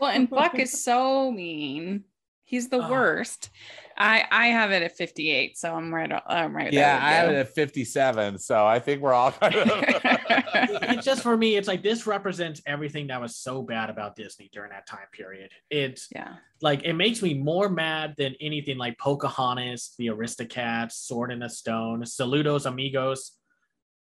Well, 0.00 0.10
and 0.10 0.28
Buck 0.30 0.58
is 0.58 0.82
so 0.84 1.30
mean. 1.30 2.04
He's 2.46 2.68
the 2.68 2.76
Oh. 2.76 2.90
worst. 2.90 3.50
I 3.96 4.24
I 4.30 4.46
have 4.48 4.70
it 4.70 4.82
at 4.82 4.96
58, 4.96 5.56
so 5.56 5.74
I'm 5.74 5.94
right. 5.94 6.10
I'm 6.26 6.54
right. 6.54 6.70
There. 6.70 6.80
Yeah, 6.80 6.98
I 7.00 7.12
have 7.12 7.30
it 7.30 7.36
at 7.36 7.54
57. 7.54 8.38
So 8.38 8.66
I 8.66 8.78
think 8.80 9.00
we're 9.00 9.12
all 9.12 9.32
kind 9.32 9.54
of. 9.54 9.68
it's 9.74 11.04
just 11.04 11.22
for 11.22 11.36
me, 11.36 11.56
it's 11.56 11.68
like 11.68 11.82
this 11.82 12.06
represents 12.06 12.60
everything 12.66 13.06
that 13.06 13.20
was 13.20 13.36
so 13.36 13.62
bad 13.62 13.90
about 13.90 14.16
Disney 14.16 14.50
during 14.52 14.70
that 14.70 14.86
time 14.86 15.06
period. 15.12 15.50
It's 15.70 16.08
yeah. 16.14 16.34
like 16.60 16.82
it 16.84 16.94
makes 16.94 17.22
me 17.22 17.34
more 17.34 17.68
mad 17.68 18.14
than 18.18 18.34
anything 18.40 18.78
like 18.78 18.98
Pocahontas, 18.98 19.94
the 19.96 20.08
Aristocats, 20.08 20.92
Sword 20.92 21.32
in 21.32 21.38
the 21.38 21.48
Stone, 21.48 22.02
Saludos 22.02 22.66
Amigos. 22.66 23.32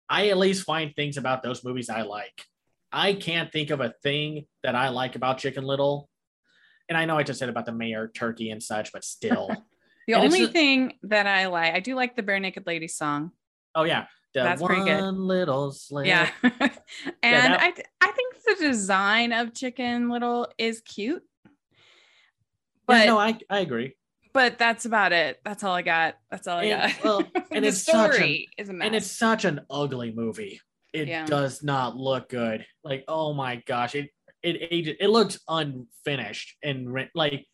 I 0.09 0.29
at 0.29 0.37
least 0.37 0.63
find 0.63 0.95
things 0.95 1.17
about 1.17 1.43
those 1.43 1.63
movies 1.63 1.89
I 1.89 2.01
like. 2.01 2.45
I 2.91 3.13
can't 3.13 3.51
think 3.51 3.69
of 3.69 3.79
a 3.79 3.93
thing 4.03 4.45
that 4.63 4.75
I 4.75 4.89
like 4.89 5.15
about 5.15 5.37
Chicken 5.37 5.63
Little. 5.63 6.09
And 6.91 6.97
I 6.97 7.05
know 7.05 7.17
I 7.17 7.23
just 7.23 7.39
said 7.39 7.47
about 7.47 7.65
the 7.65 7.71
mayor 7.71 8.11
turkey 8.13 8.49
and 8.49 8.61
such, 8.61 8.91
but 8.91 9.05
still. 9.05 9.49
The 10.07 10.13
And 10.15 10.23
only 10.25 10.43
a- 10.43 10.47
thing 10.47 10.93
that 11.03 11.25
I 11.27 11.45
like, 11.45 11.73
I 11.75 11.79
do 11.79 11.95
like 11.95 12.15
the 12.17 12.23
Barenaked 12.23 12.65
Lady 12.67 12.87
song. 12.89 13.31
oh 13.75 13.83
yeah. 13.83 14.07
The 14.33 14.41
That's 14.43 14.59
one 14.59 14.67
pretty 14.73 14.89
good. 14.89 15.13
little 15.13 15.71
slip. 15.71 16.05
Yeah. 16.07 16.27
and 16.43 16.51
that- 17.21 17.61
I 17.61 17.71
th- 17.71 17.87
I 18.01 18.11
think 18.11 18.35
the 18.45 18.55
design 18.67 19.31
of 19.31 19.53
Chicken 19.53 20.09
Little 20.09 20.47
is 20.57 20.81
cute. 20.81 21.23
But 22.87 23.05
no, 23.05 23.17
I, 23.19 23.37
I 23.49 23.59
agree. 23.59 23.95
but 24.33 24.57
that's 24.57 24.85
about 24.85 25.13
it. 25.13 25.39
That's 25.45 25.63
all 25.63 25.75
I 25.75 25.83
got. 25.83 26.15
That's 26.29 26.47
all 26.47 26.57
I 26.57 26.63
And- 26.65 26.93
got. 26.93 27.03
well, 27.05 27.17
and 27.51 27.63
the 27.63 27.69
it's 27.69 27.83
such 27.83 28.13
story 28.15 28.47
is 28.57 28.67
a 28.69 28.73
mess. 28.73 28.85
and 28.87 28.95
it's 28.95 29.11
such 29.11 29.45
an 29.45 29.61
ugly 29.69 30.11
movie. 30.11 30.59
It 30.93 31.07
Yeah. 31.07 31.25
does 31.25 31.63
not 31.63 31.95
look 31.95 32.27
good. 32.27 32.65
Like, 32.83 33.05
oh 33.07 33.33
my 33.33 33.57
gosh, 33.67 33.95
it 33.95 34.09
it 34.43 34.55
it, 34.61 34.97
it 34.99 35.09
looks 35.09 35.39
unfinished 35.47 36.57
and 36.63 36.91
re- 36.91 37.09
like, 37.15 37.45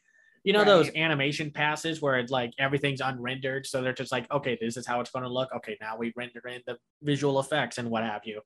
you 0.44 0.54
know 0.54 0.64
those 0.64 0.90
animation 0.96 1.52
passes 1.52 2.02
where 2.02 2.18
it's 2.20 2.32
like 2.32 2.52
everything's 2.58 3.02
unrendered, 3.02 3.66
so 3.66 3.82
they're 3.82 3.94
just 3.94 4.12
like, 4.12 4.30
okay, 4.32 4.58
this 4.62 4.78
is 4.78 4.86
how 4.88 5.00
it's 5.02 5.12
going 5.12 5.24
to 5.24 5.30
look. 5.30 5.50
Okay, 5.58 5.78
now 5.82 5.98
we 5.98 6.14
render 6.16 6.42
in 6.48 6.62
the 6.66 6.78
visual 7.02 7.40
effects 7.40 7.78
and 7.78 7.90
what 7.90 8.04
have 8.04 8.22
you. 8.26 8.42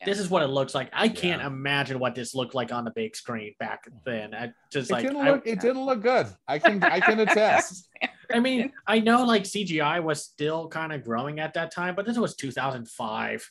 Yeah. 0.00 0.06
This 0.06 0.18
is 0.18 0.28
what 0.30 0.42
it 0.42 0.48
looks 0.48 0.74
like. 0.74 0.88
I 0.92 1.08
can't 1.08 1.40
Yeah. 1.42 1.46
imagine 1.48 1.98
what 1.98 2.14
this 2.14 2.34
looked 2.34 2.54
like 2.54 2.72
on 2.72 2.84
the 2.84 2.90
big 2.92 3.14
screen 3.14 3.54
back 3.60 3.84
then. 4.04 4.34
I 4.34 4.52
just 4.72 4.90
it 4.90 4.94
like 4.94 5.02
didn't 5.04 5.18
I- 5.18 5.30
look. 5.32 5.46
It 5.46 5.60
didn't 5.60 5.84
look 5.84 6.02
good. 6.02 6.26
I 6.48 6.58
can. 6.58 6.82
I 6.82 7.00
can 7.00 7.18
attest. 7.26 7.88
I 8.32 8.40
mean, 8.40 8.72
I 8.86 9.00
know 9.00 9.24
like 9.24 9.42
CGI 9.44 10.02
was 10.02 10.24
still 10.24 10.68
kind 10.68 10.92
of 10.92 11.04
growing 11.04 11.38
at 11.40 11.54
that 11.54 11.72
time, 11.72 11.94
but 11.94 12.06
this 12.06 12.18
was 12.18 12.34
2005. 12.36 13.50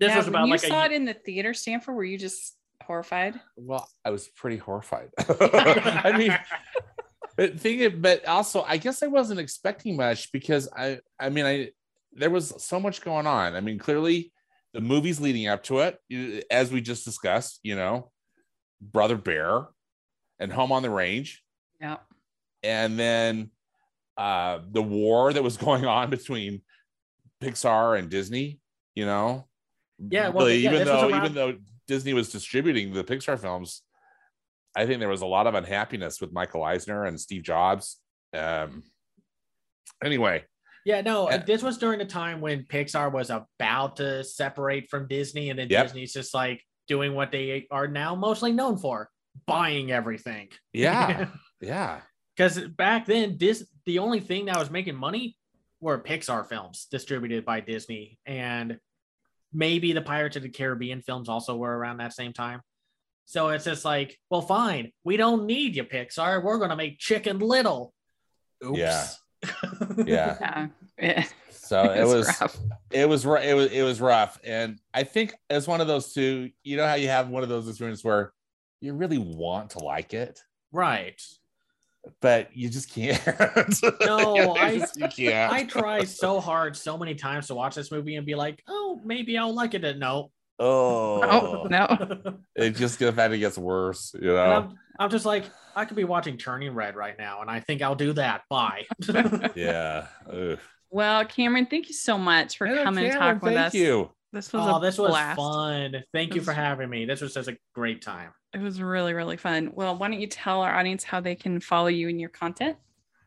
This 0.00 0.08
Yeah, 0.10 0.16
was 0.16 0.26
when 0.26 0.34
about 0.34 0.44
you 0.46 0.50
like 0.52 0.60
saw 0.60 0.82
a 0.82 0.86
it 0.86 0.92
in 0.92 1.04
the 1.04 1.14
theater, 1.14 1.52
Stanford. 1.54 1.94
Were 1.94 2.04
you 2.04 2.18
just 2.18 2.56
horrified? 2.84 3.40
Well, 3.56 3.88
I 4.04 4.10
was 4.10 4.28
pretty 4.28 4.56
horrified. 4.56 5.10
I 5.28 6.14
mean, 6.16 6.38
but 7.36 7.58
thing, 7.60 8.00
but 8.00 8.24
also, 8.26 8.62
I 8.66 8.76
guess 8.76 9.02
I 9.02 9.06
wasn't 9.06 9.40
expecting 9.40 9.96
much 9.96 10.32
because 10.32 10.68
I. 10.76 11.00
I 11.20 11.30
mean, 11.30 11.44
I 11.46 11.70
there 12.12 12.30
was 12.30 12.54
so 12.64 12.80
much 12.80 13.02
going 13.02 13.26
on. 13.26 13.54
I 13.54 13.60
mean, 13.60 13.78
clearly, 13.78 14.32
the 14.74 14.80
movies 14.80 15.20
leading 15.20 15.46
up 15.48 15.62
to 15.64 15.80
it, 15.80 15.98
as 16.50 16.72
we 16.72 16.80
just 16.80 17.04
discussed, 17.04 17.60
you 17.62 17.76
know, 17.76 18.10
Brother 18.80 19.16
Bear, 19.16 19.66
and 20.38 20.52
Home 20.52 20.72
on 20.72 20.82
the 20.82 20.90
Range, 20.90 21.42
Yeah. 21.80 21.96
and 22.62 22.98
then 22.98 23.50
uh 24.16 24.58
the 24.72 24.82
war 24.82 25.32
that 25.32 25.42
was 25.44 25.56
going 25.68 25.84
on 25.86 26.10
between 26.10 26.62
Pixar 27.40 27.98
and 27.98 28.10
Disney, 28.10 28.58
you 28.96 29.06
know. 29.06 29.46
Yeah, 30.00 30.28
well, 30.30 30.46
Really, 30.46 30.58
yeah, 30.58 30.72
even 30.74 30.86
though 30.86 31.08
around- 31.08 31.24
even 31.24 31.34
though 31.34 31.56
Disney 31.88 32.12
was 32.12 32.30
distributing 32.30 32.92
the 32.92 33.02
Pixar 33.02 33.38
films, 33.40 33.82
I 34.76 34.86
think 34.86 35.00
there 35.00 35.08
was 35.08 35.22
a 35.22 35.26
lot 35.26 35.46
of 35.48 35.54
unhappiness 35.54 36.20
with 36.20 36.32
Michael 36.32 36.62
Eisner 36.62 37.04
and 37.04 37.18
Steve 37.18 37.42
Jobs. 37.42 37.98
Um 38.34 38.84
anyway, 40.04 40.44
yeah, 40.84 41.00
no, 41.00 41.30
Yeah. 41.30 41.38
this 41.38 41.62
was 41.62 41.78
during 41.78 41.98
the 41.98 42.04
time 42.04 42.40
when 42.40 42.64
Pixar 42.64 43.10
was 43.12 43.30
about 43.30 43.96
to 43.96 44.22
separate 44.22 44.88
from 44.88 45.08
Disney, 45.08 45.50
and 45.50 45.58
then 45.58 45.68
Yep. 45.70 45.86
Disney's 45.86 46.12
just 46.12 46.34
like 46.34 46.62
doing 46.86 47.14
what 47.14 47.32
they 47.32 47.66
are 47.70 47.88
now 47.88 48.14
mostly 48.14 48.52
known 48.52 48.78
for 48.78 49.10
buying 49.46 49.90
everything. 49.90 50.48
yeah, 50.72 51.28
yeah. 51.60 52.02
Because 52.36 52.58
back 52.68 53.06
then, 53.06 53.36
this 53.38 53.66
the 53.84 53.98
only 53.98 54.20
thing 54.20 54.46
that 54.46 54.56
was 54.58 54.70
making 54.70 54.94
money 54.94 55.36
were 55.80 55.98
Pixar 56.02 56.46
films 56.48 56.86
distributed 56.90 57.44
by 57.44 57.60
Disney, 57.60 58.18
and 58.26 58.78
maybe 59.52 59.92
the 59.92 60.02
Pirates 60.02 60.36
of 60.36 60.42
the 60.42 60.48
Caribbean 60.48 61.00
films 61.02 61.28
also 61.28 61.56
were 61.56 61.76
around 61.76 61.98
that 61.98 62.12
same 62.12 62.32
time. 62.32 62.60
So 63.26 63.48
it's 63.48 63.64
just 63.64 63.84
like, 63.84 64.18
well, 64.30 64.40
fine, 64.42 64.92
we 65.04 65.16
don't 65.16 65.46
need 65.46 65.76
you, 65.76 65.84
Pixar. 65.84 66.42
We're 66.42 66.58
gonna 66.58 66.76
make 66.76 66.98
Chicken 66.98 67.38
Little. 67.38 67.92
Oops. 68.64 68.78
Yeah. 68.78 69.06
Yeah. 70.04 70.36
Yeah. 70.40 70.66
Yeah. 70.98 71.24
So 71.50 71.82
it 71.92 72.00
It's 72.00 72.08
was 72.12 72.40
rough. 72.40 72.56
it 72.90 73.08
was 73.08 73.26
ru- 73.26 73.36
it 73.36 73.54
was 73.54 73.70
it 73.70 73.82
was 73.82 74.00
rough 74.00 74.38
and 74.42 74.80
i 74.94 75.04
think 75.04 75.34
it's 75.50 75.66
one 75.68 75.80
of 75.80 75.86
those 75.86 76.12
two 76.12 76.50
you 76.64 76.76
know 76.76 76.86
how 76.86 76.94
you 76.94 77.08
have 77.08 77.28
one 77.28 77.42
of 77.44 77.48
those 77.48 77.68
experiences 77.68 78.02
where 78.04 78.32
you 78.80 78.94
really 78.94 79.18
want 79.18 79.70
to 79.70 79.78
like 79.80 80.12
it 80.14 80.40
Right. 80.72 81.20
But 82.20 82.56
you 82.56 82.68
just 82.68 82.92
can't. 82.92 83.20
No, 84.00 84.54
I- 84.56 84.78
just- 84.78 84.96
you 84.98 85.08
can't. 85.08 85.52
I 85.52 85.64
try 85.64 86.04
so 86.04 86.40
hard 86.40 86.76
so 86.76 86.96
many 86.98 87.14
times 87.14 87.48
to 87.48 87.54
watch 87.54 87.74
this 87.74 87.90
movie 87.90 88.16
and 88.16 88.26
be 88.26 88.34
like, 88.34 88.62
oh, 88.68 89.00
maybe 89.04 89.36
I'll 89.38 89.54
like 89.54 89.74
it. 89.74 89.84
And 89.84 90.00
No. 90.00 90.30
Oh, 90.60 91.66
no. 91.70 92.34
it 92.56 92.70
just 92.70 92.98
gets 92.98 93.16
that 93.16 93.32
it 93.32 93.38
gets 93.38 93.56
worse. 93.56 94.12
You 94.20 94.28
know. 94.32 94.44
I'm, 94.44 94.74
I'm 94.98 95.10
just 95.10 95.24
like, 95.24 95.44
I 95.76 95.84
could 95.84 95.96
be 95.96 96.02
watching 96.04 96.36
Turning 96.36 96.74
Red 96.74 96.96
right 96.96 97.16
now, 97.16 97.40
and 97.42 97.48
I 97.50 97.60
think 97.60 97.80
I'll 97.82 97.94
do 97.94 98.12
that. 98.14 98.42
Bye. 98.50 98.84
Yeah. 99.54 100.06
Ugh. 100.32 100.58
Well, 100.90 101.24
Cameron, 101.26 101.66
thank 101.66 101.88
you 101.88 101.94
so 101.94 102.16
much 102.18 102.56
for 102.56 102.66
Hello, 102.66 102.82
coming 102.82 103.04
and 103.04 103.14
talking 103.14 103.40
with 103.40 103.56
us. 103.56 103.72
thank 103.72 103.82
us. 103.82 103.86
you. 103.86 104.10
This 104.32 104.52
was 104.52 104.66
oh, 104.66 104.76
a 104.76 104.80
this 104.80 104.98
was 104.98 105.16
fun. 105.36 106.04
Thank 106.12 106.34
you 106.34 106.42
for 106.42 106.52
having 106.52 106.90
me. 106.90 107.06
This 107.06 107.22
was 107.22 107.32
such 107.32 107.48
a 107.48 107.56
great 107.74 108.02
time. 108.02 108.30
It 108.52 108.60
was 108.60 108.80
really, 108.80 109.14
really 109.14 109.38
fun. 109.38 109.72
Well, 109.74 109.96
why 109.96 110.08
don't 110.08 110.20
you 110.20 110.26
tell 110.26 110.60
our 110.60 110.74
audience 110.74 111.02
how 111.02 111.20
they 111.20 111.34
can 111.34 111.60
follow 111.60 111.88
you 111.88 112.08
and 112.08 112.20
your 112.20 112.28
content? 112.28 112.76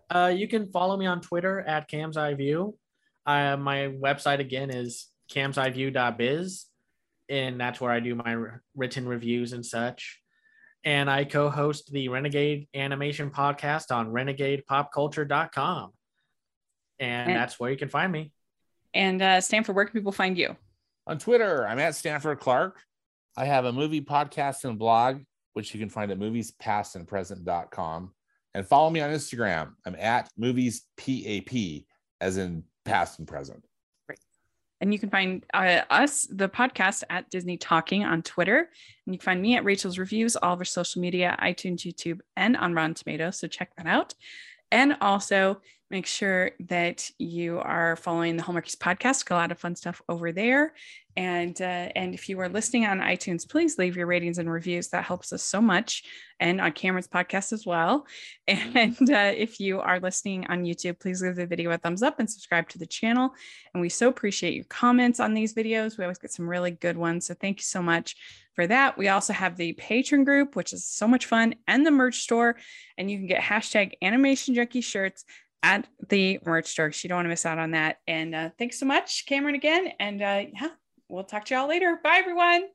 Uh, 0.09 0.31
you 0.35 0.47
can 0.47 0.71
follow 0.71 0.97
me 0.97 1.07
on 1.07 1.21
Twitter 1.21 1.59
at 1.61 1.87
Cam's 1.87 2.17
Eye 2.17 2.33
View. 2.35 2.77
Uh, 3.25 3.57
my 3.57 3.87
website 3.87 4.39
again 4.39 4.69
is 4.69 5.07
camseyeview.biz, 5.31 6.65
and 7.29 7.59
that's 7.59 7.79
where 7.79 7.91
I 7.91 7.99
do 7.99 8.15
my 8.15 8.33
wr- 8.33 8.61
written 8.75 9.07
reviews 9.07 9.53
and 9.53 9.65
such. 9.65 10.19
And 10.83 11.09
I 11.09 11.23
co-host 11.25 11.91
the 11.91 12.09
Renegade 12.09 12.67
Animation 12.75 13.29
Podcast 13.29 13.95
on 13.95 14.11
renegadepopculture.com. 14.11 15.91
And, 16.99 17.31
And- 17.31 17.39
that's 17.39 17.59
where 17.59 17.71
you 17.71 17.77
can 17.77 17.89
find 17.89 18.11
me. 18.11 18.31
And 18.93 19.21
uh, 19.21 19.39
Stanford, 19.39 19.75
where 19.75 19.85
can 19.85 19.93
people 19.93 20.11
find 20.11 20.37
you? 20.37 20.57
On 21.11 21.19
Twitter, 21.19 21.67
I'm 21.67 21.77
at 21.77 21.93
Stanford 21.93 22.39
Clark. 22.39 22.79
I 23.35 23.43
have 23.43 23.65
a 23.65 23.73
movie 23.73 23.99
podcast 23.99 24.63
and 24.63 24.79
blog, 24.79 25.23
which 25.51 25.73
you 25.73 25.79
can 25.81 25.89
find 25.89 26.09
at 26.09 26.17
moviespastandpresent.com. 26.17 28.13
And 28.53 28.65
follow 28.65 28.89
me 28.89 29.01
on 29.01 29.11
Instagram. 29.11 29.73
I'm 29.85 29.97
at 29.99 30.29
movies 30.37 30.85
PAP, 30.95 31.83
as 32.21 32.37
in 32.37 32.63
past 32.85 33.19
and 33.19 33.27
present. 33.27 33.61
Great. 34.07 34.19
And 34.79 34.93
you 34.93 34.99
can 34.99 35.09
find 35.09 35.45
uh, 35.53 35.81
us, 35.89 36.29
the 36.31 36.47
podcast, 36.47 37.03
at 37.09 37.29
Disney 37.29 37.57
Talking 37.57 38.05
on 38.05 38.21
Twitter. 38.21 38.59
And 39.05 39.13
you 39.13 39.19
can 39.19 39.25
find 39.25 39.41
me 39.41 39.57
at 39.57 39.65
Rachel's 39.65 39.97
Reviews, 39.97 40.37
all 40.37 40.53
of 40.53 40.59
our 40.59 40.63
social 40.63 41.01
media, 41.01 41.37
iTunes, 41.41 41.79
YouTube, 41.79 42.21
and 42.37 42.55
on 42.55 42.73
Rotten 42.73 42.93
Tomatoes. 42.93 43.37
So 43.37 43.49
check 43.49 43.75
that 43.75 43.85
out. 43.85 44.13
And 44.71 44.95
also 45.01 45.59
make 45.91 46.07
sure 46.07 46.51
that 46.61 47.11
you 47.19 47.59
are 47.59 47.97
following 47.97 48.37
the 48.37 48.43
Hallmarkies 48.43 48.77
podcast. 48.77 49.25
Got 49.25 49.35
a 49.35 49.41
lot 49.41 49.51
of 49.51 49.59
fun 49.59 49.75
stuff 49.75 50.01
over 50.07 50.31
there. 50.31 50.73
And 51.17 51.61
uh, 51.61 51.89
and 51.93 52.13
if 52.13 52.29
you 52.29 52.39
are 52.39 52.47
listening 52.47 52.85
on 52.85 52.99
iTunes, 52.99 53.47
please 53.47 53.77
leave 53.77 53.97
your 53.97 54.07
ratings 54.07 54.37
and 54.37 54.49
reviews. 54.49 54.87
That 54.87 55.03
helps 55.03 55.33
us 55.33 55.43
so 55.43 55.59
much. 55.59 56.03
And 56.39 56.61
on 56.61 56.71
Cameron's 56.71 57.09
podcast 57.09 57.51
as 57.51 57.65
well. 57.65 58.07
And 58.47 59.09
uh, 59.09 59.33
if 59.35 59.59
you 59.59 59.81
are 59.81 59.99
listening 59.99 60.47
on 60.47 60.63
YouTube, 60.63 60.99
please 60.99 61.21
give 61.21 61.35
the 61.35 61.45
video 61.45 61.71
a 61.71 61.77
thumbs 61.77 62.01
up 62.01 62.19
and 62.19 62.29
subscribe 62.29 62.69
to 62.69 62.79
the 62.79 62.85
channel. 62.85 63.31
And 63.73 63.81
we 63.81 63.89
so 63.89 64.07
appreciate 64.07 64.53
your 64.53 64.65
comments 64.65 65.19
on 65.19 65.33
these 65.33 65.53
videos. 65.53 65.97
We 65.97 66.05
always 66.05 66.17
get 66.17 66.31
some 66.31 66.49
really 66.49 66.71
good 66.71 66.97
ones. 66.97 67.27
So 67.27 67.33
thank 67.33 67.59
you 67.59 67.65
so 67.65 67.81
much 67.81 68.15
for 68.55 68.67
that. 68.67 68.97
We 68.97 69.07
also 69.09 69.33
have 69.33 69.55
the 69.57 69.73
Patreon 69.73 70.25
group, 70.25 70.55
which 70.55 70.73
is 70.73 70.85
so 70.85 71.07
much 71.07 71.25
fun, 71.25 71.55
and 71.67 71.85
the 71.85 71.91
merch 71.91 72.19
store. 72.19 72.57
And 72.97 73.09
you 73.09 73.17
can 73.17 73.27
get 73.27 73.41
hashtag 73.41 73.93
animation 74.01 74.55
junkie 74.55 74.81
shirts 74.81 75.25
at 75.63 75.87
the 76.09 76.39
merch 76.45 76.67
store. 76.67 76.91
So 76.91 77.05
you 77.05 77.09
don't 77.09 77.17
want 77.17 77.25
to 77.25 77.29
miss 77.29 77.45
out 77.45 77.59
on 77.59 77.71
that. 77.71 77.99
And 78.07 78.33
uh, 78.35 78.49
thanks 78.57 78.79
so 78.79 78.85
much, 78.85 79.25
Cameron, 79.25 79.55
again. 79.55 79.89
And 79.99 80.21
uh, 80.21 80.43
yeah, 80.53 80.69
we'll 81.07 81.23
talk 81.23 81.45
to 81.45 81.55
y'all 81.55 81.67
later. 81.67 81.99
Bye, 82.03 82.17
everyone. 82.17 82.69